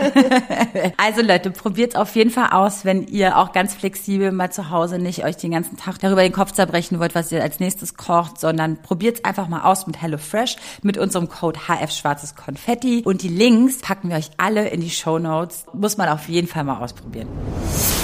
also 0.96 1.22
Leute, 1.22 1.50
probiert 1.50 1.96
auf 1.96 2.14
jeden 2.14 2.30
Fall 2.30 2.50
aus, 2.50 2.84
wenn 2.84 3.06
ihr 3.06 3.38
auch 3.38 3.52
ganz 3.52 3.74
flexibel 3.74 4.32
mal 4.32 4.50
zu 4.50 4.70
Hause 4.70 4.98
nicht 4.98 5.24
euch 5.24 5.36
den 5.36 5.52
ganzen 5.52 5.76
Tag 5.76 5.98
darüber 6.00 6.22
den 6.22 6.32
Kopf 6.32 6.52
zerbrechen 6.52 6.98
wollt, 6.98 7.14
was 7.14 7.32
ihr 7.32 7.42
als 7.42 7.60
nächstes 7.60 7.94
kocht, 7.96 8.38
sondern 8.38 8.76
probiert 8.82 9.18
es 9.18 9.24
einfach 9.24 9.48
mal 9.48 9.62
aus 9.62 9.86
mit 9.86 10.00
HelloFresh 10.00 10.56
mit 10.82 10.98
unserem 10.98 11.28
Code 11.28 11.60
HF 11.68 11.90
Schwarzes 11.90 12.34
Konfetti 12.34 13.02
und 13.04 13.22
die 13.22 13.28
Links 13.28 13.78
packen 13.78 14.10
wir 14.10 14.16
euch 14.16 14.30
alle 14.36 14.68
in 14.68 14.80
die 14.80 14.90
Show 14.90 15.18
Notes. 15.18 15.64
Muss 15.72 15.96
man 15.96 16.08
auf 16.08 16.28
jeden 16.28 16.46
Fall 16.46 16.64
mal 16.64 16.78
ausprobieren. 16.82 17.28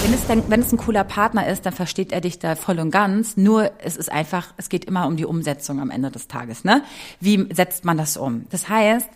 Wenn 0.03 0.13
es 0.13 0.27
dann, 0.27 0.43
wenn 0.47 0.61
es 0.61 0.71
ein 0.71 0.77
cooler 0.77 1.03
Partner 1.03 1.47
ist, 1.47 1.65
dann 1.65 1.73
versteht 1.73 2.11
er 2.11 2.21
dich 2.21 2.39
da 2.39 2.55
voll 2.55 2.79
und 2.79 2.91
ganz. 2.91 3.37
Nur 3.37 3.66
es 3.79 3.97
ist 3.97 4.11
einfach, 4.11 4.53
es 4.57 4.69
geht 4.69 4.85
immer 4.85 5.07
um 5.07 5.17
die 5.17 5.25
Umsetzung 5.25 5.79
am 5.79 5.89
Ende 5.89 6.11
des 6.11 6.27
Tages, 6.27 6.63
ne? 6.63 6.83
Wie 7.19 7.47
setzt 7.53 7.85
man 7.85 7.97
das 7.97 8.17
um? 8.17 8.45
Das 8.49 8.69
heißt, 8.69 9.09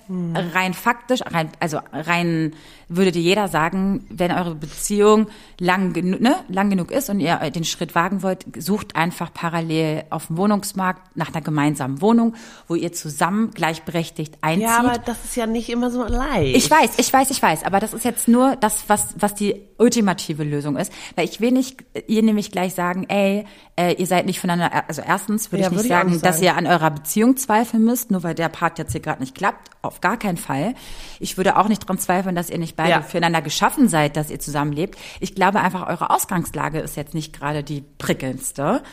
rein 0.54 0.74
faktisch, 0.74 1.22
rein, 1.26 1.50
also 1.60 1.80
rein 1.92 2.54
würde 2.96 3.12
dir 3.12 3.22
jeder 3.22 3.48
sagen, 3.48 4.06
wenn 4.10 4.32
eure 4.32 4.56
Beziehung 4.56 5.28
lang, 5.60 5.94
ne, 5.94 6.36
lang 6.48 6.70
genug 6.70 6.92
ist 6.92 7.10
und 7.10 7.20
ihr 7.20 7.38
den 7.52 7.64
Schritt 7.64 7.96
wagen 7.96 8.22
wollt, 8.22 8.46
sucht 8.58 8.96
einfach 8.96 9.34
parallel 9.34 10.04
auf 10.10 10.28
dem 10.28 10.38
Wohnungsmarkt 10.38 11.16
nach 11.16 11.34
einer 11.34 11.42
gemeinsamen 11.42 12.02
Wohnung, 12.02 12.36
wo 12.68 12.76
ihr 12.76 12.92
zusammen 12.94 13.52
gleichberechtigt 13.52 14.36
einzieht. 14.42 14.64
Ja, 14.68 14.80
aber 14.80 14.98
das 14.98 15.24
ist 15.26 15.36
ja 15.36 15.46
nicht 15.48 15.70
immer 15.70 15.90
so 15.90 16.04
leicht. 16.04 16.56
Ich 16.56 16.70
weiß, 16.70 16.92
ich 16.98 17.12
weiß, 17.12 17.32
ich 17.32 17.42
weiß, 17.42 17.64
aber 17.64 17.80
das 17.80 17.94
ist 17.94 18.06
jetzt 18.06 18.28
nur 18.28 18.56
das, 18.58 18.84
was, 18.88 19.16
was 19.18 19.34
die 19.36 19.56
ultimative 19.78 20.44
Lösung 20.44 20.78
ist. 20.78 20.92
Weil 21.16 21.26
ich 21.26 21.42
will 21.42 21.52
nicht 21.52 21.84
ihr 22.08 22.22
nämlich 22.24 22.52
gleich 22.52 22.74
sagen, 22.74 23.06
ey, 23.10 23.46
äh, 23.78 23.94
ihr 23.94 24.06
seid 24.06 24.26
nicht 24.26 24.40
voneinander, 24.40 24.84
also 24.88 25.02
erstens 25.02 25.52
würde 25.52 25.64
Ja, 25.64 25.68
ich 25.68 25.72
nicht 25.72 25.78
würde 25.80 25.88
ich 25.88 25.94
auch 25.94 25.98
sagen, 26.00 26.22
dass 26.22 26.36
sagen. 26.36 26.44
ihr 26.46 26.56
an 26.58 26.68
eurer 26.68 26.92
Beziehung 26.92 27.38
zweifeln 27.38 27.84
müsst, 27.84 28.12
nur 28.12 28.22
weil 28.24 28.36
der 28.36 28.50
Part 28.50 28.78
jetzt 28.78 28.92
hier 28.92 29.02
gerade 29.02 29.22
nicht 29.22 29.34
klappt. 29.34 29.70
Auf 29.82 30.00
gar 30.02 30.18
keinen 30.18 30.38
Fall. 30.38 30.76
Ich 31.20 31.38
würde 31.38 31.58
auch 31.58 31.68
nicht 31.68 31.88
dran 31.88 31.98
zweifeln, 31.98 32.36
dass 32.36 32.52
ihr 32.52 32.60
nicht 32.60 32.76
beide 32.82 32.90
Ja. 32.92 33.02
füreinander 33.02 33.42
geschaffen 33.42 33.88
seid, 33.88 34.16
dass 34.18 34.30
ihr 34.30 34.40
zusammenlebt. 34.40 34.98
Ich 35.20 35.36
glaube 35.36 35.60
einfach, 35.62 35.88
eure 35.88 36.10
Ausgangslage 36.10 36.80
ist 36.80 36.96
jetzt 36.96 37.14
nicht 37.14 37.34
gerade 37.34 37.64
die 37.64 37.82
prickelndste. 37.98 38.84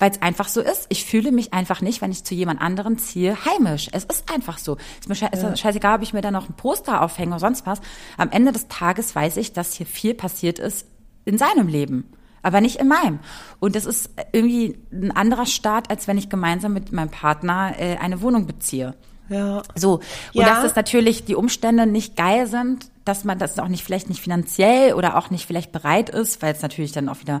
Weil 0.00 0.10
es 0.10 0.20
einfach 0.22 0.48
so 0.48 0.60
ist. 0.60 0.86
Ich 0.88 1.04
fühle 1.04 1.30
mich 1.30 1.54
einfach 1.54 1.80
nicht, 1.80 2.00
wenn 2.02 2.10
ich 2.10 2.24
zu 2.24 2.34
jemand 2.34 2.60
anderen 2.60 2.98
ziehe, 2.98 3.36
heimisch. 3.44 3.88
Es 3.92 4.02
ist 4.04 4.28
einfach 4.32 4.58
so. 4.58 4.76
Ist 4.98 5.08
mir 5.08 5.14
sche 5.14 5.28
ist 5.32 5.58
scheißegal, 5.60 5.96
ob 5.96 6.02
ich 6.02 6.12
mir 6.12 6.20
da 6.20 6.32
noch 6.32 6.48
ein 6.48 6.54
Poster 6.56 7.00
aufhänge 7.00 7.30
oder 7.30 7.38
sonst 7.38 7.64
was. 7.64 7.80
Am 8.16 8.30
Ende 8.30 8.50
des 8.50 8.66
Tages 8.66 9.14
weiß 9.14 9.36
ich, 9.36 9.52
dass 9.52 9.72
hier 9.74 9.86
viel 9.86 10.14
passiert 10.14 10.58
ist 10.58 10.88
in 11.24 11.38
seinem 11.38 11.68
Leben. 11.68 12.10
Aber 12.42 12.60
nicht 12.60 12.76
in 12.80 12.88
meinem. 12.88 13.20
Und 13.60 13.76
das 13.76 13.86
ist 13.86 14.10
irgendwie 14.32 14.76
ein 14.92 15.12
anderer 15.12 15.46
Start, 15.46 15.90
als 15.90 16.08
wenn 16.08 16.18
ich 16.18 16.28
gemeinsam 16.28 16.72
mit 16.72 16.90
meinem 16.92 17.10
Partner 17.10 17.74
äh, 17.78 17.96
eine 17.96 18.20
Wohnung 18.20 18.46
beziehe. 18.46 18.94
Ja. 19.28 19.62
So. 19.74 19.94
Und 19.94 20.02
Ja. 20.32 20.46
dass 20.46 20.64
es 20.64 20.76
natürlich 20.76 21.24
die 21.24 21.34
Umstände 21.34 21.86
nicht 21.86 22.16
geil 22.16 22.46
sind, 22.46 22.90
dass 23.04 23.24
man 23.24 23.38
das 23.38 23.58
auch 23.58 23.68
nicht 23.68 23.84
vielleicht 23.84 24.08
nicht 24.08 24.20
finanziell 24.20 24.94
oder 24.94 25.16
auch 25.16 25.30
nicht 25.30 25.46
vielleicht 25.46 25.72
bereit 25.72 26.10
ist, 26.10 26.42
weil 26.42 26.52
es 26.54 26.62
natürlich 26.62 26.92
dann 26.92 27.08
auch 27.08 27.20
wieder 27.20 27.40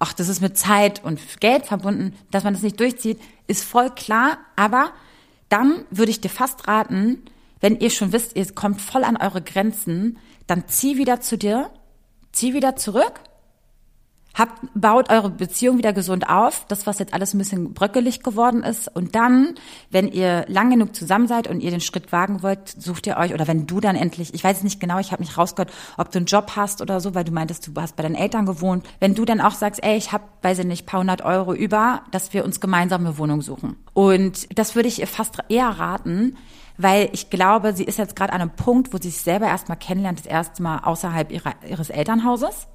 ach, 0.00 0.14
das 0.14 0.28
ist 0.28 0.40
mit 0.40 0.56
Zeit 0.56 1.04
und 1.04 1.20
Geld 1.40 1.66
verbunden, 1.66 2.16
dass 2.30 2.42
man 2.42 2.54
das 2.54 2.62
nicht 2.62 2.80
durchzieht, 2.80 3.20
ist 3.46 3.62
voll 3.62 3.90
klar. 3.90 4.38
Aber 4.56 4.92
dann 5.50 5.84
würde 5.90 6.10
ich 6.10 6.22
dir 6.22 6.30
fast 6.30 6.66
raten, 6.66 7.22
wenn 7.60 7.78
ihr 7.78 7.90
schon 7.90 8.12
wisst, 8.12 8.34
ihr 8.34 8.50
kommt 8.54 8.80
voll 8.80 9.04
an 9.04 9.18
eure 9.18 9.42
Grenzen, 9.42 10.16
dann 10.46 10.66
zieh 10.66 10.96
wieder 10.96 11.20
zu 11.20 11.36
dir, 11.36 11.70
zieh 12.32 12.54
wieder 12.54 12.76
zurück 12.76 13.20
Habt, 14.32 14.60
baut 14.74 15.10
eure 15.10 15.28
Beziehung 15.28 15.78
wieder 15.78 15.92
gesund 15.92 16.28
auf, 16.28 16.64
das, 16.68 16.86
was 16.86 17.00
jetzt 17.00 17.12
alles 17.14 17.34
ein 17.34 17.38
bisschen 17.38 17.74
bröckelig 17.74 18.22
geworden 18.22 18.62
ist. 18.62 18.88
Und 18.94 19.14
dann, 19.16 19.54
wenn 19.90 20.06
ihr 20.06 20.44
lang 20.48 20.70
genug 20.70 20.94
zusammen 20.94 21.26
seid 21.26 21.48
und 21.48 21.60
ihr 21.60 21.70
den 21.70 21.80
Schritt 21.80 22.12
wagen 22.12 22.42
wollt, 22.42 22.68
sucht 22.68 23.06
ihr 23.08 23.16
euch, 23.16 23.34
oder 23.34 23.48
wenn 23.48 23.66
du 23.66 23.80
dann 23.80 23.96
endlich, 23.96 24.32
ich 24.32 24.44
weiß 24.44 24.58
es 24.58 24.62
nicht 24.62 24.78
genau, 24.78 24.98
ich 24.98 25.10
habe 25.10 25.22
nicht 25.22 25.36
rausgehört, 25.36 25.72
ob 25.96 26.12
du 26.12 26.18
einen 26.18 26.26
Job 26.26 26.52
hast 26.54 26.80
oder 26.80 27.00
so, 27.00 27.14
weil 27.14 27.24
du 27.24 27.32
meintest, 27.32 27.66
du 27.66 27.80
hast 27.80 27.96
bei 27.96 28.04
deinen 28.04 28.14
Eltern 28.14 28.46
gewohnt. 28.46 28.86
Wenn 29.00 29.14
du 29.14 29.24
dann 29.24 29.40
auch 29.40 29.54
sagst, 29.54 29.82
ey, 29.82 29.96
ich 29.96 30.12
habe, 30.12 30.24
weiß 30.42 30.60
ich 30.60 30.66
nicht, 30.66 30.86
paar 30.86 31.00
hundert 31.00 31.22
Euro 31.22 31.52
über, 31.52 32.02
dass 32.12 32.32
wir 32.32 32.44
uns 32.44 32.60
gemeinsam 32.60 33.04
eine 33.04 33.18
Wohnung 33.18 33.42
suchen. 33.42 33.76
Und 33.94 34.56
das 34.56 34.76
würde 34.76 34.88
ich 34.88 35.00
ihr 35.00 35.08
fast 35.08 35.38
eher 35.48 35.68
raten, 35.68 36.36
weil 36.78 37.10
ich 37.12 37.30
glaube, 37.30 37.74
sie 37.74 37.84
ist 37.84 37.98
jetzt 37.98 38.16
gerade 38.16 38.32
an 38.32 38.40
einem 38.40 38.50
Punkt, 38.50 38.94
wo 38.94 38.98
sie 38.98 39.10
sich 39.10 39.22
selber 39.22 39.46
erstmal 39.46 39.76
kennenlernt, 39.76 40.20
das 40.20 40.26
erste 40.26 40.62
Mal 40.62 40.78
außerhalb 40.78 41.32
ihrer, 41.32 41.54
ihres 41.68 41.90
Elternhauses. 41.90 42.68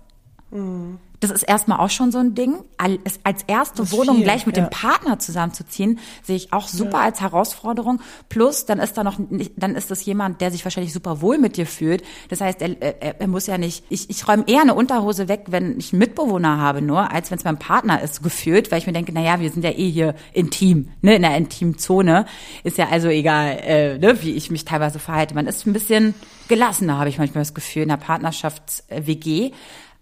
Mhm. 0.56 1.00
Das 1.20 1.32
ist 1.32 1.44
erstmal 1.44 1.80
auch 1.80 1.90
schon 1.90 2.12
so 2.12 2.20
ein 2.20 2.36
Ding. 2.36 2.58
Als 2.78 3.44
erste 3.48 3.92
Wohnung 3.92 4.18
viel, 4.18 4.26
gleich 4.26 4.46
mit 4.46 4.58
ja. 4.58 4.66
dem 4.66 4.70
Partner 4.70 5.18
zusammenzuziehen, 5.18 6.00
sehe 6.24 6.36
ich 6.36 6.54
auch 6.54 6.68
super 6.68 7.00
ja. 7.00 7.06
als 7.06 7.22
Herausforderung. 7.22 8.02
Plus, 8.30 8.66
dann 8.66 8.80
ist 8.80 8.98
da 8.98 9.04
noch, 9.04 9.20
dann 9.56 9.76
ist 9.76 9.92
das 9.92 10.06
jemand, 10.06 10.42
der 10.42 10.52
sich 10.52 10.64
wahrscheinlich 10.66 10.94
super 10.94 11.22
wohl 11.22 11.38
mit 11.38 11.58
dir 11.58 11.66
fühlt. 11.66 12.04
Das 12.30 12.42
heißt, 12.42 12.62
er, 12.62 12.82
er, 12.82 13.22
er 13.22 13.28
muss 13.28 13.48
ja 13.48 13.58
nicht, 13.58 13.86
ich, 13.90 14.10
ich 14.10 14.28
räume 14.28 14.44
eher 14.48 14.62
eine 14.62 14.76
Unterhose 14.76 15.28
weg, 15.28 15.46
wenn 15.48 15.80
ich 15.80 15.94
einen 15.94 16.00
Mitbewohner 16.00 16.60
habe 16.60 16.82
nur, 16.82 17.12
als 17.12 17.32
wenn 17.32 17.38
es 17.38 17.44
mein 17.44 17.58
Partner 17.58 18.02
ist, 18.02 18.22
gefühlt, 18.22 18.72
weil 18.72 18.80
ich 18.80 18.88
mir 18.88 18.94
denke, 18.94 19.12
na 19.14 19.22
ja, 19.22 19.40
wir 19.40 19.50
sind 19.50 19.64
ja 19.64 19.72
eh 19.72 19.90
hier 19.90 20.16
intim, 20.34 20.90
ne, 21.02 21.16
in 21.16 21.22
der 21.22 21.36
Intimzone. 21.38 22.26
Ist 22.64 22.78
ja 22.78 22.90
also 22.90 23.08
egal, 23.08 23.58
äh, 23.64 23.98
ne, 23.98 24.22
wie 24.22 24.34
ich 24.34 24.52
mich 24.52 24.66
teilweise 24.66 25.00
verhalte. 25.00 25.34
Man 25.34 25.48
ist 25.48 25.66
ein 25.66 25.74
bisschen 25.74 26.14
gelassener, 26.48 27.00
habe 27.00 27.10
ich 27.10 27.18
manchmal 27.18 27.42
das 27.42 27.54
Gefühl, 27.54 27.84
in 27.84 27.90
der 27.90 27.98
Partnerschafts-WG 27.98 29.52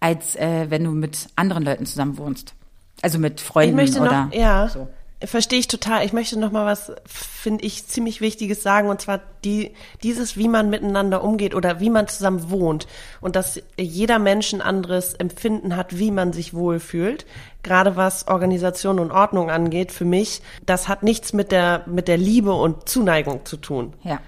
als 0.04 0.36
äh, 0.36 0.66
wenn 0.68 0.84
du 0.84 0.90
mit 0.90 1.28
anderen 1.34 1.64
Leuten 1.64 1.86
zusammen 1.86 2.18
wohnst. 2.18 2.52
Also 3.00 3.18
mit 3.18 3.40
Freunden 3.40 3.78
ich 3.78 3.86
möchte 3.86 4.00
oder 4.00 4.26
noch, 4.26 4.34
ja. 4.34 4.68
So. 4.68 4.86
Verstehe 5.22 5.58
ich 5.58 5.66
total. 5.66 6.04
Ich 6.04 6.12
möchte 6.12 6.38
noch 6.38 6.52
mal 6.52 6.66
was, 6.66 6.92
finde 7.06 7.64
ich, 7.64 7.86
ziemlich 7.86 8.20
Wichtiges 8.20 8.62
sagen, 8.62 8.90
und 8.90 9.00
zwar 9.00 9.20
die, 9.44 9.72
dieses, 10.02 10.36
wie 10.36 10.48
man 10.48 10.68
miteinander 10.68 11.24
umgeht 11.24 11.54
oder 11.54 11.80
wie 11.80 11.88
man 11.88 12.06
zusammen 12.06 12.50
wohnt 12.50 12.86
und 13.22 13.34
dass 13.34 13.62
jeder 13.78 14.18
Mensch 14.18 14.52
ein 14.52 14.60
anderes 14.60 15.14
Empfinden 15.14 15.74
hat, 15.74 15.98
wie 15.98 16.10
man 16.10 16.34
sich 16.34 16.52
wohlfühlt. 16.52 17.24
Gerade 17.62 17.96
was 17.96 18.28
Organisation 18.28 18.98
und 18.98 19.10
Ordnung 19.10 19.50
angeht, 19.50 19.90
für 19.90 20.04
mich, 20.04 20.42
das 20.66 20.86
hat 20.86 21.02
nichts 21.02 21.32
mit 21.32 21.50
der, 21.50 21.84
mit 21.86 22.08
der 22.08 22.18
Liebe 22.18 22.52
und 22.52 22.90
Zuneigung 22.90 23.46
zu 23.46 23.56
tun. 23.56 23.94
Ja. 24.02 24.20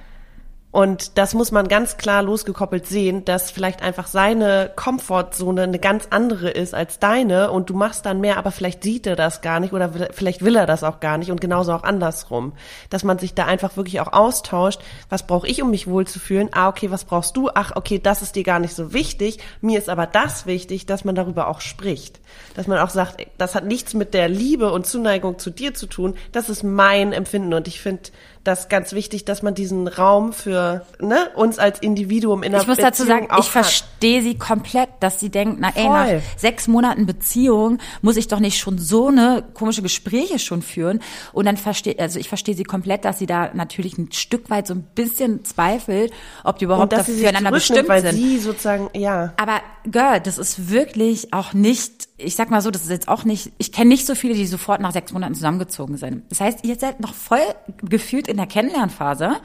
Und 0.77 1.17
das 1.17 1.33
muss 1.33 1.53
man 1.53 1.69
ganz 1.69 1.97
klar 1.97 2.23
losgekoppelt 2.23 2.87
sehen, 2.87 3.25
dass 3.25 3.51
vielleicht 3.51 3.81
einfach 3.81 4.07
seine 4.07 4.71
Komfortzone 4.77 5.63
eine 5.63 5.79
ganz 5.79 6.09
andere 6.11 6.51
ist 6.51 6.75
als 6.75 6.99
deine 6.99 7.51
und 7.51 7.71
du 7.71 7.75
machst 7.75 8.05
dann 8.05 8.21
mehr, 8.21 8.37
aber 8.37 8.51
vielleicht 8.51 8.83
sieht 8.83 9.07
er 9.07 9.17
das 9.17 9.41
gar 9.41 9.59
nicht 9.59 9.73
oder 9.73 9.91
vielleicht 10.11 10.45
will 10.45 10.55
er 10.55 10.67
das 10.67 10.85
auch 10.85 11.01
gar 11.01 11.17
nicht 11.17 11.31
und 11.31 11.41
genauso 11.41 11.73
auch 11.73 11.83
andersrum. 11.83 12.53
Dass 12.91 13.05
man 13.05 13.19
sich 13.19 13.33
da 13.33 13.47
einfach 13.47 13.79
wirklich 13.79 14.03
auch 14.03 14.13
austauscht. 14.13 14.83
Was 15.09 15.27
brauche 15.27 15.49
ich, 15.49 15.63
um 15.63 15.71
mich 15.71 15.87
wohlzufühlen? 15.87 16.51
Ah, 16.53 16.69
okay, 16.69 16.91
was 16.91 17.07
brauchst 17.07 17.39
du? 17.39 17.49
Ach, 17.55 17.73
okay, 17.75 17.99
das 17.99 18.21
ist 18.21 18.37
dir 18.37 18.45
gar 18.45 18.59
nicht 18.59 18.75
so 18.75 18.93
wichtig. 18.93 19.39
Mir 19.63 19.79
ist 19.79 19.89
aber 19.89 20.07
das 20.07 20.45
wichtig, 20.45 20.85
dass 20.85 21.07
man 21.07 21.15
darüber 21.15 21.49
auch 21.49 21.63
spricht. 21.63 22.21
Dass 22.55 22.67
man 22.67 22.81
auch 22.81 22.91
sagt, 22.91 23.27
das 23.39 23.55
hat 23.55 23.65
nichts 23.65 23.95
mit 23.95 24.13
der 24.13 24.29
Liebe 24.29 24.71
und 24.71 24.87
Zuneigung 24.87 25.39
zu 25.39 25.49
dir 25.49 25.73
zu 25.73 25.87
tun. 25.87 26.17
Das 26.33 26.51
ist 26.51 26.65
mein 26.65 27.15
Empfinden 27.15 27.55
und 27.55 27.67
ich 27.67 27.81
finde, 27.81 28.11
das 28.47 28.69
ganz 28.69 28.93
wichtig, 28.93 29.25
dass 29.25 29.43
man 29.43 29.55
diesen 29.55 29.89
Raum 29.89 30.33
für 30.33 30.87
ne, 31.01 31.31
uns 31.35 31.59
als 31.59 31.81
Individuum 31.81 32.43
in 32.43 32.53
der 32.53 32.63
Ich 32.63 32.67
muss 32.67 32.79
dazu 32.79 33.05
sagen, 33.05 33.29
ich 33.39 33.47
verstehe 33.47 34.23
sie 34.23 34.37
komplett, 34.37 34.89
dass 35.01 35.21
sie 35.21 35.31
denkt, 35.31 35.59
na 35.61 35.71
ey, 35.75 35.89
nach 35.89 36.23
sechs 36.37 36.69
Monaten 36.69 37.07
Beziehung 37.07 37.79
muss 38.03 38.17
ich 38.17 38.29
doch 38.29 38.41
nicht 38.41 38.59
schon 38.59 38.79
so 38.79 39.09
eine 39.09 39.45
komische 39.55 39.83
Gespräche 39.83 40.39
schon 40.39 40.63
führen. 40.63 41.01
Und 41.33 41.47
dann 41.47 41.57
verstehe, 41.57 41.99
also 41.99 42.19
ich 42.19 42.29
verstehe 42.29 42.55
sie 42.55 42.65
komplett, 42.65 43.05
dass 43.05 43.19
sie 43.19 43.27
da 43.27 43.51
natürlich 43.55 43.99
ein 43.99 44.13
Stück 44.13 44.51
weit 44.51 44.67
so 44.67 44.75
ein 44.75 44.83
bisschen 44.95 45.45
zweifelt, 45.45 46.13
ob 46.45 46.59
die 46.59 46.65
überhaupt 46.67 46.93
dafür 46.93 47.15
füreinander 47.15 47.51
bestimmt 47.51 47.89
weil 47.89 48.03
sind. 48.03 48.15
Sie 48.15 48.39
sozusagen, 48.39 48.91
ja. 48.95 49.33
Aber 49.37 49.61
Girl, 49.85 50.21
das 50.21 50.39
ist 50.39 50.71
wirklich 50.71 51.33
auch 51.33 51.53
nicht 51.53 52.09
ich 52.19 52.35
sag 52.35 52.51
mal 52.51 52.63
so, 52.63 52.71
das 52.71 52.83
ist 52.83 52.91
jetzt 52.91 53.09
auch 53.09 53.25
nicht, 53.25 53.53
ich 53.59 53.73
kenne 53.73 53.89
nicht 53.89 54.07
so 54.07 54.15
viele, 54.15 54.35
die 54.35 54.47
sofort 54.47 54.81
nach 54.81 54.93
sechs 54.93 55.13
Monaten 55.13 55.35
zusammengezogen 55.35 55.99
sind. 55.99 56.23
Das 56.31 56.41
heißt, 56.41 56.65
ihr 56.65 56.77
seid 56.77 57.01
noch 57.01 57.15
voll 57.15 57.39
gefühlt 57.83 58.27
in 58.27 58.36
der 58.37 58.47
Kennenlernphase. 58.47 59.37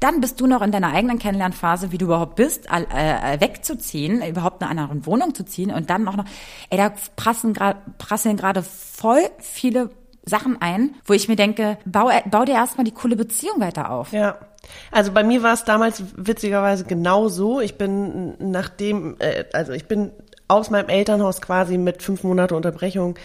Dann 0.00 0.20
bist 0.20 0.40
du 0.40 0.46
noch 0.46 0.62
in 0.62 0.72
deiner 0.72 0.92
eigenen 0.92 1.18
Kennenlernphase, 1.18 1.92
wie 1.92 1.98
du 1.98 2.06
überhaupt 2.06 2.36
bist, 2.36 2.66
äh, 2.70 3.40
wegzuziehen, 3.40 4.22
überhaupt 4.22 4.62
eine 4.62 4.70
andere 4.70 5.06
Wohnung 5.06 5.34
zu 5.34 5.44
ziehen 5.44 5.70
und 5.70 5.90
dann 5.90 6.06
auch 6.08 6.16
noch, 6.16 6.24
ey, 6.70 6.78
da 6.78 6.92
prassen 7.16 7.56
prasseln 7.98 8.36
gerade 8.36 8.62
voll 8.62 9.22
viele 9.38 9.90
Sachen 10.24 10.60
ein, 10.60 10.94
wo 11.04 11.12
ich 11.12 11.28
mir 11.28 11.36
denke, 11.36 11.78
bau, 11.84 12.10
bau 12.30 12.44
dir 12.44 12.54
erstmal 12.54 12.84
die 12.84 12.92
coole 12.92 13.16
Beziehung 13.16 13.60
weiter 13.60 13.90
auf. 13.90 14.12
Ja. 14.12 14.36
Also 14.90 15.12
bei 15.12 15.22
mir 15.22 15.44
war 15.44 15.54
es 15.54 15.62
damals 15.62 16.02
witzigerweise 16.16 16.84
genau 16.84 17.28
so. 17.28 17.60
Ich 17.60 17.78
bin 17.78 18.34
nachdem, 18.38 19.16
äh, 19.20 19.44
also 19.52 19.72
ich 19.72 19.86
bin 19.86 20.10
aus 20.48 20.70
meinem 20.70 20.88
Elternhaus 20.88 21.40
quasi 21.40 21.78
mit 21.78 22.02
fünf 22.02 22.24
Monate 22.24 22.56
Unterbrechung 22.56 23.16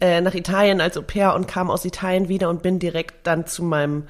äh, 0.00 0.20
nach 0.20 0.34
Italien 0.34 0.80
als 0.80 0.96
Au 0.96 1.02
pair 1.02 1.34
und 1.34 1.46
kam 1.48 1.70
aus 1.70 1.84
Italien 1.84 2.28
wieder 2.28 2.50
und 2.50 2.62
bin 2.62 2.78
direkt 2.78 3.26
dann 3.26 3.46
zu 3.46 3.62
meinem 3.62 4.04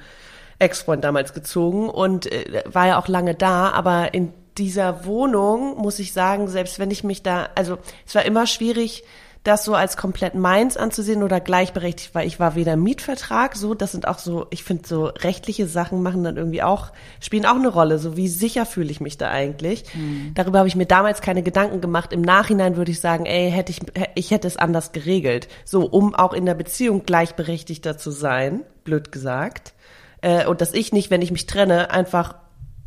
Ex-Freund 0.61 1.03
damals 1.03 1.33
gezogen 1.33 1.89
und 1.89 2.31
äh, 2.31 2.63
war 2.65 2.87
ja 2.87 2.99
auch 2.99 3.07
lange 3.07 3.35
da, 3.35 3.69
aber 3.69 4.13
in 4.13 4.33
dieser 4.57 5.05
Wohnung 5.05 5.77
muss 5.77 5.99
ich 5.99 6.13
sagen, 6.13 6.47
selbst 6.47 6.77
wenn 6.77 6.91
ich 6.91 7.03
mich 7.03 7.23
da, 7.23 7.49
also 7.55 7.77
es 8.05 8.15
war 8.15 8.25
immer 8.25 8.45
schwierig, 8.47 9.03
das 9.43 9.65
so 9.65 9.73
als 9.73 9.97
komplett 9.97 10.35
meins 10.35 10.77
anzusehen 10.77 11.23
oder 11.23 11.39
gleichberechtigt, 11.39 12.13
weil 12.13 12.27
ich 12.27 12.39
war 12.39 12.53
weder 12.53 12.75
Mietvertrag, 12.75 13.55
so, 13.55 13.73
das 13.73 13.91
sind 13.91 14.07
auch 14.07 14.19
so, 14.19 14.45
ich 14.51 14.63
finde 14.63 14.87
so 14.87 15.05
rechtliche 15.05 15.65
Sachen 15.65 16.03
machen 16.03 16.23
dann 16.23 16.37
irgendwie 16.37 16.61
auch, 16.61 16.91
spielen 17.19 17.47
auch 17.47 17.55
eine 17.55 17.69
Rolle, 17.69 17.97
so 17.97 18.15
wie 18.15 18.27
sicher 18.27 18.67
fühle 18.67 18.91
ich 18.91 19.01
mich 19.01 19.17
da 19.17 19.29
eigentlich. 19.29 19.83
Mhm. 19.95 20.33
Darüber 20.35 20.59
habe 20.59 20.67
ich 20.67 20.75
mir 20.75 20.85
damals 20.85 21.21
keine 21.21 21.41
Gedanken 21.41 21.81
gemacht. 21.81 22.13
Im 22.13 22.21
Nachhinein 22.21 22.77
würde 22.77 22.91
ich 22.91 22.99
sagen, 22.99 23.25
ey, 23.25 23.49
hätte 23.49 23.71
ich, 23.71 23.79
ich 24.13 24.29
hätte 24.29 24.47
es 24.47 24.57
anders 24.57 24.91
geregelt. 24.91 25.47
So, 25.65 25.87
um 25.87 26.13
auch 26.13 26.33
in 26.33 26.45
der 26.45 26.53
Beziehung 26.53 27.03
gleichberechtigter 27.03 27.97
zu 27.97 28.11
sein, 28.11 28.61
blöd 28.83 29.11
gesagt. 29.11 29.73
Äh, 30.21 30.45
und 30.45 30.61
dass 30.61 30.73
ich 30.73 30.93
nicht, 30.93 31.09
wenn 31.09 31.21
ich 31.21 31.31
mich 31.31 31.45
trenne, 31.45 31.91
einfach 31.91 32.35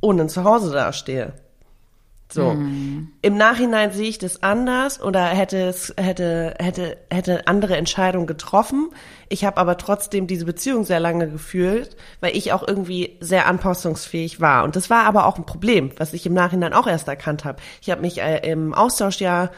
ohne 0.01 0.27
Zuhause 0.27 0.73
dastehe. 0.73 1.33
So. 2.35 2.55
Mhm. 2.55 3.13
Im 3.23 3.37
Nachhinein 3.37 3.93
sehe 3.93 4.09
ich 4.09 4.19
das 4.19 4.43
anders 4.43 5.01
oder 5.01 5.25
hätte 5.27 5.69
es 5.69 5.95
hätte 5.97 6.55
hätte 6.59 6.97
hätte 7.11 7.47
andere 7.47 7.77
Entscheidungen 7.77 8.27
getroffen. 8.27 8.91
Ich 9.29 9.45
habe 9.45 9.59
aber 9.59 9.77
trotzdem 9.77 10.27
diese 10.27 10.45
Beziehung 10.45 10.85
sehr 10.85 11.01
lange 11.01 11.29
gefühlt, 11.29 11.97
weil 12.21 12.37
ich 12.37 12.53
auch 12.53 12.67
irgendwie 12.67 13.19
sehr 13.21 13.47
anpassungsfähig 13.47 14.41
war 14.41 14.65
und 14.65 14.75
das 14.75 14.91
war 14.91 15.05
aber 15.05 15.27
auch 15.27 15.39
ein 15.39 15.47
Problem, 15.47 15.93
was 15.97 16.13
ich 16.13 16.27
im 16.27 16.35
Nachhinein 16.35 16.73
auch 16.73 16.87
erst 16.87 17.07
erkannt 17.09 17.45
habe. 17.45 17.61
Ich 17.81 17.91
habe 17.91 18.01
mich 18.01 18.21
äh, 18.21 18.51
im 18.51 18.75
Austauschjahr 18.75 19.51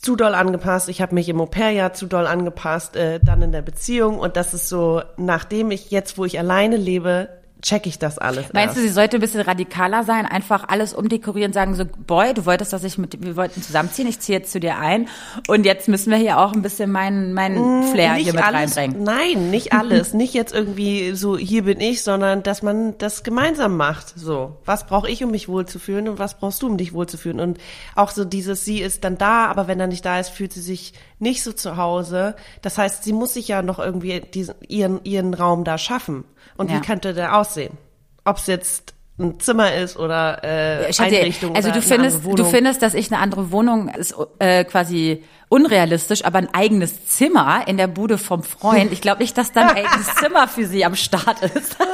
zu 0.00 0.16
doll 0.16 0.34
angepasst, 0.34 0.88
ich 0.88 1.02
habe 1.02 1.14
mich 1.14 1.28
im 1.28 1.40
Au-pair-Jahr 1.40 1.92
zu 1.92 2.06
doll 2.06 2.26
angepasst, 2.26 2.96
äh, 2.96 3.20
dann 3.22 3.42
in 3.42 3.52
der 3.52 3.62
Beziehung. 3.62 4.18
Und 4.18 4.36
das 4.36 4.54
ist 4.54 4.68
so, 4.68 5.02
nachdem 5.16 5.70
ich 5.70 5.90
jetzt, 5.90 6.16
wo 6.16 6.24
ich 6.24 6.38
alleine 6.38 6.76
lebe, 6.76 7.28
check 7.62 7.86
ich 7.86 7.98
das 7.98 8.18
alles. 8.18 8.52
Meinst 8.52 8.68
erst. 8.68 8.78
du, 8.78 8.82
sie 8.82 8.88
sollte 8.88 9.16
ein 9.16 9.20
bisschen 9.20 9.40
radikaler 9.40 10.04
sein, 10.04 10.26
einfach 10.26 10.68
alles 10.68 10.94
umdekorieren, 10.94 11.52
sagen 11.52 11.74
so, 11.74 11.84
boy, 11.84 12.34
du 12.34 12.46
wolltest, 12.46 12.72
dass 12.72 12.84
ich 12.84 12.98
mit, 12.98 13.22
wir 13.22 13.36
wollten 13.36 13.62
zusammenziehen, 13.62 14.08
ich 14.08 14.20
ziehe 14.20 14.38
jetzt 14.38 14.52
zu 14.52 14.60
dir 14.60 14.78
ein 14.78 15.08
und 15.48 15.64
jetzt 15.64 15.88
müssen 15.88 16.10
wir 16.10 16.18
hier 16.18 16.38
auch 16.38 16.52
ein 16.52 16.62
bisschen 16.62 16.90
meinen 16.90 17.34
meinen 17.34 17.80
mm, 17.80 17.92
Flair 17.92 18.14
nicht 18.14 18.24
hier 18.24 18.34
mit 18.34 18.44
alles, 18.44 18.76
reinbringen. 18.76 19.04
Nein, 19.04 19.50
nicht 19.50 19.72
alles, 19.74 20.14
nicht 20.14 20.34
jetzt 20.34 20.54
irgendwie 20.54 21.12
so, 21.12 21.36
hier 21.36 21.64
bin 21.64 21.80
ich, 21.80 22.02
sondern 22.02 22.42
dass 22.42 22.62
man 22.62 22.96
das 22.98 23.22
gemeinsam 23.22 23.76
macht. 23.76 24.18
So, 24.18 24.56
was 24.64 24.86
brauche 24.86 25.10
ich, 25.10 25.22
um 25.22 25.30
mich 25.30 25.48
wohlzufühlen 25.48 26.08
und 26.08 26.18
was 26.18 26.38
brauchst 26.38 26.62
du, 26.62 26.66
um 26.66 26.76
dich 26.76 26.92
wohlzufühlen? 26.92 27.40
Und 27.40 27.58
auch 27.94 28.10
so 28.10 28.24
dieses, 28.24 28.64
sie 28.64 28.80
ist 28.80 29.04
dann 29.04 29.18
da, 29.18 29.46
aber 29.46 29.68
wenn 29.68 29.80
er 29.80 29.86
nicht 29.86 30.04
da 30.04 30.18
ist, 30.18 30.30
fühlt 30.30 30.52
sie 30.52 30.62
sich 30.62 30.94
nicht 31.18 31.42
so 31.42 31.52
zu 31.52 31.76
Hause. 31.76 32.34
Das 32.62 32.78
heißt, 32.78 33.04
sie 33.04 33.12
muss 33.12 33.34
sich 33.34 33.48
ja 33.48 33.62
noch 33.62 33.78
irgendwie 33.78 34.20
diesen, 34.20 34.54
ihren 34.66 35.04
ihren 35.04 35.34
Raum 35.34 35.64
da 35.64 35.78
schaffen. 35.78 36.24
Und 36.60 36.70
ja. 36.70 36.76
wie 36.76 36.80
könnte 36.82 37.14
der 37.14 37.38
aussehen? 37.38 37.78
Ob 38.26 38.36
es 38.36 38.46
jetzt 38.46 38.92
ein 39.18 39.40
Zimmer 39.40 39.74
ist 39.74 39.96
oder 39.96 40.44
äh, 40.44 40.92
Schätze, 40.92 41.16
Einrichtung 41.16 41.56
also 41.56 41.70
du 41.70 41.80
findest 41.80 42.20
du 42.24 42.44
findest 42.44 42.82
dass 42.82 42.94
ich 42.94 43.10
eine 43.10 43.20
andere 43.20 43.50
Wohnung 43.50 43.88
ist 43.88 44.14
äh, 44.38 44.64
quasi 44.64 45.24
unrealistisch 45.48 46.24
aber 46.24 46.38
ein 46.38 46.52
eigenes 46.54 47.06
Zimmer 47.06 47.64
in 47.66 47.78
der 47.78 47.86
Bude 47.86 48.18
vom 48.18 48.42
Freund. 48.42 48.92
Ich 48.92 49.00
glaube 49.00 49.22
nicht 49.22 49.38
dass 49.38 49.52
da 49.52 49.68
ein 49.68 49.76
eigenes 49.76 50.14
Zimmer 50.20 50.48
für 50.48 50.66
sie 50.66 50.84
am 50.84 50.96
Start 50.96 51.42
ist. 51.42 51.76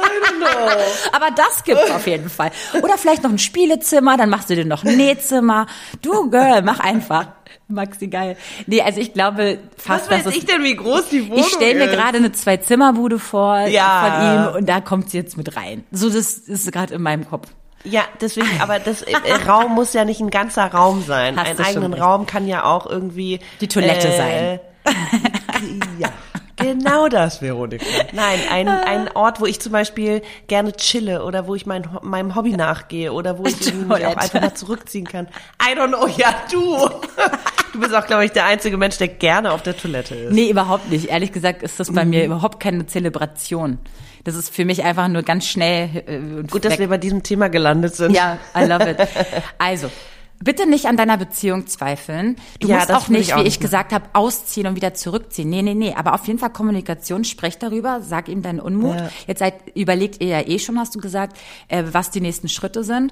Aber 1.11 1.31
das 1.35 1.63
gibt's 1.63 1.89
auf 1.89 2.05
jeden 2.05 2.29
Fall. 2.29 2.51
Oder 2.81 2.97
vielleicht 2.97 3.23
noch 3.23 3.31
ein 3.31 3.39
Spielezimmer 3.39 4.17
dann 4.17 4.29
machst 4.29 4.49
du 4.49 4.55
dir 4.55 4.65
noch 4.65 4.83
ein 4.83 4.95
Nähzimmer. 4.95 5.65
Du 6.01 6.29
Girl 6.29 6.61
mach 6.61 6.79
einfach 6.79 7.27
Maxi, 7.69 8.07
geil. 8.07 8.37
Nee, 8.65 8.81
also 8.81 8.99
ich 9.01 9.13
glaube 9.13 9.59
fast, 9.77 10.05
Was 10.09 10.17
weiß 10.19 10.23
dass 10.25 10.35
ich 10.35 10.45
denn, 10.45 10.63
wie 10.63 10.75
groß 10.75 11.09
die 11.09 11.27
Wohnung 11.27 11.39
ich 11.39 11.47
stelle 11.47 11.75
mir 11.75 11.87
gerade 11.87 12.17
eine 12.17 12.31
Zwei-Zimmer-Bude 12.31 13.19
vor 13.19 13.67
Ja. 13.67 14.47
von 14.47 14.53
ihm 14.55 14.55
und 14.59 14.69
da 14.69 14.79
kommt 14.81 15.09
sie 15.09 15.17
jetzt 15.17 15.35
mit 15.37 15.55
rein. 15.57 15.83
So, 15.91 16.09
das 16.09 16.33
ist 16.37 16.71
gerade 16.71 16.93
in 16.93 17.01
meinem 17.01 17.27
Kopf. 17.29 17.49
Ja, 17.83 18.01
deswegen, 18.21 18.47
aber 18.59 18.79
das 18.79 19.01
äh, 19.03 19.15
Raum 19.47 19.75
muss 19.75 19.93
ja 19.93 20.03
nicht 20.05 20.19
ein 20.19 20.29
ganzer 20.29 20.65
Raum 20.65 21.03
sein. 21.03 21.37
Hast 21.37 21.49
Ein 21.51 21.57
du 21.57 21.63
schon 21.63 21.75
eigenen. 21.83 21.93
Raum 21.93 22.25
kann 22.25 22.47
ja 22.47 22.63
auch 22.63 22.85
irgendwie 22.85 23.39
Die 23.61 23.67
Toilette 23.67 24.11
sein. 24.11 24.59
ja. 25.99 26.09
Genau 26.57 27.07
das, 27.07 27.41
Veronika. 27.41 27.85
Nein, 28.13 28.39
ein, 28.51 28.67
ein 28.67 29.09
Ort, 29.15 29.39
wo 29.39 29.45
ich 29.45 29.59
zum 29.59 29.71
Beispiel 29.71 30.21
gerne 30.47 30.73
chille 30.73 31.23
oder 31.23 31.47
wo 31.47 31.55
ich 31.55 31.65
mein, 31.65 31.87
meinem 32.01 32.35
Hobby 32.35 32.53
nachgehe 32.57 33.13
oder 33.13 33.37
wo 33.37 33.45
ich 33.45 33.73
mich 33.73 34.05
auch 34.05 34.17
einfach 34.17 34.41
mal 34.41 34.53
zurückziehen 34.53 35.05
kann. 35.05 35.27
I 35.61 35.77
don't 35.77 35.89
know, 35.89 36.07
ja 36.07 36.33
du. 36.51 36.89
Du 37.73 37.81
bist 37.81 37.93
auch, 37.93 38.07
glaube 38.07 38.25
ich, 38.25 38.31
der 38.31 38.45
einzige 38.45 38.75
Mensch, 38.77 38.97
der 38.97 39.07
gerne 39.09 39.51
auf 39.51 39.61
der 39.61 39.77
Toilette 39.77 40.15
ist. 40.15 40.33
Nee, 40.33 40.49
überhaupt 40.49 40.89
nicht. 40.89 41.09
Ehrlich 41.09 41.31
gesagt 41.31 41.61
ist 41.61 41.79
das 41.79 41.93
bei 41.93 42.05
Mhm. 42.05 42.09
mir 42.09 42.25
überhaupt 42.25 42.59
keine 42.59 42.87
Zelebration. 42.87 43.77
Das 44.23 44.33
ist 44.35 44.49
für 44.55 44.65
mich 44.65 44.83
einfach 44.83 45.07
nur 45.09 45.21
ganz 45.21 45.45
schnell 45.47 45.89
äh, 46.07 46.47
Gut, 46.47 46.65
dass 46.65 46.73
weg. 46.73 46.79
wir 46.79 46.87
bei 46.87 46.97
diesem 46.97 47.21
Thema 47.23 47.49
gelandet 47.49 47.93
sind. 47.95 48.15
Ja, 48.15 48.39
I 48.55 48.63
love 48.65 48.89
it. 48.89 48.97
Also, 49.59 49.91
bitte 50.43 50.67
nicht 50.67 50.85
an 50.85 50.97
deiner 50.97 51.17
Beziehung 51.17 51.67
zweifeln. 51.67 52.35
Du 52.59 52.67
Ja, 52.67 52.77
musst 52.77 52.93
auch 52.93 53.07
nicht, 53.07 53.29
ich 53.29 53.33
auch 53.33 53.43
wie 53.43 53.47
ich 53.47 53.59
gesagt 53.59 53.91
habe, 53.91 54.05
ausziehen 54.13 54.67
und 54.67 54.75
wieder 54.75 54.93
zurückziehen. 54.93 55.49
Nee, 55.49 55.61
nee, 55.61 55.73
nee. 55.73 55.93
Aber 55.95 56.13
auf 56.13 56.25
jeden 56.27 56.39
Fall 56.39 56.51
Kommunikation, 56.51 57.23
sprech 57.23 57.57
darüber, 57.57 58.01
sag 58.01 58.29
ihm 58.29 58.41
deinen 58.41 58.59
Unmut. 58.59 58.95
Ja. 58.95 59.09
Jetzt 59.27 59.39
seid, 59.39 59.55
überlegt 59.75 60.21
ihr 60.21 60.27
ja 60.27 60.47
eh 60.47 60.59
schon, 60.59 60.79
hast 60.79 60.95
du 60.95 60.99
gesagt, 60.99 61.37
äh, 61.67 61.83
was 61.91 62.11
die 62.11 62.21
nächsten 62.21 62.49
Schritte 62.49 62.83
sind. 62.83 63.11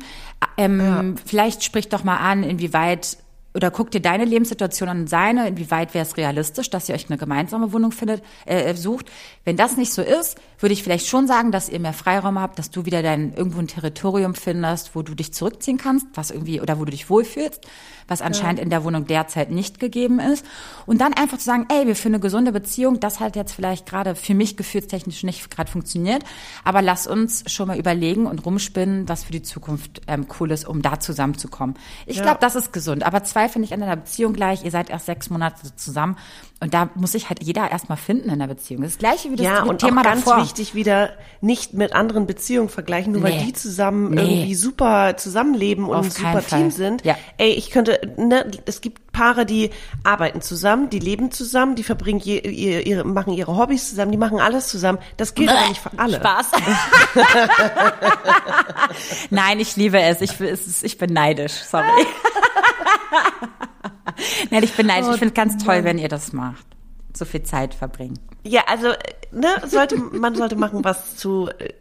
Ähm, 0.57 1.15
Vielleicht 1.25 1.63
sprich 1.63 1.89
doch 1.89 2.03
mal 2.03 2.17
an, 2.17 2.43
inwieweit 2.43 3.17
oder 3.55 3.71
guck 3.71 3.89
dir 3.89 4.01
deine 4.01 4.25
Lebenssituation 4.25 4.89
an 4.89 4.99
und 5.01 5.09
seine, 5.09 5.47
inwieweit 5.47 5.93
wäre 5.93 6.05
es 6.05 6.17
realistisch, 6.17 6.69
dass 6.69 6.89
ihr 6.89 6.95
euch 6.95 7.09
eine 7.09 7.17
gemeinsame 7.17 7.71
Wohnung 7.71 7.91
findet, 7.91 8.21
äh, 8.45 8.73
sucht. 8.75 9.09
Wenn 9.45 9.55
das 9.55 9.77
nicht 9.77 9.93
so 9.93 10.01
ist, 10.01 10.37
würde 10.59 10.73
ich 10.73 10.83
vielleicht 10.83 11.07
schon 11.07 11.27
sagen, 11.27 11.51
dass 11.51 11.69
ihr 11.69 11.79
mehr 11.79 11.93
Freiraum 11.93 12.39
habt, 12.39 12.59
dass 12.59 12.69
du 12.69 12.85
wieder 12.85 13.01
dein 13.01 13.33
irgendwo 13.33 13.59
ein 13.59 13.67
Territorium 13.67 14.35
findest, 14.35 14.95
wo 14.95 15.01
du 15.01 15.15
dich 15.15 15.33
zurückziehen 15.33 15.77
kannst, 15.77 16.07
was 16.13 16.31
irgendwie 16.31 16.59
oder 16.61 16.79
wo 16.79 16.85
du 16.85 16.91
dich 16.91 17.09
wohlfühlst, 17.09 17.61
was 18.07 18.21
anscheinend 18.21 18.59
in 18.59 18.69
der 18.69 18.83
Wohnung 18.83 19.05
derzeit 19.05 19.51
nicht 19.51 19.79
gegeben 19.79 20.19
ist. 20.19 20.45
Und 20.85 20.99
dann 20.99 21.13
einfach 21.13 21.37
zu 21.37 21.45
sagen, 21.45 21.65
ey, 21.69 21.87
wir 21.87 21.95
für 21.95 22.09
eine 22.09 22.19
gesunde 22.19 22.51
Beziehung, 22.51 22.99
das 22.99 23.19
hat 23.19 23.35
jetzt 23.35 23.53
vielleicht 23.53 23.85
gerade 23.85 24.15
für 24.15 24.33
mich 24.33 24.57
gefühlstechnisch 24.57 25.23
nicht 25.23 25.49
gerade 25.49 25.71
funktioniert, 25.71 26.23
aber 26.63 26.81
lass 26.81 27.07
uns 27.07 27.43
schon 27.51 27.67
mal 27.67 27.77
überlegen 27.77 28.25
und 28.25 28.45
rumspinnen, 28.45 29.07
was 29.07 29.23
für 29.23 29.31
die 29.31 29.43
Zukunft 29.43 30.01
ähm, 30.07 30.27
cool 30.39 30.51
ist, 30.51 30.67
um 30.67 30.81
da 30.81 30.99
zusammenzukommen. 30.99 31.75
Ich 32.05 32.21
glaube, 32.21 32.37
das 32.41 32.55
ist 32.55 32.73
gesund. 32.73 33.03
Aber 33.03 33.23
zweifel 33.45 33.59
nicht 33.59 33.73
an 33.73 33.79
deiner 33.79 33.95
Beziehung 33.95 34.33
gleich. 34.33 34.63
Ihr 34.63 34.71
seid 34.71 34.89
erst 34.89 35.05
sechs 35.05 35.29
Monate 35.29 35.75
zusammen 35.75 36.17
und 36.61 36.73
da 36.73 36.89
muss 36.95 37.11
sich 37.11 37.29
halt 37.29 37.43
jeder 37.43 37.69
erstmal 37.69 37.97
finden 37.97 38.29
in 38.29 38.39
der 38.39 38.47
Beziehung. 38.47 38.81
Das 38.81 38.97
gleiche 38.97 39.29
wie 39.31 39.35
das 39.35 39.45
Ja, 39.45 39.63
und 39.63 39.79
Thema 39.79 40.01
auch 40.01 40.05
ganz 40.05 40.25
davor. 40.25 40.41
wichtig 40.43 40.73
wieder 40.73 41.11
nicht 41.41 41.73
mit 41.73 41.93
anderen 41.93 42.25
Beziehungen 42.27 42.69
vergleichen, 42.69 43.13
nur 43.13 43.23
weil 43.23 43.37
Nee. 43.37 43.45
die 43.47 43.53
zusammen 43.53 44.11
Nee. 44.11 44.21
irgendwie 44.21 44.55
super 44.55 45.17
zusammenleben 45.17 45.85
und 45.85 45.95
Auf 45.97 46.05
ein 46.05 46.11
super 46.11 46.41
Fall. 46.41 46.59
Team 46.59 46.71
sind. 46.71 47.05
Ja. 47.05 47.15
Ey, 47.37 47.51
ich 47.51 47.71
könnte, 47.71 47.99
ne, 48.17 48.49
es 48.65 48.81
gibt 48.81 49.11
Paare, 49.11 49.45
die 49.45 49.69
arbeiten 50.03 50.41
zusammen, 50.41 50.89
die 50.89 50.99
leben 50.99 51.31
zusammen, 51.31 51.75
die 51.75 51.83
verbringen 51.83 52.19
je, 52.19 52.39
ihr, 52.39 52.85
ihre, 52.85 53.05
machen 53.05 53.33
ihre 53.33 53.55
Hobbys 53.55 53.89
zusammen, 53.89 54.11
die 54.11 54.17
machen 54.17 54.39
alles 54.39 54.67
zusammen. 54.67 54.97
Das 55.17 55.35
gilt 55.35 55.51
nicht 55.69 55.81
für 55.81 55.91
alle. 55.97 56.17
Spaß. 56.17 56.47
Nein, 59.29 59.59
ich 59.59 59.75
liebe 59.75 60.01
es. 60.01 60.21
Ich, 60.21 60.39
ich 60.83 60.97
bin 60.97 61.13
neidisch. 61.13 61.53
Sorry. 61.53 61.85
Nein, 64.51 64.63
ich 64.63 64.73
bin 64.73 64.87
neidisch. 64.87 65.09
Ich 65.11 65.19
finde 65.19 65.33
es 65.33 65.33
ganz 65.33 65.63
toll, 65.63 65.83
wenn 65.83 65.97
ihr 65.97 66.09
das 66.09 66.33
macht. 66.33 66.65
So 67.15 67.25
viel 67.25 67.43
Zeit 67.43 67.73
verbringen. 67.73 68.19
Ja, 68.43 68.63
also, 68.67 68.89
ne, 69.31 69.47
sollte, 69.65 69.97
man 69.97 70.35
sollte 70.35 70.55
machen, 70.55 70.83
was 70.83 71.15
zu 71.15 71.49
äh, 71.59 71.73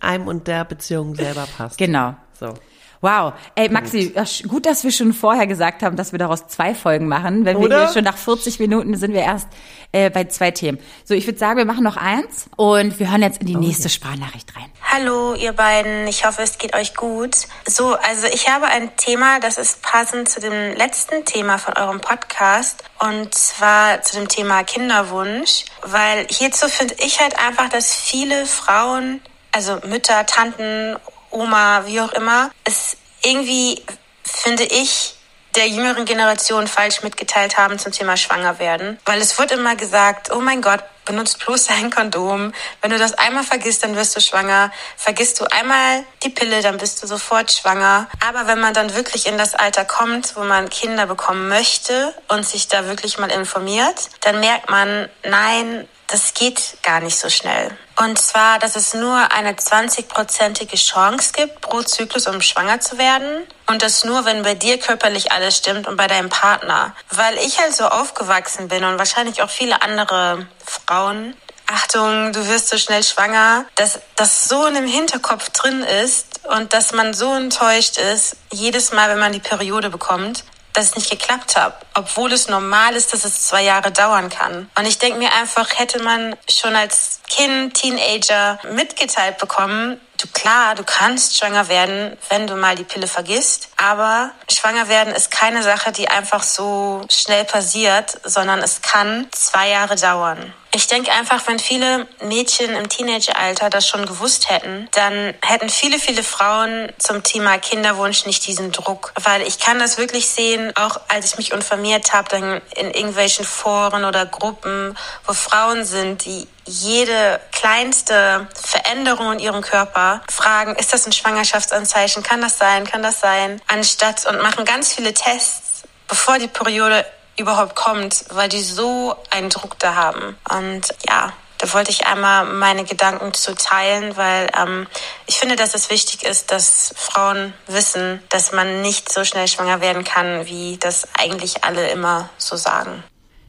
einem 0.00 0.28
und 0.28 0.46
der 0.46 0.64
Beziehung 0.64 1.14
selber 1.14 1.46
passt. 1.56 1.78
Genau. 1.78 2.14
So. 2.38 2.54
Wow. 3.00 3.34
Ey, 3.54 3.68
Maxi, 3.68 4.14
gut, 4.48 4.66
dass 4.66 4.84
wir 4.84 4.92
schon 4.92 5.12
vorher 5.12 5.46
gesagt 5.46 5.82
haben, 5.82 5.96
dass 5.96 6.12
wir 6.12 6.18
daraus 6.18 6.46
zwei 6.46 6.74
Folgen 6.74 7.08
machen. 7.08 7.44
Wenn 7.44 7.58
wir 7.58 7.66
Oder? 7.66 7.84
hier 7.84 7.94
schon 7.94 8.04
nach 8.04 8.16
40 8.16 8.58
Minuten 8.58 8.96
sind 8.96 9.12
wir 9.12 9.22
erst 9.22 9.48
äh, 9.92 10.10
bei 10.10 10.24
zwei 10.24 10.50
Themen. 10.50 10.78
So, 11.04 11.14
ich 11.14 11.26
würde 11.26 11.38
sagen, 11.38 11.58
wir 11.58 11.64
machen 11.64 11.84
noch 11.84 11.96
eins 11.96 12.48
und 12.56 12.98
wir 12.98 13.10
hören 13.10 13.22
jetzt 13.22 13.40
in 13.40 13.46
die 13.46 13.56
nächste 13.56 13.88
Sprachnachricht 13.88 14.54
rein. 14.56 14.70
Hallo, 14.82 15.34
ihr 15.34 15.52
beiden. 15.52 16.06
Ich 16.06 16.24
hoffe, 16.24 16.42
es 16.42 16.58
geht 16.58 16.74
euch 16.74 16.94
gut. 16.94 17.36
So, 17.66 17.94
also 17.94 18.26
ich 18.32 18.48
habe 18.48 18.66
ein 18.66 18.96
Thema, 18.96 19.40
das 19.40 19.58
ist 19.58 19.82
passend 19.82 20.28
zu 20.28 20.40
dem 20.40 20.76
letzten 20.76 21.24
Thema 21.24 21.58
von 21.58 21.74
eurem 21.74 22.00
Podcast 22.00 22.84
und 22.98 23.34
zwar 23.34 24.02
zu 24.02 24.16
dem 24.16 24.28
Thema 24.28 24.64
Kinderwunsch, 24.64 25.64
weil 25.82 26.26
hierzu 26.28 26.68
finde 26.68 26.94
ich 26.98 27.20
halt 27.20 27.38
einfach, 27.38 27.68
dass 27.68 27.94
viele 27.94 28.46
Frauen, 28.46 29.20
also 29.52 29.78
Mütter, 29.86 30.24
Tanten, 30.26 30.96
Oma, 31.36 31.86
wie 31.86 32.00
auch 32.00 32.12
immer, 32.12 32.50
es 32.64 32.96
irgendwie, 33.22 33.82
finde 34.24 34.64
ich, 34.64 35.14
der 35.54 35.68
jüngeren 35.68 36.04
Generation 36.04 36.66
falsch 36.66 37.02
mitgeteilt 37.02 37.56
haben 37.56 37.78
zum 37.78 37.92
Thema 37.92 38.16
Schwangerwerden. 38.16 38.98
Weil 39.04 39.20
es 39.20 39.38
wird 39.38 39.52
immer 39.52 39.74
gesagt, 39.74 40.30
oh 40.30 40.40
mein 40.40 40.60
Gott, 40.60 40.82
benutzt 41.06 41.38
bloß 41.44 41.68
ein 41.70 41.90
Kondom. 41.90 42.52
Wenn 42.82 42.90
du 42.90 42.98
das 42.98 43.14
einmal 43.14 43.44
vergisst, 43.44 43.82
dann 43.82 43.96
wirst 43.96 44.14
du 44.16 44.20
schwanger. 44.20 44.70
Vergisst 44.96 45.40
du 45.40 45.44
einmal 45.50 46.04
die 46.22 46.28
Pille, 46.28 46.60
dann 46.60 46.76
bist 46.76 47.02
du 47.02 47.06
sofort 47.06 47.52
schwanger. 47.52 48.08
Aber 48.26 48.46
wenn 48.46 48.60
man 48.60 48.74
dann 48.74 48.94
wirklich 48.94 49.26
in 49.26 49.38
das 49.38 49.54
Alter 49.54 49.84
kommt, 49.84 50.36
wo 50.36 50.44
man 50.44 50.68
Kinder 50.68 51.06
bekommen 51.06 51.48
möchte 51.48 52.14
und 52.28 52.46
sich 52.46 52.68
da 52.68 52.86
wirklich 52.86 53.18
mal 53.18 53.30
informiert, 53.30 54.10
dann 54.20 54.40
merkt 54.40 54.68
man, 54.68 55.08
nein, 55.24 55.88
das 56.08 56.34
geht 56.34 56.78
gar 56.82 57.00
nicht 57.00 57.18
so 57.18 57.28
schnell. 57.28 57.76
Und 57.98 58.18
zwar, 58.18 58.58
dass 58.58 58.76
es 58.76 58.94
nur 58.94 59.32
eine 59.32 59.52
20-prozentige 59.52 60.76
Chance 60.76 61.32
gibt 61.32 61.60
pro 61.60 61.82
Zyklus, 61.82 62.26
um 62.26 62.40
schwanger 62.40 62.80
zu 62.80 62.98
werden. 62.98 63.46
Und 63.66 63.82
das 63.82 64.04
nur, 64.04 64.24
wenn 64.24 64.42
bei 64.42 64.54
dir 64.54 64.78
körperlich 64.78 65.32
alles 65.32 65.56
stimmt 65.56 65.88
und 65.88 65.96
bei 65.96 66.06
deinem 66.06 66.28
Partner. 66.28 66.94
Weil 67.10 67.36
ich 67.38 67.58
halt 67.58 67.74
so 67.74 67.86
aufgewachsen 67.86 68.68
bin 68.68 68.84
und 68.84 68.98
wahrscheinlich 68.98 69.42
auch 69.42 69.50
viele 69.50 69.82
andere 69.82 70.46
Frauen. 70.64 71.34
Achtung, 71.66 72.32
du 72.32 72.46
wirst 72.46 72.68
so 72.68 72.78
schnell 72.78 73.02
schwanger, 73.02 73.64
dass 73.74 73.98
das 74.14 74.44
so 74.44 74.66
in 74.66 74.74
dem 74.74 74.86
Hinterkopf 74.86 75.50
drin 75.50 75.82
ist 75.82 76.40
und 76.44 76.72
dass 76.72 76.92
man 76.92 77.12
so 77.12 77.34
enttäuscht 77.34 77.98
ist, 77.98 78.36
jedes 78.52 78.92
Mal, 78.92 79.08
wenn 79.08 79.18
man 79.18 79.32
die 79.32 79.40
Periode 79.40 79.90
bekommt, 79.90 80.44
dass 80.76 80.86
es 80.86 80.96
nicht 80.96 81.10
geklappt 81.10 81.56
hat, 81.56 81.74
obwohl 81.94 82.32
es 82.32 82.48
normal 82.48 82.94
ist, 82.94 83.12
dass 83.12 83.24
es 83.24 83.46
zwei 83.46 83.62
Jahre 83.62 83.90
dauern 83.90 84.28
kann. 84.28 84.70
Und 84.78 84.86
ich 84.86 84.98
denke 84.98 85.18
mir 85.18 85.32
einfach, 85.32 85.70
hätte 85.78 86.02
man 86.02 86.36
schon 86.50 86.76
als 86.76 87.20
Kind, 87.28 87.74
Teenager 87.74 88.58
mitgeteilt 88.74 89.38
bekommen, 89.38 89.98
du 90.20 90.26
klar, 90.28 90.74
du 90.74 90.84
kannst 90.84 91.38
schwanger 91.38 91.68
werden, 91.68 92.16
wenn 92.28 92.46
du 92.46 92.56
mal 92.56 92.76
die 92.76 92.84
Pille 92.84 93.06
vergisst, 93.06 93.68
aber 93.76 94.30
schwanger 94.50 94.88
werden 94.88 95.14
ist 95.14 95.30
keine 95.30 95.62
Sache, 95.62 95.92
die 95.92 96.08
einfach 96.08 96.42
so 96.42 97.04
schnell 97.10 97.44
passiert, 97.44 98.20
sondern 98.24 98.60
es 98.60 98.82
kann 98.82 99.28
zwei 99.32 99.70
Jahre 99.70 99.96
dauern. 99.96 100.52
Ich 100.76 100.88
denke 100.88 101.10
einfach, 101.10 101.46
wenn 101.46 101.58
viele 101.58 102.06
Mädchen 102.20 102.76
im 102.76 102.90
Teenageralter 102.90 103.70
das 103.70 103.88
schon 103.88 104.04
gewusst 104.04 104.50
hätten, 104.50 104.90
dann 104.92 105.32
hätten 105.40 105.70
viele, 105.70 105.98
viele 105.98 106.22
Frauen 106.22 106.92
zum 106.98 107.22
Thema 107.22 107.56
Kinderwunsch 107.56 108.26
nicht 108.26 108.46
diesen 108.46 108.72
Druck. 108.72 109.14
Weil 109.22 109.40
ich 109.40 109.58
kann 109.58 109.78
das 109.78 109.96
wirklich 109.96 110.28
sehen, 110.28 110.76
auch 110.76 111.00
als 111.08 111.32
ich 111.32 111.38
mich 111.38 111.52
informiert 111.52 112.12
habe, 112.12 112.28
dann 112.28 112.60
in 112.76 112.90
irgendwelchen 112.90 113.46
Foren 113.46 114.04
oder 114.04 114.26
Gruppen, 114.26 114.98
wo 115.24 115.32
Frauen 115.32 115.86
sind, 115.86 116.26
die 116.26 116.46
jede 116.66 117.40
kleinste 117.52 118.46
Veränderung 118.54 119.32
in 119.32 119.38
ihrem 119.38 119.62
Körper 119.62 120.20
fragen, 120.30 120.76
ist 120.76 120.92
das 120.92 121.06
ein 121.06 121.12
Schwangerschaftsanzeichen? 121.12 122.22
Kann 122.22 122.42
das 122.42 122.58
sein? 122.58 122.84
Kann 122.84 123.02
das 123.02 123.20
sein? 123.20 123.62
Anstatt 123.66 124.26
und 124.26 124.42
machen 124.42 124.66
ganz 124.66 124.92
viele 124.92 125.14
Tests, 125.14 125.84
bevor 126.06 126.38
die 126.38 126.48
Periode 126.48 127.06
überhaupt 127.38 127.74
kommt, 127.74 128.24
weil 128.30 128.48
die 128.48 128.62
so 128.62 129.16
einen 129.30 129.50
Druck 129.50 129.78
da 129.78 129.94
haben. 129.94 130.36
Und 130.50 130.88
ja, 131.08 131.32
da 131.58 131.72
wollte 131.72 131.90
ich 131.90 132.06
einmal 132.06 132.44
meine 132.44 132.84
Gedanken 132.84 133.32
zu 133.32 133.54
teilen, 133.54 134.16
weil 134.16 134.50
ähm, 134.60 134.86
ich 135.26 135.38
finde, 135.38 135.56
dass 135.56 135.74
es 135.74 135.90
wichtig 135.90 136.22
ist, 136.24 136.50
dass 136.52 136.92
Frauen 136.96 137.54
wissen, 137.66 138.22
dass 138.28 138.52
man 138.52 138.82
nicht 138.82 139.10
so 139.10 139.24
schnell 139.24 139.48
schwanger 139.48 139.80
werden 139.80 140.04
kann, 140.04 140.46
wie 140.46 140.76
das 140.78 141.08
eigentlich 141.18 141.64
alle 141.64 141.88
immer 141.90 142.28
so 142.36 142.56
sagen. 142.56 143.02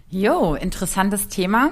Jo, 0.09 0.55
interessantes 0.55 1.27
Thema. 1.27 1.71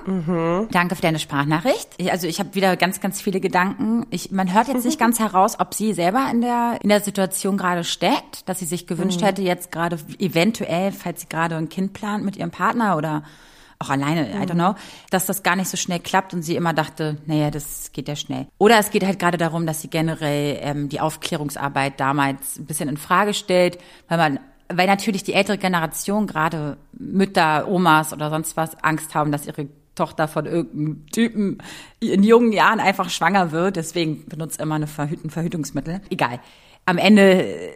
Danke 0.70 0.96
für 0.96 1.02
deine 1.02 1.20
Sprachnachricht. 1.20 1.88
Ich- 1.98 2.12
Also 2.12 2.28
ich 2.28 2.40
habe 2.40 2.54
wieder 2.54 2.76
ganz, 2.76 3.00
ganz 3.00 3.22
viele 3.22 3.40
Gedanken. 3.40 4.06
Ich, 4.10 4.30
man 4.32 4.54
hört 4.54 4.68
jetzt 4.68 4.84
nicht 4.86 5.00
ganz 5.00 5.20
heraus, 5.20 5.58
ob 5.60 5.74
sie 5.74 5.94
selber 5.94 6.28
in 6.30 6.42
der 6.42 6.78
in 6.82 6.90
der 6.90 7.00
Situation 7.00 7.56
gerade 7.58 7.86
steckt, 7.86 8.48
dass 8.50 8.60
sie 8.60 8.66
sich 8.66 8.88
gewünscht 8.88 9.22
hätte, 9.22 9.42
jetzt 9.42 9.72
gerade 9.72 9.98
eventuell, 10.20 10.92
falls 10.92 11.22
sie 11.22 11.30
gerade 11.30 11.56
ein 11.56 11.70
Kind 11.70 11.94
plant 11.94 12.26
mit 12.26 12.36
ihrem 12.36 12.52
Partner 12.52 12.98
oder 12.98 13.24
auch 13.80 13.90
alleine, 13.90 14.30
I 14.32 14.46
don't 14.46 14.54
know, 14.54 14.76
dass 15.12 15.26
das 15.26 15.44
gar 15.44 15.56
nicht 15.56 15.70
so 15.70 15.76
schnell 15.78 16.00
klappt 16.00 16.34
und 16.34 16.42
sie 16.42 16.56
immer 16.56 16.74
dachte, 16.74 17.18
naja, 17.26 17.52
das 17.52 17.92
geht 17.94 18.08
ja 18.10 18.16
schnell. 18.18 18.48
Oder 18.58 18.80
es 18.80 18.90
geht 18.90 19.06
halt 19.06 19.20
gerade 19.20 19.38
darum, 19.38 19.66
dass 19.66 19.82
sie 19.82 19.90
generell 19.90 20.60
ähm, 20.62 20.90
die 20.90 21.00
Aufklärungsarbeit 21.02 22.00
damals 22.00 22.58
ein 22.58 22.66
bisschen 22.66 22.88
in 22.90 22.98
Frage 22.98 23.34
stellt, 23.34 23.78
weil 24.10 24.18
man 24.18 24.40
weil 24.74 24.88
natürlich 24.88 25.24
die 25.24 25.34
ältere 25.34 25.58
Generation, 25.58 26.28
gerade 26.28 26.78
Mütter, 26.94 27.68
Omas 27.68 28.14
oder 28.14 28.30
sonst 28.30 28.58
was, 28.58 28.76
Angst 28.84 29.14
haben, 29.16 29.32
dass 29.32 29.46
ihre 29.46 29.68
Tochter 29.96 30.28
von 30.28 30.46
irgendeinem 30.46 31.06
Typen 31.08 31.58
in 32.00 32.24
jungen 32.24 32.52
Jahren 32.52 32.80
einfach 32.80 33.10
schwanger 33.10 33.52
wird. 33.52 33.78
Deswegen 33.78 34.28
benutzt 34.28 34.60
immer 34.60 34.76
eine 34.76 34.88
Verhüt 34.88 35.24
ein 35.24 35.30
Verhütungsmittel. 35.30 36.02
Egal. 36.10 36.40
Am 36.86 36.98
Ende 36.98 37.74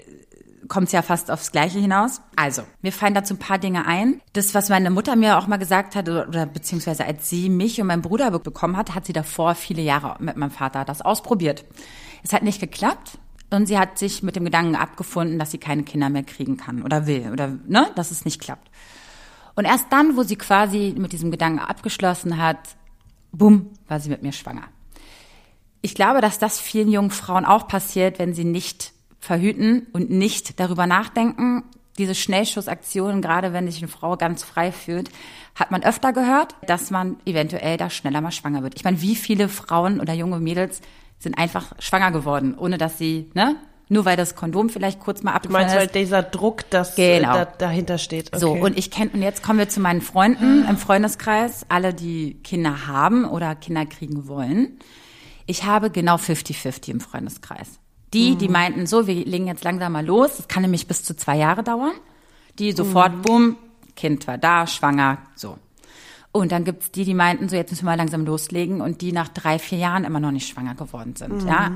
kommt 0.67 0.87
es 0.87 0.91
ja 0.91 1.01
fast 1.01 1.31
aufs 1.31 1.51
Gleiche 1.51 1.79
hinaus. 1.79 2.21
Also, 2.35 2.63
mir 2.81 2.91
fallen 2.91 3.13
dazu 3.13 3.33
ein 3.33 3.39
paar 3.39 3.57
Dinge 3.57 3.85
ein. 3.87 4.21
Das, 4.33 4.53
was 4.53 4.69
meine 4.69 4.91
Mutter 4.91 5.15
mir 5.15 5.37
auch 5.37 5.47
mal 5.47 5.57
gesagt 5.57 5.95
hat, 5.95 6.07
oder, 6.07 6.27
oder 6.27 6.45
beziehungsweise 6.45 7.05
als 7.05 7.29
sie 7.29 7.49
mich 7.49 7.81
und 7.81 7.87
meinen 7.87 8.01
Bruder 8.01 8.29
bekommen 8.31 8.77
hat, 8.77 8.93
hat 8.93 9.05
sie 9.05 9.13
davor 9.13 9.55
viele 9.55 9.81
Jahre 9.81 10.15
mit 10.19 10.37
meinem 10.37 10.51
Vater 10.51 10.85
das 10.85 11.01
ausprobiert. 11.01 11.65
Es 12.23 12.33
hat 12.33 12.43
nicht 12.43 12.59
geklappt. 12.59 13.17
Und 13.51 13.65
sie 13.65 13.79
hat 13.79 13.97
sich 13.97 14.21
mit 14.21 14.35
dem 14.35 14.45
Gedanken 14.45 14.75
abgefunden, 14.75 15.39
dass 15.39 15.51
sie 15.51 15.57
keine 15.57 15.83
Kinder 15.83 16.09
mehr 16.09 16.23
kriegen 16.23 16.57
kann 16.57 16.83
oder 16.83 17.07
will 17.07 17.29
oder 17.31 17.57
ne, 17.67 17.89
dass 17.95 18.11
es 18.11 18.25
nicht 18.25 18.39
klappt. 18.39 18.69
Und 19.55 19.65
erst 19.65 19.87
dann, 19.91 20.15
wo 20.15 20.23
sie 20.23 20.35
quasi 20.35 20.93
mit 20.97 21.11
diesem 21.11 21.31
Gedanken 21.31 21.59
abgeschlossen 21.59 22.37
hat, 22.37 22.59
bumm, 23.31 23.71
war 23.87 23.99
sie 23.99 24.09
mit 24.09 24.23
mir 24.23 24.31
schwanger. 24.31 24.63
Ich 25.81 25.95
glaube, 25.95 26.21
dass 26.21 26.39
das 26.39 26.59
vielen 26.59 26.91
jungen 26.91 27.11
Frauen 27.11 27.45
auch 27.45 27.67
passiert, 27.67 28.19
wenn 28.19 28.33
sie 28.33 28.43
nicht 28.43 28.93
verhüten 29.19 29.87
und 29.93 30.09
nicht 30.09 30.59
darüber 30.59 30.87
nachdenken. 30.87 31.63
Diese 31.97 32.15
Schnellschussaktionen, 32.15 33.21
gerade 33.21 33.51
wenn 33.51 33.69
sich 33.69 33.81
eine 33.81 33.89
Frau 33.89 34.15
ganz 34.15 34.43
frei 34.43 34.71
fühlt, 34.71 35.09
hat 35.55 35.71
man 35.71 35.83
öfter 35.83 36.13
gehört, 36.13 36.55
dass 36.65 36.91
man 36.91 37.17
eventuell 37.25 37.77
da 37.77 37.89
schneller 37.89 38.21
mal 38.21 38.31
schwanger 38.31 38.63
wird. 38.63 38.75
Ich 38.75 38.83
meine, 38.83 39.01
wie 39.01 39.15
viele 39.15 39.49
Frauen 39.49 39.99
oder 39.99 40.13
junge 40.13 40.39
Mädels 40.39 40.81
sind 41.19 41.37
einfach 41.37 41.73
schwanger 41.79 42.11
geworden, 42.11 42.55
ohne 42.57 42.77
dass 42.77 42.97
sie, 42.97 43.29
ne? 43.33 43.57
Nur 43.91 44.05
weil 44.05 44.15
das 44.15 44.35
Kondom 44.35 44.69
vielleicht 44.69 44.99
kurz 44.99 45.23
mal 45.23 45.33
abgefallen 45.33 45.65
ist. 45.65 45.73
Du 45.73 45.77
meinst 45.77 45.93
halt 45.93 46.05
dieser 46.05 46.21
Druck, 46.21 46.69
dass 46.69 46.95
genau. 46.95 47.33
da, 47.33 47.45
dahinter 47.45 47.97
steht. 47.97 48.27
Okay. 48.27 48.39
So, 48.39 48.51
und 48.51 48.77
ich 48.77 48.91
kenne, 48.91 49.09
und 49.13 49.23
jetzt 49.23 49.41
kommen 49.41 49.57
wir 49.57 49.67
zu 49.67 49.79
meinen 49.79 50.01
Freunden 50.01 50.63
im 50.69 50.77
Freundeskreis, 50.77 51.65
alle, 51.69 51.93
die 51.93 52.35
Kinder 52.43 52.87
haben 52.87 53.25
oder 53.25 53.55
Kinder 53.55 53.87
kriegen 53.87 54.27
wollen. 54.27 54.77
Ich 55.47 55.63
habe 55.63 55.89
genau 55.89 56.15
50-50 56.17 56.91
im 56.91 56.99
Freundeskreis. 56.99 57.79
Die, 58.13 58.35
die 58.35 58.47
mhm. 58.47 58.53
meinten, 58.53 58.87
so, 58.87 59.07
wir 59.07 59.15
legen 59.15 59.47
jetzt 59.47 59.63
langsam 59.63 59.91
mal 59.91 60.05
los, 60.05 60.37
das 60.37 60.47
kann 60.47 60.61
nämlich 60.61 60.87
bis 60.87 61.03
zu 61.03 61.15
zwei 61.15 61.37
Jahre 61.37 61.63
dauern. 61.63 61.93
Die 62.59 62.71
sofort, 62.71 63.15
mhm. 63.15 63.21
bumm, 63.23 63.57
Kind 63.95 64.27
war 64.27 64.37
da, 64.37 64.67
schwanger, 64.67 65.17
so. 65.35 65.57
Und 66.31 66.51
dann 66.51 66.63
gibt's 66.63 66.91
die, 66.91 67.05
die 67.05 67.15
meinten, 67.15 67.49
so 67.49 67.55
jetzt 67.55 67.71
müssen 67.71 67.85
wir 67.85 67.91
mal 67.91 67.97
langsam 67.97 68.25
loslegen 68.25 68.81
und 68.81 69.01
die 69.01 69.11
nach 69.11 69.29
drei, 69.29 69.57
vier 69.57 69.79
Jahren 69.79 70.03
immer 70.03 70.19
noch 70.19 70.31
nicht 70.31 70.47
schwanger 70.47 70.75
geworden 70.75 71.15
sind, 71.15 71.43
mhm. 71.43 71.47
ja. 71.47 71.71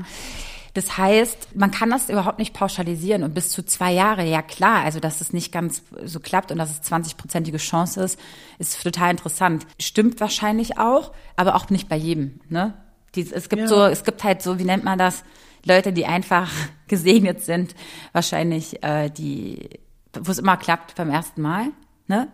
Das 0.74 0.98
heißt, 0.98 1.54
man 1.54 1.70
kann 1.70 1.90
das 1.90 2.08
überhaupt 2.08 2.40
nicht 2.40 2.52
pauschalisieren 2.52 3.22
und 3.22 3.32
bis 3.32 3.50
zu 3.50 3.64
zwei 3.64 3.92
Jahre, 3.92 4.24
ja 4.24 4.42
klar, 4.42 4.82
also 4.82 4.98
dass 4.98 5.20
es 5.20 5.32
nicht 5.32 5.52
ganz 5.52 5.82
so 6.04 6.18
klappt 6.18 6.50
und 6.50 6.58
dass 6.58 6.70
es 6.70 6.82
20-prozentige 6.82 7.58
Chance 7.58 8.02
ist, 8.02 8.18
ist 8.58 8.82
total 8.82 9.12
interessant. 9.12 9.66
Stimmt 9.80 10.20
wahrscheinlich 10.20 10.76
auch, 10.76 11.12
aber 11.36 11.54
auch 11.54 11.70
nicht 11.70 11.88
bei 11.88 11.96
jedem, 11.96 12.40
ne? 12.48 12.74
Die, 13.14 13.20
es 13.20 13.48
gibt 13.48 13.62
ja. 13.62 13.68
so, 13.68 13.84
es 13.84 14.02
gibt 14.02 14.24
halt 14.24 14.42
so, 14.42 14.58
wie 14.58 14.64
nennt 14.64 14.82
man 14.82 14.98
das? 14.98 15.22
Leute, 15.64 15.92
die 15.92 16.06
einfach 16.06 16.50
gesegnet 16.88 17.42
sind, 17.42 17.76
wahrscheinlich 18.12 18.82
äh, 18.82 19.10
die, 19.10 19.70
wo 20.12 20.32
es 20.32 20.40
immer 20.40 20.56
klappt 20.56 20.96
beim 20.96 21.10
ersten 21.10 21.40
Mal, 21.40 21.68
ne? 22.08 22.28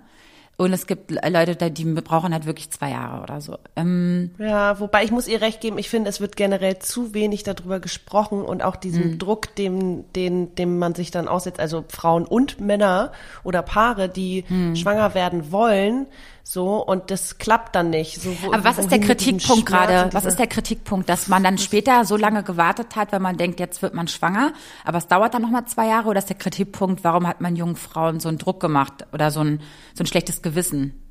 Und 0.61 0.75
es 0.75 0.87
gibt 0.87 1.11
Leute, 1.11 1.71
die 1.71 1.85
brauchen 1.87 2.35
halt 2.35 2.45
wirklich 2.45 2.71
zwei 2.71 2.91
Jahre 2.91 3.23
oder 3.23 3.41
so. 3.41 3.57
Ähm 3.77 4.33
ja, 4.37 4.79
wobei 4.79 5.05
ich 5.05 5.11
muss 5.11 5.27
ihr 5.27 5.41
recht 5.41 5.63
geben, 5.63 5.79
ich 5.79 5.89
finde, 5.89 6.11
es 6.11 6.21
wird 6.21 6.37
generell 6.37 6.79
zu 6.79 7.15
wenig 7.15 7.45
darüber 7.45 7.81
gesprochen 7.81 8.43
und 8.43 8.63
auch 8.63 8.77
diesen 8.77 9.13
mhm. 9.13 9.19
Druck, 9.19 9.55
dem, 9.55 10.05
dem, 10.13 10.55
dem 10.57 10.79
man 10.79 10.95
sich 10.95 11.11
dann 11.11 11.29
aussetzt, 11.29 11.61
also 11.61 11.87
Frauen 11.89 12.27
und 12.27 12.61
Männer 12.61 13.11
oder 13.43 13.63
Paare, 13.63 14.11
die 14.11 14.45
mhm. 14.51 14.77
schwanger 14.77 15.15
werden 15.15 15.51
wollen, 15.51 16.07
so 16.43 16.85
und 16.85 17.11
das 17.11 17.39
klappt 17.39 17.75
dann 17.75 17.91
nicht. 17.91 18.21
So, 18.21 18.37
wo, 18.43 18.53
Aber 18.53 18.65
was 18.65 18.79
ist 18.79 18.91
der 18.91 19.01
Kritikpunkt 19.01 19.67
gerade? 19.67 20.09
Was 20.13 20.25
ist 20.25 20.39
der 20.39 20.47
Kritikpunkt, 20.47 21.09
dass 21.09 21.29
man 21.29 21.43
dann 21.43 21.59
später 21.59 22.05
so 22.05 22.17
lange 22.17 22.43
gewartet 22.43 22.97
hat, 22.97 23.13
wenn 23.13 23.23
man 23.23 23.37
denkt, 23.37 23.61
jetzt 23.61 23.83
wird 23.83 23.95
man 23.95 24.09
schwanger, 24.09 24.53
aber 24.85 24.99
es 24.99 25.07
dauert 25.07 25.35
dann 25.35 25.43
noch 25.43 25.51
mal 25.51 25.67
zwei 25.67 25.89
Jahre? 25.89 26.09
Oder 26.09 26.19
ist 26.19 26.29
der 26.29 26.37
Kritikpunkt, 26.37 27.05
warum 27.05 27.27
hat 27.27 27.41
man 27.41 27.57
jungen 27.57 27.77
Frauen 27.77 28.21
so 28.21 28.29
einen 28.29 28.39
Druck 28.39 28.61
gemacht 28.61 29.07
oder 29.13 29.31
so 29.31 29.41
ein 29.41 29.61
so 29.95 30.03
ein 30.03 30.07
schlechtes 30.07 30.43
Gewissen? 30.43 31.10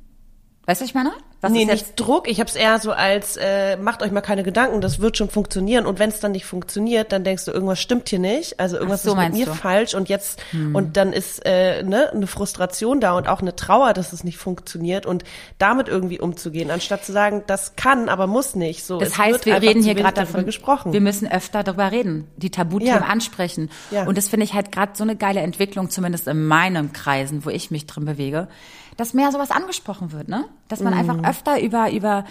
Weißt 0.70 0.80
du, 0.80 0.84
was 0.84 0.90
ich 0.90 0.94
meine? 0.94 1.10
Was 1.40 1.50
nee, 1.50 1.64
nicht 1.64 1.98
Druck. 1.98 2.28
Ich 2.28 2.38
habe 2.38 2.48
es 2.48 2.54
eher 2.54 2.78
so 2.78 2.92
als, 2.92 3.36
äh, 3.36 3.76
macht 3.76 4.04
euch 4.04 4.12
mal 4.12 4.20
keine 4.20 4.44
Gedanken, 4.44 4.80
das 4.80 5.00
wird 5.00 5.16
schon 5.16 5.28
funktionieren. 5.28 5.84
Und 5.84 5.98
wenn 5.98 6.10
es 6.10 6.20
dann 6.20 6.30
nicht 6.30 6.44
funktioniert, 6.44 7.10
dann 7.10 7.24
denkst 7.24 7.46
du, 7.46 7.50
irgendwas 7.50 7.80
stimmt 7.80 8.08
hier 8.08 8.20
nicht. 8.20 8.60
Also 8.60 8.76
irgendwas 8.76 9.02
so, 9.02 9.12
ist 9.12 9.16
mit 9.16 9.32
mir 9.32 9.46
du? 9.46 9.54
falsch. 9.54 9.94
Und 9.94 10.08
jetzt, 10.08 10.40
hm. 10.52 10.76
und 10.76 10.96
dann 10.96 11.12
ist 11.12 11.44
äh, 11.44 11.82
ne, 11.82 12.12
eine 12.12 12.28
Frustration 12.28 13.00
da 13.00 13.16
und 13.16 13.26
auch 13.26 13.40
eine 13.40 13.56
Trauer, 13.56 13.94
dass 13.94 14.12
es 14.12 14.22
nicht 14.22 14.38
funktioniert. 14.38 15.06
Und 15.06 15.24
damit 15.58 15.88
irgendwie 15.88 16.20
umzugehen, 16.20 16.70
anstatt 16.70 17.04
zu 17.04 17.10
sagen, 17.10 17.42
das 17.48 17.74
kann, 17.74 18.08
aber 18.08 18.28
muss 18.28 18.54
nicht. 18.54 18.84
So, 18.84 19.00
das 19.00 19.18
heißt, 19.18 19.46
wir 19.46 19.60
reden 19.60 19.82
hier 19.82 19.96
gerade 19.96 20.14
davon, 20.14 20.44
gesprochen. 20.44 20.92
wir 20.92 21.00
müssen 21.00 21.28
öfter 21.28 21.64
darüber 21.64 21.90
reden, 21.90 22.28
die 22.36 22.50
Tabuthemen 22.50 23.02
ja. 23.02 23.08
ansprechen. 23.08 23.70
Ja. 23.90 24.06
Und 24.06 24.16
das 24.16 24.28
finde 24.28 24.44
ich 24.44 24.54
halt 24.54 24.70
gerade 24.70 24.92
so 24.94 25.02
eine 25.02 25.16
geile 25.16 25.40
Entwicklung, 25.40 25.90
zumindest 25.90 26.28
in 26.28 26.46
meinem 26.46 26.92
Kreisen, 26.92 27.44
wo 27.44 27.50
ich 27.50 27.72
mich 27.72 27.86
drin 27.86 28.04
bewege 28.04 28.46
dass 29.00 29.14
mehr 29.14 29.32
sowas 29.32 29.50
angesprochen 29.50 30.12
wird, 30.12 30.28
ne? 30.28 30.44
Dass 30.68 30.80
man 30.80 30.92
mhm. 30.92 31.00
einfach 31.00 31.28
öfter 31.28 31.60
über, 31.60 31.90
über 31.90 32.24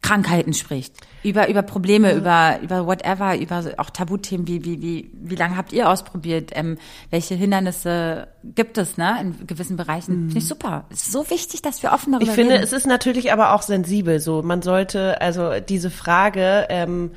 Krankheiten 0.00 0.52
spricht, 0.52 0.94
über, 1.22 1.48
über 1.48 1.62
Probleme, 1.62 2.10
ja. 2.10 2.16
über, 2.16 2.58
über 2.62 2.86
whatever, 2.86 3.36
über 3.38 3.62
auch 3.78 3.90
Tabuthemen, 3.90 4.46
wie, 4.46 4.64
wie, 4.64 4.82
wie, 4.82 5.10
wie 5.14 5.34
lange 5.34 5.56
habt 5.56 5.72
ihr 5.72 5.88
ausprobiert, 5.88 6.50
ähm, 6.54 6.78
welche 7.10 7.34
Hindernisse 7.34 8.28
gibt 8.42 8.78
es, 8.78 8.96
ne, 8.96 9.16
in 9.20 9.46
gewissen 9.46 9.76
Bereichen. 9.76 10.14
Mhm. 10.14 10.26
Finde 10.28 10.38
ich 10.38 10.48
super. 10.48 10.84
Es 10.90 11.04
ist 11.04 11.12
so 11.12 11.28
wichtig, 11.30 11.62
dass 11.62 11.82
wir 11.82 11.92
offen 11.92 12.12
darüber 12.12 12.28
Ich 12.28 12.34
finde, 12.34 12.54
reden. 12.54 12.64
es 12.64 12.72
ist 12.72 12.86
natürlich 12.86 13.32
aber 13.32 13.54
auch 13.54 13.62
sensibel, 13.62 14.20
so. 14.20 14.42
Man 14.42 14.62
sollte, 14.62 15.20
also 15.20 15.60
diese 15.60 15.90
Frage, 15.90 16.66
ähm, 16.70 17.12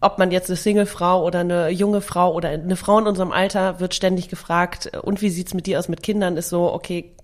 ob 0.00 0.18
man 0.18 0.32
jetzt 0.32 0.50
eine 0.50 0.56
Single-Frau 0.56 1.24
oder 1.24 1.40
eine 1.40 1.68
junge 1.70 2.00
Frau 2.00 2.32
oder 2.34 2.48
eine 2.48 2.76
Frau 2.76 2.98
in 2.98 3.06
unserem 3.06 3.30
Alter 3.30 3.78
wird 3.78 3.94
ständig 3.94 4.28
gefragt, 4.28 4.90
und 5.02 5.22
wie 5.22 5.30
sieht's 5.30 5.54
mit 5.54 5.66
dir 5.66 5.78
aus 5.78 5.88
mit 5.88 6.02
Kindern, 6.02 6.36
ist 6.36 6.48
so, 6.48 6.72
okay, 6.72 7.14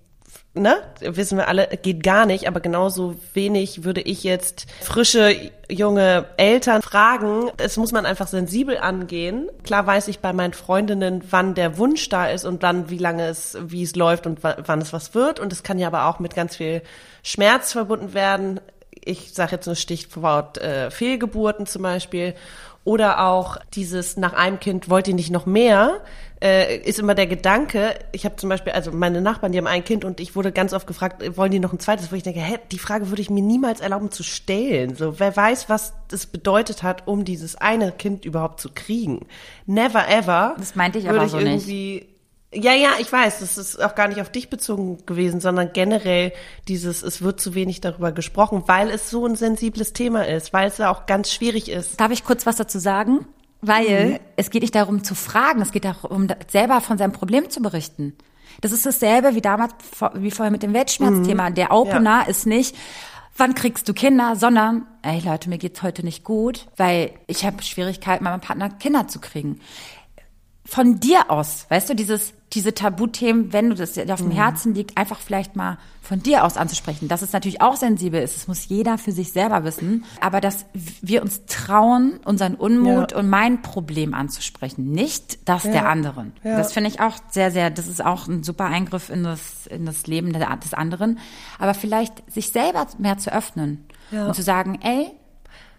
ne, 0.53 0.77
wissen 1.01 1.37
wir 1.37 1.47
alle, 1.47 1.67
geht 1.81 2.03
gar 2.03 2.25
nicht, 2.25 2.47
aber 2.47 2.59
genauso 2.59 3.15
wenig 3.33 3.83
würde 3.83 4.01
ich 4.01 4.23
jetzt 4.23 4.65
frische 4.81 5.35
junge 5.69 6.25
Eltern 6.37 6.81
fragen. 6.81 7.51
Es 7.57 7.77
muss 7.77 7.91
man 7.91 8.05
einfach 8.05 8.27
sensibel 8.27 8.77
angehen. 8.77 9.49
Klar 9.63 9.85
weiß 9.85 10.07
ich 10.07 10.19
bei 10.19 10.33
meinen 10.33 10.53
Freundinnen, 10.53 11.23
wann 11.29 11.55
der 11.55 11.77
Wunsch 11.77 12.09
da 12.09 12.27
ist 12.27 12.45
und 12.45 12.63
dann 12.63 12.89
wie 12.89 12.97
lange 12.97 13.27
es, 13.27 13.57
wie 13.61 13.83
es 13.83 13.95
läuft 13.95 14.25
und 14.25 14.39
wann 14.43 14.81
es 14.81 14.93
was 14.93 15.13
wird. 15.13 15.39
Und 15.39 15.53
es 15.53 15.63
kann 15.63 15.79
ja 15.79 15.87
aber 15.87 16.05
auch 16.05 16.19
mit 16.19 16.35
ganz 16.35 16.55
viel 16.55 16.81
Schmerz 17.23 17.71
verbunden 17.71 18.13
werden. 18.13 18.59
Ich 19.03 19.33
sage 19.33 19.53
jetzt 19.53 19.65
nur 19.65 19.75
Stichwort 19.75 20.57
äh, 20.57 20.91
Fehlgeburten 20.91 21.65
zum 21.65 21.83
Beispiel. 21.83 22.33
Oder 22.85 23.25
auch 23.25 23.57
dieses 23.75 24.17
nach 24.17 24.33
einem 24.33 24.59
Kind 24.59 24.89
wollt 24.89 25.07
ihr 25.07 25.13
nicht 25.13 25.31
noch 25.31 25.45
mehr, 25.45 26.01
äh, 26.41 26.77
ist 26.77 26.99
immer 26.99 27.15
der 27.15 27.27
Gedanke, 27.27 27.95
ich 28.11 28.25
habe 28.25 28.37
zum 28.37 28.49
Beispiel, 28.49 28.73
also 28.73 28.91
meine 28.91 29.21
Nachbarn, 29.21 29.51
die 29.51 29.57
haben 29.57 29.67
ein 29.67 29.83
Kind 29.83 30.05
und 30.05 30.19
ich 30.19 30.35
wurde 30.35 30.51
ganz 30.51 30.73
oft 30.73 30.87
gefragt, 30.87 31.23
wollen 31.37 31.51
die 31.51 31.59
noch 31.59 31.73
ein 31.73 31.79
zweites, 31.79 32.11
wo 32.11 32.15
ich 32.15 32.23
denke, 32.23 32.39
hä, 32.39 32.57
die 32.71 32.79
Frage 32.79 33.09
würde 33.09 33.21
ich 33.21 33.29
mir 33.29 33.43
niemals 33.43 33.81
erlauben 33.81 34.11
zu 34.11 34.23
stellen. 34.23 34.95
So, 34.95 35.19
wer 35.19 35.35
weiß, 35.35 35.69
was 35.69 35.93
das 36.07 36.25
bedeutet 36.25 36.83
hat, 36.83 37.07
um 37.07 37.25
dieses 37.25 37.55
eine 37.55 37.91
Kind 37.91 38.25
überhaupt 38.25 38.61
zu 38.61 38.69
kriegen. 38.73 39.25
Never 39.65 40.07
ever. 40.07 40.55
Das 40.57 40.75
meinte 40.75 40.99
ich 40.99 41.09
aber 41.09 41.25
ich 41.25 41.31
so 41.31 41.39
nicht 41.39 41.67
ja, 42.51 42.73
ja, 42.73 42.93
ich 42.99 43.11
weiß, 43.11 43.41
das 43.41 43.59
ist 43.59 43.83
auch 43.83 43.93
gar 43.93 44.07
nicht 44.07 44.21
auf 44.21 44.31
dich 44.31 44.49
bezogen 44.49 45.05
gewesen, 45.05 45.39
sondern 45.39 45.71
generell 45.71 46.33
dieses, 46.67 47.03
es 47.03 47.21
wird 47.21 47.39
zu 47.39 47.53
wenig 47.53 47.79
darüber 47.79 48.11
gesprochen, 48.11 48.63
weil 48.65 48.89
es 48.89 49.11
so 49.11 49.25
ein 49.27 49.35
sensibles 49.35 49.93
Thema 49.93 50.27
ist, 50.27 50.51
weil 50.51 50.67
es 50.67 50.79
ja 50.79 50.89
auch 50.89 51.05
ganz 51.05 51.31
schwierig 51.31 51.69
ist. 51.69 51.99
Darf 51.99 52.11
ich 52.11 52.23
kurz 52.23 52.47
was 52.47 52.55
dazu 52.55 52.79
sagen? 52.79 53.27
Weil 53.61 54.11
mhm. 54.11 54.19
es 54.35 54.49
geht 54.49 54.61
nicht 54.61 54.75
darum 54.75 55.03
zu 55.03 55.15
fragen, 55.15 55.61
es 55.61 55.71
geht 55.71 55.85
darum, 55.85 56.27
selber 56.47 56.81
von 56.81 56.97
seinem 56.97 57.11
Problem 57.11 57.49
zu 57.49 57.61
berichten. 57.61 58.15
Das 58.61 58.71
ist 58.71 58.85
dasselbe 58.85 59.35
wie 59.35 59.41
damals, 59.41 59.73
wie 60.15 60.31
vorher 60.31 60.51
mit 60.51 60.63
dem 60.63 60.73
Weltschmerzthema. 60.73 61.49
Mhm. 61.49 61.55
Der 61.55 61.71
Opener 61.71 62.21
ja. 62.23 62.27
ist 62.27 62.45
nicht, 62.45 62.75
wann 63.37 63.55
kriegst 63.55 63.87
du 63.87 63.93
Kinder, 63.93 64.35
sondern, 64.35 64.85
ey 65.01 65.19
Leute, 65.19 65.49
mir 65.49 65.57
geht's 65.57 65.81
heute 65.81 66.03
nicht 66.03 66.23
gut, 66.23 66.67
weil 66.77 67.11
ich 67.27 67.45
habe 67.45 67.63
Schwierigkeiten, 67.63 68.23
meinem 68.23 68.41
Partner 68.41 68.69
Kinder 68.69 69.07
zu 69.07 69.19
kriegen. 69.19 69.59
Von 70.69 70.99
dir 70.99 71.31
aus, 71.31 71.65
weißt 71.69 71.89
du, 71.89 71.95
dieses 71.95 72.33
diese 72.53 72.73
Tabuthemen, 72.73 73.53
wenn 73.53 73.69
du 73.69 73.75
das 73.75 73.93
dir 73.93 74.11
auf 74.11 74.19
dem 74.19 74.29
mhm. 74.29 74.33
Herzen 74.33 74.73
liegt, 74.73 74.97
einfach 74.97 75.19
vielleicht 75.19 75.55
mal 75.55 75.77
von 76.01 76.23
dir 76.23 76.43
aus 76.43 76.57
anzusprechen. 76.57 77.07
Dass 77.07 77.21
es 77.21 77.31
natürlich 77.31 77.61
auch 77.61 77.75
sensibel 77.75 78.21
ist, 78.21 78.35
das 78.35 78.47
muss 78.47 78.67
jeder 78.67 78.97
für 78.97 79.11
sich 79.11 79.31
selber 79.31 79.63
wissen. 79.63 80.05
Aber 80.19 80.41
dass 80.41 80.65
wir 81.01 81.21
uns 81.21 81.45
trauen, 81.45 82.19
unseren 82.25 82.55
Unmut 82.55 83.11
ja. 83.11 83.17
und 83.17 83.29
mein 83.29 83.61
Problem 83.61 84.13
anzusprechen, 84.13 84.91
nicht 84.91 85.47
das 85.47 85.65
ja. 85.65 85.71
der 85.71 85.89
anderen. 85.89 86.33
Ja. 86.43 86.57
Das 86.57 86.73
finde 86.73 86.89
ich 86.89 86.99
auch 86.99 87.17
sehr, 87.29 87.51
sehr, 87.51 87.69
das 87.69 87.87
ist 87.87 88.03
auch 88.03 88.27
ein 88.27 88.43
super 88.43 88.65
Eingriff 88.65 89.09
in 89.09 89.23
das, 89.23 89.67
in 89.67 89.85
das 89.85 90.07
Leben 90.07 90.33
des 90.33 90.73
anderen. 90.73 91.19
Aber 91.59 91.75
vielleicht 91.75 92.31
sich 92.31 92.49
selber 92.49 92.87
mehr 92.97 93.19
zu 93.19 93.31
öffnen 93.31 93.85
und 94.11 94.33
zu 94.33 94.41
sagen, 94.41 94.79
ey, 94.81 95.11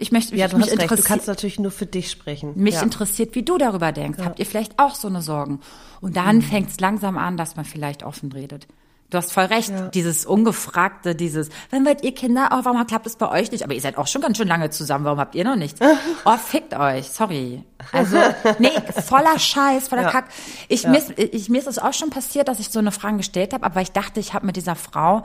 Ich 0.01 0.13
möchte 0.13 0.35
Ja, 0.37 0.49
du 0.49 0.57
mich 0.57 0.67
hast 0.71 0.79
recht. 0.79 0.91
Du 0.91 1.03
kannst 1.03 1.27
natürlich 1.29 1.59
nur 1.59 1.71
für 1.71 1.87
dich 1.87 2.11
sprechen. 2.11 2.53
mich 2.57 2.75
ja. 2.77 2.83
interessiert, 2.83 3.35
wie 3.35 3.43
du 3.43 3.59
darüber 3.59 3.93
denkst. 3.93 4.19
Habt 4.25 4.39
ihr 4.39 4.47
vielleicht 4.47 4.79
auch 4.79 4.95
so 4.95 5.09
eine 5.09 5.23
Sorgen? 5.23 5.61
Und 6.01 6.17
dann 6.17 6.37
Mhm. 6.37 6.43
fängt 6.43 6.71
es 6.71 6.81
langsam 6.81 7.19
an, 7.19 7.37
dass 7.37 7.57
man 7.57 7.65
vielleicht 7.65 8.03
offen 8.03 8.33
redet. 8.33 8.67
Du 9.11 9.19
hast 9.19 9.33
voll 9.33 9.47
recht. 9.47 9.73
Dieses 9.95 10.25
ungefragte, 10.25 11.17
dieses, 11.17 11.49
wenn 11.71 11.85
wollt 11.85 12.05
ihr 12.05 12.15
Kinder, 12.15 12.51
oh, 12.53 12.61
warum 12.63 12.87
klappt 12.87 13.09
es 13.09 13.17
bei 13.17 13.29
euch 13.29 13.51
nicht? 13.51 13.65
Aber 13.65 13.75
ihr 13.75 13.81
seid 13.81 13.99
auch 13.99 14.07
schon 14.07 14.23
ganz 14.23 14.37
schön 14.39 14.47
lange 14.47 14.71
zusammen, 14.71 15.05
warum 15.05 15.19
habt 15.19 15.35
ihr 15.35 15.43
noch 15.45 15.57
nichts? 15.57 15.81
Oh, 16.25 16.37
fickt 16.37 16.75
euch, 16.79 17.09
sorry. 17.09 17.65
Also, 17.93 18.17
nee, 18.61 18.71
voller 19.05 19.37
Scheiß, 19.37 19.89
voller 19.89 20.03
Ja. 20.07 20.11
Kack. 20.13 20.27
Ich, 20.69 20.87
mir, 20.87 20.97
ist, 20.99 21.13
ich, 21.19 21.49
mir 21.49 21.59
ist 21.59 21.67
es 21.67 21.81
auch 21.81 21.93
schon 21.93 22.11
passiert, 22.11 22.47
dass 22.47 22.61
ich 22.61 22.69
so 22.69 22.79
eine 22.79 22.93
Frage 22.93 23.17
gestellt 23.17 23.53
habe, 23.53 23.65
aber 23.67 23.81
ich 23.81 23.91
dachte, 23.91 24.21
ich 24.21 24.33
habe 24.33 24.47
mit 24.47 24.55
dieser 24.57 24.77
Frau, 24.77 25.25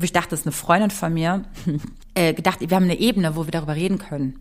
ich 0.00 0.12
dachte, 0.12 0.30
das 0.30 0.40
ist 0.40 0.46
eine 0.46 0.52
Freundin 0.52 0.90
von 0.90 1.12
mir, 1.12 1.44
äh, 2.14 2.32
gedacht, 2.34 2.58
wir 2.60 2.74
haben 2.76 2.84
eine 2.84 2.98
Ebene, 2.98 3.36
wo 3.36 3.44
wir 3.46 3.50
darüber 3.52 3.74
reden 3.74 3.98
können. 3.98 4.38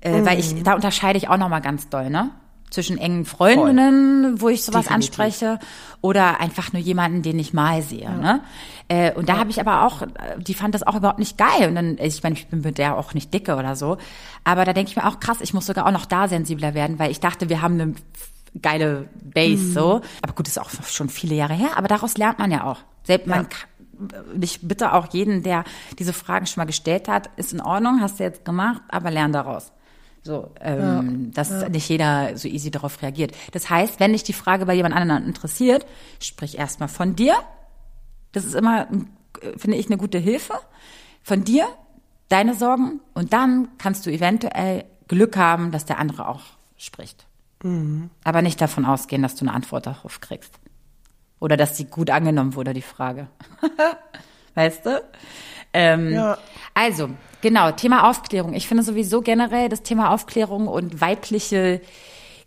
Äh, 0.00 0.24
Weil 0.24 0.34
Mhm. 0.36 0.40
ich, 0.40 0.62
da 0.62 0.74
unterscheide 0.74 1.18
ich 1.18 1.28
auch 1.28 1.36
nochmal 1.38 1.60
ganz 1.60 1.88
doll, 1.88 2.08
ne? 2.10 2.30
Zwischen 2.70 2.98
engen 2.98 3.24
Freundinnen, 3.24 4.42
wo 4.42 4.50
ich 4.50 4.62
sowas 4.62 4.84
Definitiv. 4.84 5.18
anspreche, 5.18 5.58
oder 6.02 6.38
einfach 6.38 6.72
nur 6.74 6.82
jemanden, 6.82 7.22
den 7.22 7.38
ich 7.38 7.54
mal 7.54 7.80
sehe, 7.82 8.10
ne? 8.10 8.42
Äh, 8.88 9.12
und 9.14 9.28
da 9.30 9.38
habe 9.38 9.50
ich 9.50 9.58
aber 9.60 9.84
auch, 9.86 10.02
äh, 10.02 10.06
die 10.38 10.52
fand 10.54 10.74
das 10.74 10.82
auch 10.86 10.94
überhaupt 10.94 11.18
nicht 11.18 11.38
geil. 11.38 11.68
Und 11.68 11.74
dann, 11.76 11.96
ich 11.98 12.22
meine, 12.22 12.34
ich 12.36 12.46
bin 12.48 12.60
mit 12.60 12.76
der 12.78 12.96
auch 12.98 13.14
nicht 13.14 13.32
dicke 13.32 13.56
oder 13.56 13.74
so. 13.74 13.96
Aber 14.44 14.64
da 14.66 14.72
denke 14.74 14.90
ich 14.90 14.96
mir 14.96 15.06
auch 15.06 15.18
krass, 15.18 15.38
ich 15.40 15.54
muss 15.54 15.66
sogar 15.66 15.86
auch 15.86 15.90
noch 15.92 16.04
da 16.06 16.28
sensibler 16.28 16.74
werden, 16.74 16.98
weil 16.98 17.10
ich 17.10 17.20
dachte, 17.20 17.48
wir 17.48 17.62
haben 17.62 17.80
eine 17.80 17.94
geile 18.60 19.08
Base, 19.22 19.72
so. 19.72 20.00
Aber 20.22 20.32
gut, 20.34 20.46
ist 20.46 20.60
auch 20.60 20.70
schon 20.86 21.08
viele 21.08 21.34
Jahre 21.34 21.54
her, 21.54 21.70
aber 21.76 21.88
daraus 21.88 22.16
lernt 22.18 22.38
man 22.38 22.50
ja 22.50 22.64
auch. 22.64 22.78
Selbst 23.04 23.26
man 23.26 23.48
kann, 23.48 23.67
ich 24.40 24.60
bitte 24.66 24.92
auch 24.92 25.12
jeden, 25.12 25.42
der 25.42 25.64
diese 25.98 26.12
Fragen 26.12 26.46
schon 26.46 26.60
mal 26.60 26.66
gestellt 26.66 27.08
hat, 27.08 27.30
ist 27.36 27.52
in 27.52 27.60
Ordnung, 27.60 28.00
hast 28.00 28.18
du 28.18 28.24
jetzt 28.24 28.44
gemacht, 28.44 28.82
aber 28.88 29.10
lern 29.10 29.32
daraus. 29.32 29.72
So, 30.22 30.50
ähm, 30.60 31.32
dass 31.32 31.68
nicht 31.68 31.88
jeder 31.88 32.36
so 32.36 32.48
easy 32.48 32.70
darauf 32.70 33.00
reagiert. 33.02 33.32
Das 33.52 33.70
heißt, 33.70 34.00
wenn 34.00 34.12
dich 34.12 34.24
die 34.24 34.32
Frage 34.32 34.66
bei 34.66 34.74
jemand 34.74 34.94
anderen 34.94 35.24
interessiert, 35.24 35.86
sprich 36.20 36.58
erstmal 36.58 36.88
von 36.88 37.16
dir. 37.16 37.34
Das 38.32 38.44
ist 38.44 38.54
immer, 38.54 38.88
äh, 39.40 39.56
finde 39.56 39.76
ich, 39.76 39.86
eine 39.86 39.96
gute 39.96 40.18
Hilfe. 40.18 40.54
Von 41.22 41.44
dir, 41.44 41.66
deine 42.28 42.54
Sorgen 42.54 43.00
und 43.14 43.32
dann 43.32 43.68
kannst 43.78 44.04
du 44.06 44.10
eventuell 44.10 44.84
Glück 45.06 45.36
haben, 45.36 45.70
dass 45.70 45.86
der 45.86 45.98
andere 45.98 46.28
auch 46.28 46.42
spricht. 46.76 47.26
Aber 48.24 48.42
nicht 48.42 48.60
davon 48.60 48.84
ausgehen, 48.84 49.22
dass 49.22 49.34
du 49.34 49.44
eine 49.44 49.54
Antwort 49.54 49.86
darauf 49.86 50.20
kriegst. 50.20 50.58
Oder 51.40 51.56
dass 51.56 51.74
die 51.74 51.84
gut 51.86 52.10
angenommen 52.10 52.54
wurde, 52.54 52.72
die 52.74 52.82
Frage. 52.82 53.28
weißt 54.54 54.86
du? 54.86 55.02
Ähm, 55.72 56.12
Ja. 56.12 56.38
Also, 56.74 57.10
genau, 57.40 57.70
Thema 57.72 58.08
Aufklärung. 58.08 58.54
Ich 58.54 58.68
finde 58.68 58.82
sowieso 58.82 59.20
generell 59.20 59.68
das 59.68 59.82
Thema 59.82 60.10
Aufklärung 60.12 60.66
und 60.68 61.00
weibliche 61.00 61.80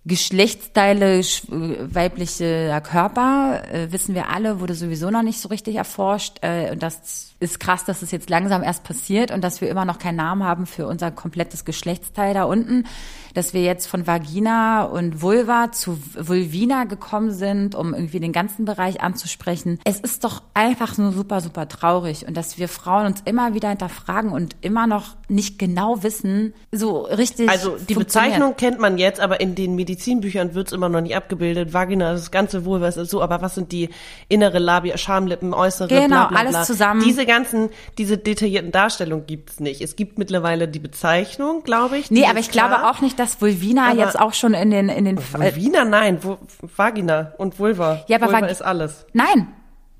Geschlechtsteile, 0.05 1.19
sch- 1.19 1.51
äh, 1.51 1.93
weiblicher 1.93 2.81
Körper, 2.81 3.63
äh, 3.71 3.91
wissen 3.91 4.15
wir 4.15 4.29
alle, 4.29 4.59
wurde 4.59 4.73
sowieso 4.73 5.09
noch 5.11 5.21
nicht 5.21 5.39
so 5.39 5.49
richtig 5.49 5.75
erforscht. 5.75 6.37
Äh, 6.41 6.71
und 6.71 6.81
das 6.83 7.30
ist 7.41 7.59
krass, 7.59 7.83
dass 7.85 8.01
es 8.01 8.11
jetzt 8.11 8.29
langsam 8.29 8.63
erst 8.63 8.83
passiert 8.83 9.31
und 9.31 9.43
dass 9.43 9.61
wir 9.61 9.69
immer 9.69 9.85
noch 9.85 9.99
keinen 9.99 10.17
Namen 10.17 10.43
haben 10.43 10.65
für 10.65 10.87
unser 10.87 11.11
komplettes 11.11 11.65
Geschlechtsteil 11.65 12.33
da 12.33 12.43
unten. 12.43 12.85
Dass 13.33 13.53
wir 13.53 13.61
jetzt 13.61 13.87
von 13.87 14.07
Vagina 14.07 14.83
und 14.83 15.21
Vulva 15.21 15.71
zu 15.71 15.97
Vulvina 16.17 16.83
gekommen 16.83 17.31
sind, 17.31 17.75
um 17.75 17.93
irgendwie 17.93 18.19
den 18.19 18.33
ganzen 18.33 18.65
Bereich 18.65 19.01
anzusprechen. 19.01 19.79
Es 19.85 19.99
ist 19.99 20.23
doch 20.23 20.41
einfach 20.53 20.97
nur 20.97 21.13
super, 21.13 21.39
super 21.41 21.67
traurig 21.67 22.27
und 22.27 22.35
dass 22.35 22.57
wir 22.57 22.67
Frauen 22.67 23.05
uns 23.05 23.21
immer 23.25 23.53
wieder 23.53 23.69
hinterfragen 23.69 24.31
und 24.31 24.55
immer 24.61 24.85
noch 24.85 25.15
nicht 25.29 25.57
genau 25.57 26.03
wissen, 26.03 26.53
so 26.71 27.01
richtig. 27.03 27.49
Also 27.49 27.77
die. 27.77 27.95
Bezeichnung 27.95 28.55
kennt 28.57 28.79
man 28.79 28.97
jetzt, 28.97 29.19
aber 29.19 29.39
in 29.39 29.55
den 29.55 29.75
Medizinbüchern 29.75 30.53
wird's 30.53 30.71
immer 30.73 30.89
noch 30.89 31.01
nicht 31.01 31.15
abgebildet. 31.15 31.73
Vagina, 31.73 32.11
das 32.11 32.31
ganze 32.31 32.65
was 32.65 32.97
ist 32.97 33.09
so, 33.11 33.21
aber 33.21 33.41
was 33.41 33.55
sind 33.55 33.71
die 33.71 33.89
innere 34.27 34.59
Labia, 34.59 34.97
Schamlippen, 34.97 35.53
äußere, 35.53 35.87
Genau, 35.87 36.07
bla, 36.07 36.27
bla, 36.27 36.39
alles 36.39 36.51
bla. 36.51 36.63
zusammen. 36.63 37.01
Diese 37.03 37.25
ganzen, 37.31 37.69
diese 37.97 38.17
detaillierten 38.17 38.71
Darstellungen 38.71 39.25
gibt's 39.25 39.59
nicht. 39.59 39.81
Es 39.81 39.95
gibt 39.95 40.17
mittlerweile 40.19 40.67
die 40.67 40.79
Bezeichnung, 40.79 41.63
glaube 41.63 41.97
ich. 41.97 42.07
die 42.09 42.13
Nee, 42.13 42.25
aber 42.27 42.39
ich 42.39 42.51
glaube 42.51 42.75
klar. 42.75 42.91
auch 42.91 43.01
nicht, 43.01 43.17
dass 43.19 43.41
Vulvina 43.41 43.89
Aber- 43.91 43.99
jetzt 43.99 44.19
auch 44.19 44.33
schon 44.33 44.53
in 44.53 44.69
den, 44.71 44.89
in 44.89 45.05
den, 45.05 45.17
äh, 45.17 45.21
Vulvina, 45.33 45.85
nein, 45.85 46.19
Vu- 46.23 46.37
Vagina 46.75 47.33
und 47.37 47.57
Vulva. 47.59 48.03
Ja, 48.07 48.17
aber 48.17 48.27
Vulva 48.27 48.41
Vag- 48.41 48.51
ist 48.51 48.61
alles. 48.61 49.05
Nein, 49.13 49.47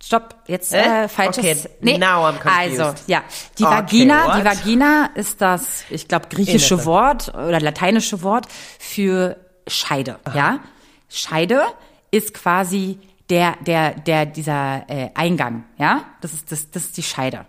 stopp, 0.03 0.35
jetzt 0.47 0.73
Äh? 0.73 1.03
äh, 1.03 1.07
falsches. 1.07 1.65
Okay, 1.65 1.75
nee. 1.81 1.97
now 1.97 2.25
I'm 2.27 2.37
confused. 2.39 2.79
Also, 2.81 2.93
ja, 3.07 3.23
die 3.59 3.63
Okay, 3.63 3.73
Vagina, 3.75 4.37
die 4.37 4.45
what? 4.45 4.45
Vagina 4.59 5.09
ist 5.15 5.41
das, 5.41 5.83
ich 5.89 6.07
glaube, 6.07 6.27
griechische 6.29 6.73
Innere. 6.75 6.85
Wort 6.87 7.29
oder 7.33 7.59
lateinische 7.59 8.21
Wort 8.23 8.45
für 8.79 9.37
Scheide, 9.67 10.17
ja? 10.35 10.59
Scheide 11.09 11.63
ist 12.09 12.33
quasi 12.33 12.99
der 13.31 13.55
der 13.65 13.95
der 13.95 14.27
dieser 14.27 14.83
äh, 14.87 15.09
Eingang, 15.15 15.63
ja? 15.79 16.03
Das 16.21 16.33
ist 16.33 16.51
das 16.51 16.69
das 16.69 16.83
ist 16.85 16.97
die 16.97 17.03
Scheide. 17.03 17.45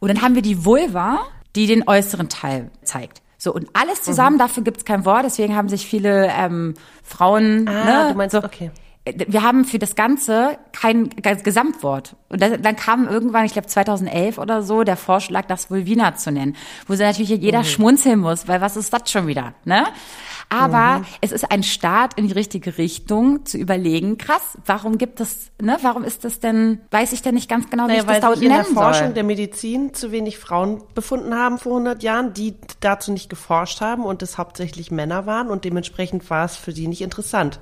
Und 0.00 0.08
dann 0.08 0.20
haben 0.20 0.34
wir 0.34 0.42
die 0.42 0.64
Vulva, 0.64 1.20
die 1.56 1.66
den 1.66 1.86
äußeren 1.88 2.28
Teil 2.28 2.70
zeigt. 2.82 3.22
So, 3.38 3.52
und 3.54 3.68
alles 3.72 4.00
Mhm. 4.00 4.04
zusammen, 4.04 4.38
dafür 4.38 4.62
gibt's 4.62 4.84
kein 4.84 5.04
Wort, 5.04 5.24
deswegen 5.24 5.56
haben 5.56 5.68
sich 5.68 5.86
viele 5.86 6.28
ähm, 6.36 6.74
Frauen. 7.02 7.68
Ah, 7.68 7.84
ne, 7.84 8.08
du 8.10 8.16
meinst, 8.18 8.32
so, 8.34 8.42
okay. 8.44 8.70
Wir 9.04 9.42
haben 9.42 9.64
für 9.64 9.80
das 9.80 9.96
Ganze 9.96 10.58
kein 10.70 11.08
G- 11.10 11.34
Gesamtwort. 11.42 12.14
Und 12.28 12.40
dann, 12.40 12.62
dann 12.62 12.76
kam 12.76 13.08
irgendwann, 13.08 13.44
ich 13.46 13.52
glaube 13.52 13.66
2011 13.66 14.38
oder 14.38 14.62
so, 14.62 14.84
der 14.84 14.96
Vorschlag, 14.96 15.46
das 15.46 15.70
Vulvina 15.72 16.14
zu 16.14 16.30
nennen. 16.30 16.54
Wo 16.86 16.94
sie 16.94 17.02
natürlich 17.02 17.30
jeder 17.30 17.60
Mhm. 17.60 17.64
schmunzeln 17.64 18.20
muss, 18.20 18.46
weil 18.46 18.60
was 18.60 18.76
ist 18.76 18.92
das 18.92 19.10
schon 19.10 19.26
wieder? 19.26 19.54
Ne? 19.64 19.86
Aber 20.52 20.98
Mhm. 20.98 21.04
es 21.22 21.32
ist 21.32 21.50
ein 21.50 21.62
Start 21.62 22.14
in 22.18 22.26
die 22.26 22.32
richtige 22.32 22.76
Richtung, 22.78 23.46
zu 23.46 23.56
überlegen, 23.58 24.18
krass, 24.18 24.58
warum 24.66 24.98
gibt 24.98 25.20
es, 25.20 25.50
ne, 25.60 25.78
warum 25.82 26.04
ist 26.04 26.24
das 26.24 26.40
denn, 26.40 26.80
weiß 26.90 27.12
ich 27.12 27.22
denn 27.22 27.34
nicht 27.34 27.48
ganz 27.48 27.70
genau, 27.70 27.84
wie 27.84 27.88
Naja, 27.88 28.00
ich 28.02 28.06
das 28.06 28.20
da 28.20 28.28
unten 28.28 28.42
in 28.42 28.50
der 28.50 28.64
Forschung 28.64 29.06
soll. 29.06 29.14
der 29.14 29.24
Medizin 29.24 29.94
zu 29.94 30.12
wenig 30.12 30.38
Frauen 30.38 30.82
befunden 30.94 31.34
haben 31.34 31.58
vor 31.58 31.72
100 31.72 32.02
Jahren, 32.02 32.34
die 32.34 32.54
dazu 32.80 33.12
nicht 33.12 33.30
geforscht 33.30 33.80
haben 33.80 34.04
und 34.04 34.22
es 34.22 34.36
hauptsächlich 34.38 34.90
Männer 34.90 35.26
waren 35.26 35.48
und 35.48 35.64
dementsprechend 35.64 36.28
war 36.30 36.44
es 36.44 36.56
für 36.56 36.72
die 36.72 36.86
nicht 36.88 37.00
interessant. 37.00 37.58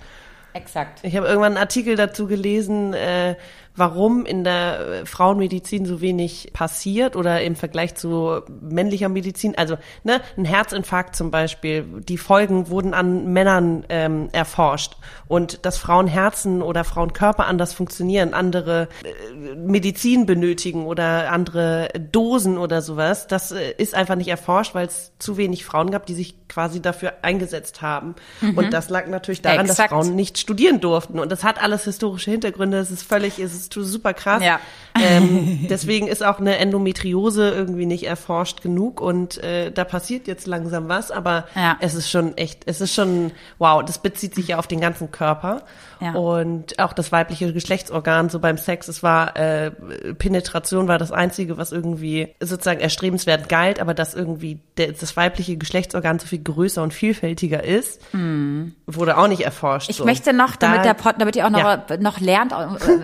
Exakt. 0.53 0.99
Ich 1.05 1.17
habe 1.17 1.29
irgendwann 1.29 1.53
einen 1.53 1.63
Artikel 1.63 1.95
dazu 1.95 2.27
gelesen, 2.27 2.93
äh, 2.93 3.37
warum 3.81 4.27
in 4.27 4.45
der 4.45 4.81
äh, 4.81 5.07
Frauenmedizin 5.07 5.87
so 5.87 6.01
wenig 6.01 6.51
passiert 6.53 7.17
oder 7.17 7.43
im 7.43 7.57
Vergleich 7.57 7.97
zu 7.97 8.43
männlicher 8.61 9.09
Medizin. 9.09 9.57
Also 9.57 9.77
ne, 10.05 10.21
ein 10.37 10.45
Herzinfarkt 10.45 11.17
zum 11.17 11.31
Beispiel, 11.33 11.85
die 12.07 12.19
Folgen 12.19 12.69
wurden 12.69 12.95
an 12.95 13.33
Männern 13.33 13.85
ähm, 13.89 14.29
erforscht 14.33 14.97
und 15.27 15.65
dass 15.65 15.79
Frauenherzen 15.79 16.63
oder 16.63 16.85
Frauenkörper 16.85 17.47
anders 17.47 17.73
funktionieren, 17.73 18.35
andere 18.35 18.89
äh, 19.03 19.57
Medizin 19.57 20.27
benötigen 20.27 20.87
oder 20.87 21.33
andere 21.33 21.89
Dosen 22.13 22.59
oder 22.59 22.83
sowas, 22.83 23.27
das 23.27 23.51
äh, 23.51 23.73
ist 23.79 23.95
einfach 23.95 24.17
nicht 24.17 24.29
erforscht, 24.29 24.75
weil 24.75 24.87
es 24.87 25.13
zu 25.19 25.39
wenig 25.39 25.65
Frauen 25.65 25.91
gab, 25.91 26.05
die 26.05 26.15
sich 26.15 26.35
quasi 26.49 26.83
dafür 26.83 27.15
eingesetzt 27.23 27.81
haben. 27.81 28.15
Und 28.57 28.73
das 28.73 28.91
lag 28.91 29.07
natürlich 29.07 29.41
daran, 29.41 29.67
dass 29.67 29.79
Exakt. 29.79 29.91
Frauen 29.91 30.15
nicht 30.15 30.37
studieren 30.37 30.81
durften. 30.81 31.19
Und 31.19 31.33
das 31.33 31.45
hat 31.45 31.63
alles 31.63 31.85
historische 31.85 32.31
Hintergründe. 32.31 32.79
Es 32.79 32.91
ist 32.91 33.03
völlig, 33.03 33.39
es 33.39 33.55
ist 33.55 33.70
super 33.73 34.15
krass. 34.15 34.43
Ja. 34.43 34.59
Ähm, 35.01 35.67
deswegen 35.71 36.09
ist 36.09 36.25
auch 36.25 36.41
eine 36.41 36.57
Endometriose 36.59 37.51
irgendwie 37.51 37.87
nicht 37.87 38.05
erforscht 38.05 38.61
genug. 38.63 39.01
Und 39.01 39.43
äh, 39.43 39.71
da 39.71 39.85
passiert 39.85 40.27
jetzt 40.27 40.47
langsam 40.47 40.89
was. 40.89 41.11
Aber 41.11 41.47
Ja. 41.55 41.77
es 41.81 41.95
ist 41.95 42.11
schon 42.11 42.37
echt, 42.37 42.63
es 42.67 42.81
ist 42.81 42.95
schon, 42.95 43.31
wow, 43.59 43.85
das 43.85 43.99
bezieht 43.99 44.35
sich 44.35 44.49
ja 44.49 44.59
auf 44.59 44.67
den 44.67 44.81
ganzen 44.81 45.11
Körper. 45.11 45.63
Ja. 46.01 46.13
Und 46.15 46.79
auch 46.79 46.93
das 46.95 47.13
weibliche 47.13 47.53
Geschlechtsorgan, 47.53 48.31
so 48.31 48.39
beim 48.41 48.57
Sex, 48.57 48.89
es 48.89 49.03
war, 49.03 49.37
äh, 49.37 49.71
Penetration 50.15 50.89
war 50.89 50.99
das 50.99 51.13
Einzige, 51.13 51.59
was 51.59 51.73
irgendwie 51.73 52.29
sozusagen 52.41 52.81
erstrebenswert 52.81 53.49
galt, 53.51 53.81
aber 53.81 53.93
dass 53.95 54.15
irgendwie 54.15 54.61
der, 54.79 54.93
das 54.93 55.17
weibliche 55.17 55.57
Geschlechtsorgan 55.59 56.19
so 56.19 56.27
viel 56.27 56.43
größer 56.43 56.83
und 56.83 56.95
vielfältiger 56.95 57.63
ist, 57.65 58.01
wurde 58.87 59.17
auch 59.19 59.29
nicht 59.29 59.43
erforscht. 59.43 59.91
Ich 59.91 59.97
so. 59.97 60.05
möchte 60.05 60.33
noch, 60.33 60.57
damit 60.57 60.79
Da- 60.79 60.83
der 60.85 60.95
Pod, 60.95 61.15
damit 61.19 61.37
ihr 61.37 61.47
auch 61.47 61.51
noch, 61.51 61.59
Ja. 61.61 61.85
noch 62.01 62.19
lernt, 62.21 62.53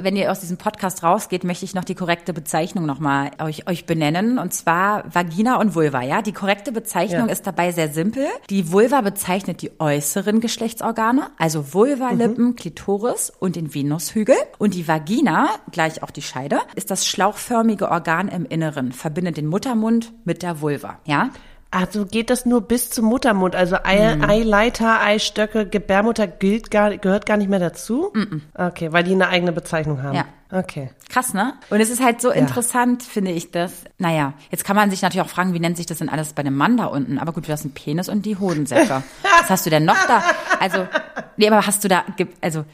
wenn 0.01 0.17
ihr 0.17 0.31
aus 0.33 0.41
diesem 0.47 0.57
Podcast 0.59 1.03
rausgeht, 1.03 1.45
möchte 1.45 1.65
ich 1.65 1.75
noch 1.75 1.85
die 1.85 1.95
korrekte 1.95 2.33
Bezeichnung 2.33 2.87
nochmal 2.87 3.31
euch, 3.41 3.69
euch 3.69 3.85
benennen. 3.87 4.39
Und 4.39 4.55
zwar 4.55 5.05
Vagina 5.13 5.61
und 5.61 5.75
Vulva, 5.75 6.03
ja. 6.03 6.23
Die 6.23 6.33
korrekte 6.33 6.73
Bezeichnung 6.73 7.27
Ja. 7.27 7.33
ist 7.33 7.47
dabei 7.47 7.73
sehr 7.73 7.89
simpel. 7.89 8.27
Die 8.49 8.71
Vulva 8.73 9.01
bezeichnet 9.01 9.61
die 9.63 9.73
äußeren 9.81 10.41
Geschlechtsorgane, 10.41 11.31
also 11.39 11.75
Vulva, 11.75 12.13
Mhm. 12.13 12.19
Lippen, 12.19 12.57
Klitoris 12.57 13.33
und 13.39 13.57
den 13.57 13.75
Venushügel. 13.75 14.37
Und 14.59 14.75
die 14.75 14.87
Vagina, 14.87 15.49
gleich 15.73 16.03
auch 16.03 16.11
die 16.11 16.23
Scheide, 16.23 16.61
ist 16.75 16.91
das 16.91 17.07
schlauchförmige 17.07 17.91
Organ 17.91 18.29
im 18.29 18.47
Inneren, 18.47 18.93
verbindet 18.93 19.37
den 19.37 19.47
Muttermund 19.47 20.13
mit 20.25 20.43
der 20.43 20.61
Vulva, 20.61 20.99
ja. 21.05 21.31
Also 21.71 22.07
geht 22.07 22.31
das 22.31 22.47
nur 22.47 22.63
bis 22.63 22.91
zum 22.91 23.07
Muttermund? 23.07 23.55
Also 23.55 23.77
Ei, 23.83 24.15
Mhm. 24.17 24.25
Eileiter, 24.25 25.01
Eistöcke, 25.03 25.67
Gebärmutter 25.67 26.27
gilt 26.27 26.71
gar, 26.71 26.97
gehört 26.97 27.27
gar 27.27 27.37
nicht 27.37 27.51
mehr 27.51 27.59
dazu? 27.59 28.13
Okay, 28.55 28.93
weil 28.93 29.05
die 29.05 29.13
eine 29.13 29.29
eigene 29.29 29.53
Bezeichnung 29.53 30.03
haben. 30.03 30.15
Ja. 30.17 30.25
Okay. 30.53 30.91
Krass, 31.09 31.35
ne? 31.35 31.55
Und 31.71 31.81
es 31.81 31.91
ist 31.91 32.01
halt 32.01 32.21
so 32.21 32.31
interessant, 32.31 33.03
finde 33.03 33.33
ich 33.33 33.51
das. 33.51 33.85
Naja, 33.99 34.33
jetzt 34.53 34.65
kann 34.65 34.77
man 34.77 34.91
sich 34.91 35.03
natürlich 35.03 35.27
auch 35.27 35.31
fragen, 35.31 35.55
wie 35.55 35.59
nennt 35.61 35.77
sich 35.77 35.87
das 35.87 35.99
denn 35.99 36.09
alles 36.09 36.35
bei 36.35 36.45
dem 36.45 36.57
Mann 36.57 36.77
da 36.77 36.87
unten? 36.87 37.19
Aber 37.19 37.33
gut, 37.33 37.49
du 37.49 37.53
hast 37.53 37.65
einen 37.65 37.75
Penis 37.75 38.09
und 38.09 38.25
die 38.25 38.37
Hodensäcke. 38.39 39.03
Was 39.41 39.51
hast 39.51 39.67
du 39.67 39.71
denn 39.71 39.85
noch 39.85 40.07
da? 40.07 40.23
Also, 40.61 40.87
nee, 41.37 41.49
aber 41.49 41.67
hast 41.67 41.83
du 41.83 41.89
da, 41.89 42.05
also, 42.41 42.65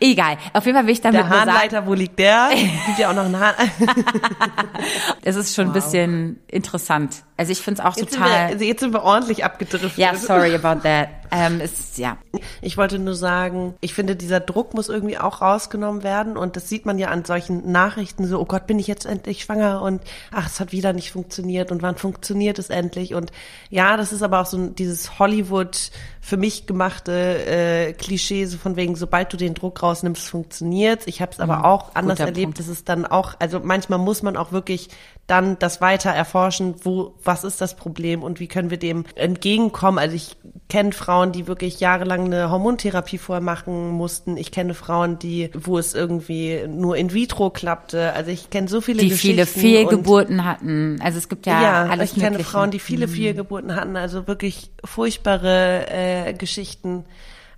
egal. 0.00 0.36
Auf 0.52 0.64
jeden 0.66 0.76
Fall 0.76 0.86
will 0.86 0.92
ich 0.92 1.00
damit 1.00 1.20
Der 1.20 1.28
nur 1.28 1.38
sagen, 1.38 1.50
Harnleiter, 1.50 1.86
wo 1.86 1.94
liegt 1.94 2.18
der? 2.18 2.50
Gibt 2.86 2.98
ja 2.98 3.10
auch 3.10 3.14
noch 3.14 3.24
einen 3.24 3.38
Hahn. 3.38 3.54
es 5.22 5.36
ist 5.36 5.54
schon 5.54 5.68
ein 5.68 5.72
bisschen 5.72 6.40
interessant. 6.48 7.22
Also 7.36 7.52
ich 7.52 7.60
finde 7.60 7.80
es 7.80 7.86
auch 7.86 7.96
Jetzt 7.96 8.12
sind, 8.12 8.22
total, 8.22 8.58
wir, 8.58 8.66
jetzt 8.66 8.80
sind 8.80 8.92
wir 8.92 9.02
ordentlich 9.02 9.44
abgedriftet. 9.44 9.98
ja, 9.98 10.14
sorry 10.14 10.54
about 10.54 10.80
that. 10.82 11.08
Ähm, 11.36 11.60
ist, 11.60 11.98
ja, 11.98 12.16
Ich 12.60 12.76
wollte 12.76 12.98
nur 12.98 13.14
sagen, 13.14 13.74
ich 13.80 13.92
finde, 13.92 14.14
dieser 14.14 14.38
Druck 14.38 14.72
muss 14.72 14.88
irgendwie 14.88 15.18
auch 15.18 15.42
rausgenommen 15.42 16.02
werden. 16.04 16.36
Und 16.36 16.54
das 16.56 16.68
sieht 16.68 16.86
man 16.86 16.98
ja 16.98 17.08
an 17.08 17.24
solchen 17.24 17.70
Nachrichten 17.70 18.26
so, 18.26 18.40
oh 18.40 18.44
Gott, 18.44 18.66
bin 18.66 18.78
ich 18.78 18.86
jetzt 18.86 19.04
endlich 19.04 19.42
schwanger? 19.42 19.82
Und 19.82 20.00
ach, 20.30 20.46
es 20.46 20.60
hat 20.60 20.70
wieder 20.70 20.92
nicht 20.92 21.10
funktioniert. 21.10 21.72
Und 21.72 21.82
wann 21.82 21.96
funktioniert 21.96 22.58
es 22.58 22.70
endlich? 22.70 23.14
Und 23.14 23.32
ja, 23.68 23.96
das 23.96 24.12
ist 24.12 24.22
aber 24.22 24.40
auch 24.40 24.46
so 24.46 24.68
dieses 24.68 25.18
Hollywood 25.18 25.90
für 26.20 26.36
mich 26.36 26.66
gemachte 26.66 27.12
äh, 27.12 27.92
Klischee, 27.92 28.46
so 28.46 28.56
von 28.56 28.76
wegen, 28.76 28.94
sobald 28.94 29.32
du 29.32 29.36
den 29.36 29.54
Druck 29.54 29.82
rausnimmst, 29.82 30.28
funktioniert's. 30.28 31.06
Ich 31.06 31.20
habe 31.20 31.32
es 31.32 31.40
aber 31.40 31.64
auch 31.64 31.94
anders 31.94 32.20
erlebt, 32.20 32.44
Punkt. 32.54 32.60
dass 32.60 32.68
es 32.68 32.84
dann 32.84 33.04
auch, 33.04 33.34
also 33.40 33.60
manchmal 33.60 33.98
muss 33.98 34.22
man 34.22 34.36
auch 34.36 34.52
wirklich 34.52 34.88
dann 35.26 35.58
das 35.58 35.80
weiter 35.80 36.10
erforschen, 36.10 36.74
wo, 36.82 37.14
was 37.24 37.44
ist 37.44 37.60
das 37.60 37.76
Problem 37.76 38.22
und 38.22 38.40
wie 38.40 38.46
können 38.46 38.68
wir 38.70 38.78
dem 38.78 39.04
entgegenkommen. 39.14 39.98
Also 39.98 40.14
ich 40.16 40.36
kenne 40.68 40.92
Frauen, 40.92 41.32
die 41.32 41.46
wirklich 41.46 41.80
jahrelang 41.80 42.26
eine 42.26 42.50
Hormontherapie 42.50 43.16
vorher 43.16 43.42
machen 43.42 43.88
mussten. 43.88 44.36
Ich 44.36 44.50
kenne 44.50 44.74
Frauen, 44.74 45.18
die, 45.18 45.50
wo 45.54 45.78
es 45.78 45.94
irgendwie 45.94 46.66
nur 46.68 46.96
in 46.96 47.14
vitro 47.14 47.48
klappte. 47.50 48.12
Also 48.12 48.30
ich 48.30 48.50
kenne 48.50 48.68
so 48.68 48.82
viele 48.82 49.00
die 49.02 49.08
Geschichten. 49.08 49.46
viele 49.46 49.80
und- 49.80 49.88
Fehlgeburten 49.88 50.44
hatten. 50.44 50.98
Also 51.02 51.16
es 51.18 51.28
gibt 51.30 51.46
ja, 51.46 51.62
ja, 51.62 51.82
alles 51.86 52.12
ich 52.14 52.20
kenne. 52.22 52.38
Frauen, 52.40 52.70
die 52.70 52.78
viele 52.78 53.08
Fehlgeburten 53.08 53.74
hatten, 53.76 53.96
also 53.96 54.26
wirklich 54.26 54.70
furchtbare 54.84 55.86
äh, 55.88 56.34
Geschichten. 56.34 57.04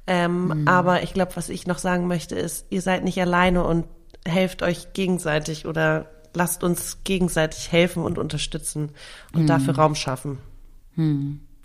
Ähm, 0.07 0.63
Aber 0.67 1.03
ich 1.03 1.13
glaube, 1.15 1.33
was 1.35 1.49
ich 1.49 1.67
noch 1.67 1.79
sagen 1.79 2.07
möchte, 2.07 2.37
ist, 2.37 2.67
ihr 2.71 2.81
seid 2.83 3.03
nicht 3.03 3.21
alleine 3.21 3.65
und 3.65 3.87
helft 4.25 4.63
euch 4.63 4.93
gegenseitig 4.93 5.67
oder 5.67 6.07
lasst 6.37 6.63
uns 6.63 6.99
gegenseitig 7.05 7.73
helfen 7.73 8.05
und 8.05 8.19
unterstützen 8.19 8.91
und 9.33 9.47
dafür 9.47 9.77
Raum 9.77 9.95
schaffen, 9.95 10.39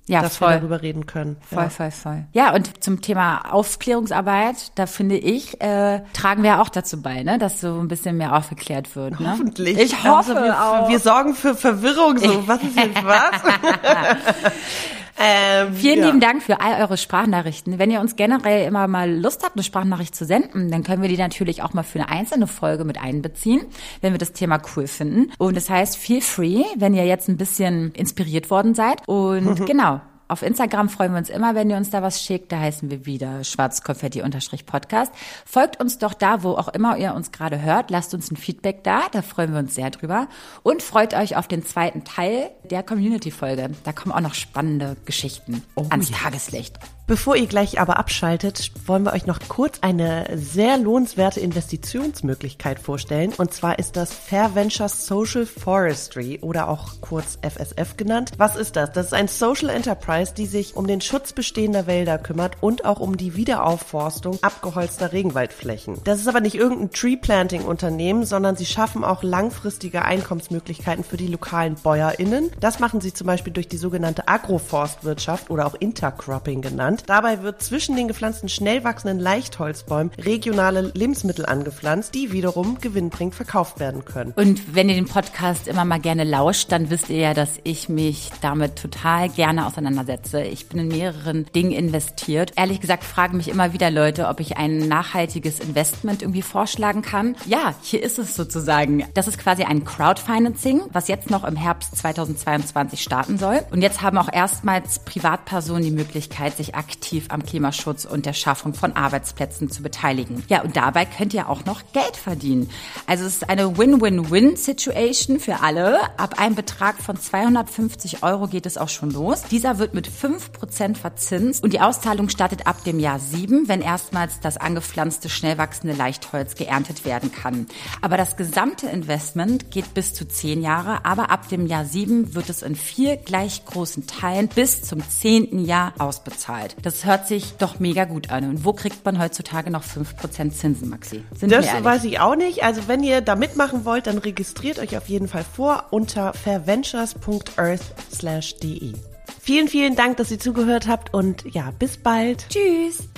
ja, 0.07 0.21
dass 0.21 0.37
voll. 0.37 0.49
wir 0.49 0.57
darüber 0.57 0.81
reden 0.81 1.05
können. 1.05 1.37
Voll, 1.41 1.63
ja. 1.63 1.69
voll, 1.69 1.91
voll. 1.91 2.25
Ja, 2.33 2.53
und 2.53 2.83
zum 2.83 3.01
Thema 3.01 3.53
Aufklärungsarbeit, 3.53 4.71
da 4.75 4.85
finde 4.85 5.17
ich, 5.17 5.61
äh, 5.61 6.01
tragen 6.13 6.43
wir 6.43 6.61
auch 6.61 6.69
dazu 6.69 7.01
bei, 7.01 7.23
ne, 7.23 7.37
dass 7.37 7.61
so 7.61 7.79
ein 7.79 7.87
bisschen 7.87 8.17
mehr 8.17 8.35
aufgeklärt 8.35 8.95
wird. 8.95 9.19
Ne? 9.19 9.31
Hoffentlich. 9.31 9.77
Ich 9.77 10.03
hoffe 10.03 10.35
also 10.35 10.35
wir, 10.35 10.61
auch. 10.61 10.89
wir 10.89 10.99
sorgen 10.99 11.33
für 11.33 11.55
Verwirrung. 11.55 12.17
So, 12.17 12.47
was 12.47 12.61
ist 12.63 12.75
jetzt 12.75 13.03
was? 13.05 13.41
ähm, 15.19 15.73
Vielen 15.73 15.99
ja. 15.99 16.05
lieben 16.07 16.19
Dank 16.19 16.41
für 16.43 16.61
all 16.61 16.81
eure 16.81 16.97
Sprachnachrichten. 16.97 17.79
Wenn 17.79 17.91
ihr 17.91 17.99
uns 17.99 18.15
generell 18.15 18.67
immer 18.67 18.87
mal 18.87 19.11
Lust 19.11 19.43
habt, 19.43 19.55
eine 19.55 19.63
Sprachnachricht 19.63 20.15
zu 20.15 20.25
senden, 20.25 20.71
dann 20.71 20.83
können 20.83 21.01
wir 21.01 21.09
die 21.09 21.17
natürlich 21.17 21.61
auch 21.61 21.73
mal 21.73 21.83
für 21.83 21.99
eine 21.99 22.09
einzelne 22.09 22.47
Folge 22.47 22.85
mit 22.85 22.99
einbeziehen, 22.99 23.61
wenn 24.01 24.13
wir 24.13 24.19
das 24.19 24.33
Thema 24.33 24.61
cool 24.75 24.87
finden. 24.87 25.31
Und 25.37 25.55
das 25.55 25.69
heißt, 25.69 25.97
feel 25.97 26.21
free, 26.21 26.63
wenn 26.75 26.93
ihr 26.93 27.05
jetzt 27.05 27.27
ein 27.27 27.37
bisschen 27.37 27.91
inspiriert 27.93 28.49
worden 28.49 28.75
seid. 28.75 29.07
Und 29.07 29.65
genau. 29.65 30.01
Auf 30.31 30.43
Instagram 30.43 30.87
freuen 30.87 31.11
wir 31.11 31.17
uns 31.17 31.29
immer, 31.29 31.55
wenn 31.55 31.69
ihr 31.69 31.75
uns 31.75 31.89
da 31.89 32.01
was 32.01 32.23
schickt. 32.23 32.53
Da 32.53 32.59
heißen 32.61 32.89
wir 32.89 33.05
wieder 33.05 33.43
schwarzkonfetti-podcast. 33.43 35.11
Folgt 35.45 35.81
uns 35.81 35.97
doch 35.97 36.13
da, 36.13 36.41
wo 36.41 36.51
auch 36.51 36.69
immer 36.69 36.95
ihr 36.95 37.13
uns 37.15 37.33
gerade 37.33 37.61
hört. 37.61 37.91
Lasst 37.91 38.13
uns 38.13 38.31
ein 38.31 38.37
Feedback 38.37 38.81
da. 38.85 39.01
Da 39.11 39.23
freuen 39.23 39.51
wir 39.51 39.59
uns 39.59 39.75
sehr 39.75 39.89
drüber. 39.89 40.29
Und 40.63 40.83
freut 40.83 41.13
euch 41.15 41.35
auf 41.35 41.49
den 41.49 41.65
zweiten 41.65 42.05
Teil 42.05 42.49
der 42.63 42.81
Community-Folge. 42.81 43.71
Da 43.83 43.91
kommen 43.91 44.13
auch 44.13 44.21
noch 44.21 44.33
spannende 44.33 44.95
Geschichten 45.03 45.63
ans 45.89 46.11
Tageslicht. 46.11 46.79
Bevor 47.11 47.35
ihr 47.35 47.47
gleich 47.47 47.77
aber 47.77 47.97
abschaltet, 47.97 48.71
wollen 48.85 49.03
wir 49.03 49.11
euch 49.11 49.25
noch 49.25 49.39
kurz 49.49 49.79
eine 49.81 50.29
sehr 50.33 50.77
lohnenswerte 50.77 51.41
Investitionsmöglichkeit 51.41 52.79
vorstellen. 52.79 53.33
Und 53.35 53.53
zwar 53.53 53.79
ist 53.79 53.97
das 53.97 54.13
Fair 54.13 54.55
Ventures 54.55 55.07
Social 55.07 55.45
Forestry 55.45 56.39
oder 56.41 56.69
auch 56.69 57.01
kurz 57.01 57.37
FSF 57.41 57.97
genannt. 57.97 58.31
Was 58.37 58.55
ist 58.55 58.77
das? 58.77 58.93
Das 58.93 59.07
ist 59.07 59.13
ein 59.13 59.27
Social 59.27 59.69
Enterprise, 59.69 60.20
die 60.29 60.45
sich 60.45 60.75
um 60.75 60.87
den 60.87 61.01
Schutz 61.01 61.33
bestehender 61.33 61.87
Wälder 61.87 62.17
kümmert 62.17 62.57
und 62.61 62.85
auch 62.85 62.99
um 62.99 63.17
die 63.17 63.35
Wiederaufforstung 63.35 64.37
abgeholzter 64.41 65.11
Regenwaldflächen. 65.11 65.97
Das 66.03 66.19
ist 66.19 66.27
aber 66.27 66.39
nicht 66.39 66.55
irgendein 66.55 66.91
Tree 66.91 67.17
Planting 67.17 67.63
Unternehmen, 67.63 68.25
sondern 68.25 68.55
sie 68.55 68.65
schaffen 68.65 69.03
auch 69.03 69.23
langfristige 69.23 70.03
Einkommensmöglichkeiten 70.05 71.03
für 71.03 71.17
die 71.17 71.27
lokalen 71.27 71.75
BäuerInnen. 71.75 72.51
Das 72.59 72.79
machen 72.79 73.01
sie 73.01 73.13
zum 73.13 73.27
Beispiel 73.27 73.53
durch 73.53 73.67
die 73.67 73.77
sogenannte 73.77 74.27
Agroforstwirtschaft 74.27 75.49
oder 75.49 75.65
auch 75.65 75.75
Intercropping 75.75 76.61
genannt. 76.61 77.03
Dabei 77.07 77.41
wird 77.41 77.63
zwischen 77.63 77.95
den 77.95 78.07
gepflanzten 78.07 78.49
schnell 78.49 78.83
wachsenden 78.83 79.19
Leichtholzbäumen 79.19 80.11
regionale 80.19 80.91
Lebensmittel 80.93 81.45
angepflanzt, 81.45 82.13
die 82.13 82.31
wiederum 82.31 82.79
gewinnbringend 82.79 83.35
verkauft 83.35 83.79
werden 83.79 84.05
können. 84.05 84.33
Und 84.35 84.75
wenn 84.75 84.89
ihr 84.89 84.95
den 84.95 85.07
Podcast 85.07 85.67
immer 85.67 85.85
mal 85.85 85.99
gerne 85.99 86.23
lauscht, 86.23 86.71
dann 86.71 86.89
wisst 86.89 87.09
ihr 87.09 87.17
ja, 87.17 87.33
dass 87.33 87.59
ich 87.63 87.89
mich 87.89 88.29
damit 88.41 88.75
total 88.75 89.29
gerne 89.29 89.65
auseinandersetze. 89.65 90.10
Ich 90.33 90.67
bin 90.67 90.79
in 90.79 90.87
mehreren 90.89 91.45
Dingen 91.55 91.71
investiert. 91.71 92.51
Ehrlich 92.55 92.81
gesagt 92.81 93.03
fragen 93.03 93.37
mich 93.37 93.47
immer 93.47 93.71
wieder 93.73 93.89
Leute, 93.89 94.27
ob 94.27 94.39
ich 94.39 94.57
ein 94.57 94.79
nachhaltiges 94.79 95.59
Investment 95.59 96.21
irgendwie 96.21 96.41
vorschlagen 96.41 97.01
kann. 97.01 97.35
Ja, 97.45 97.73
hier 97.81 98.03
ist 98.03 98.19
es 98.19 98.35
sozusagen. 98.35 99.05
Das 99.13 99.27
ist 99.27 99.37
quasi 99.37 99.63
ein 99.63 99.85
Crowdfinancing, 99.85 100.81
was 100.91 101.07
jetzt 101.07 101.29
noch 101.29 101.43
im 101.43 101.55
Herbst 101.55 101.95
2022 101.97 103.01
starten 103.01 103.37
soll. 103.37 103.61
Und 103.71 103.81
jetzt 103.81 104.01
haben 104.01 104.17
auch 104.17 104.27
erstmals 104.31 104.99
Privatpersonen 104.99 105.83
die 105.83 105.91
Möglichkeit, 105.91 106.57
sich 106.57 106.75
aktiv 106.75 107.27
am 107.29 107.43
Klimaschutz 107.43 108.05
und 108.05 108.25
der 108.25 108.33
Schaffung 108.33 108.73
von 108.73 108.95
Arbeitsplätzen 108.95 109.71
zu 109.71 109.81
beteiligen. 109.81 110.43
Ja, 110.49 110.61
und 110.61 110.75
dabei 110.75 111.05
könnt 111.05 111.33
ihr 111.33 111.47
auch 111.47 111.65
noch 111.65 111.81
Geld 111.93 112.17
verdienen. 112.17 112.69
Also 113.07 113.25
es 113.25 113.35
ist 113.37 113.49
eine 113.49 113.77
Win-Win-Win-Situation 113.77 115.39
für 115.39 115.61
alle. 115.61 115.99
Ab 116.17 116.39
einem 116.39 116.55
Betrag 116.55 116.97
von 116.97 117.17
250 117.17 118.23
Euro 118.23 118.47
geht 118.47 118.65
es 118.65 118.77
auch 118.77 118.89
schon 118.89 119.11
los. 119.11 119.43
Dieser 119.49 119.79
wird 119.79 119.93
mit 119.93 120.00
5% 120.07 120.95
verzinst 120.95 121.63
und 121.63 121.73
die 121.73 121.79
Auszahlung 121.79 122.29
startet 122.29 122.67
ab 122.67 122.83
dem 122.83 122.99
Jahr 122.99 123.19
7, 123.19 123.67
wenn 123.67 123.81
erstmals 123.81 124.39
das 124.39 124.57
angepflanzte, 124.57 125.29
schnell 125.29 125.57
wachsende 125.57 125.95
Leichtholz 125.95 126.55
geerntet 126.55 127.05
werden 127.05 127.31
kann. 127.31 127.67
Aber 128.01 128.17
das 128.17 128.37
gesamte 128.37 128.87
Investment 128.87 129.71
geht 129.71 129.93
bis 129.93 130.13
zu 130.13 130.27
10 130.27 130.61
Jahre, 130.61 131.05
aber 131.05 131.29
ab 131.29 131.47
dem 131.49 131.67
Jahr 131.67 131.85
7 131.85 132.35
wird 132.35 132.49
es 132.49 132.61
in 132.61 132.75
vier 132.75 133.17
gleich 133.17 133.65
großen 133.65 134.07
Teilen 134.07 134.47
bis 134.47 134.81
zum 134.81 135.01
10. 135.07 135.65
Jahr 135.65 135.93
ausbezahlt. 135.99 136.75
Das 136.81 137.05
hört 137.05 137.27
sich 137.27 137.53
doch 137.57 137.79
mega 137.79 138.05
gut 138.05 138.31
an. 138.31 138.49
Und 138.49 138.65
wo 138.65 138.73
kriegt 138.73 139.05
man 139.05 139.19
heutzutage 139.19 139.69
noch 139.71 139.83
5% 139.83 140.51
Zinsen, 140.51 140.89
Maxi? 140.89 141.23
Sind 141.37 141.51
Das 141.51 141.65
weiß 141.83 142.03
ich 142.05 142.19
auch 142.19 142.35
nicht. 142.35 142.63
Also 142.63 142.87
wenn 142.87 143.03
ihr 143.03 143.21
da 143.21 143.35
mitmachen 143.35 143.85
wollt, 143.85 144.07
dann 144.07 144.17
registriert 144.17 144.79
euch 144.79 144.97
auf 144.97 145.09
jeden 145.09 145.27
Fall 145.27 145.43
vor 145.43 145.85
unter 145.91 146.33
fairventures.earth/de. 146.33 149.10
Vielen, 149.43 149.67
vielen 149.67 149.95
Dank, 149.95 150.17
dass 150.17 150.29
ihr 150.29 150.39
zugehört 150.39 150.87
habt 150.87 151.15
und 151.15 151.45
ja, 151.51 151.71
bis 151.71 151.97
bald. 151.97 152.45
Tschüss. 152.49 153.09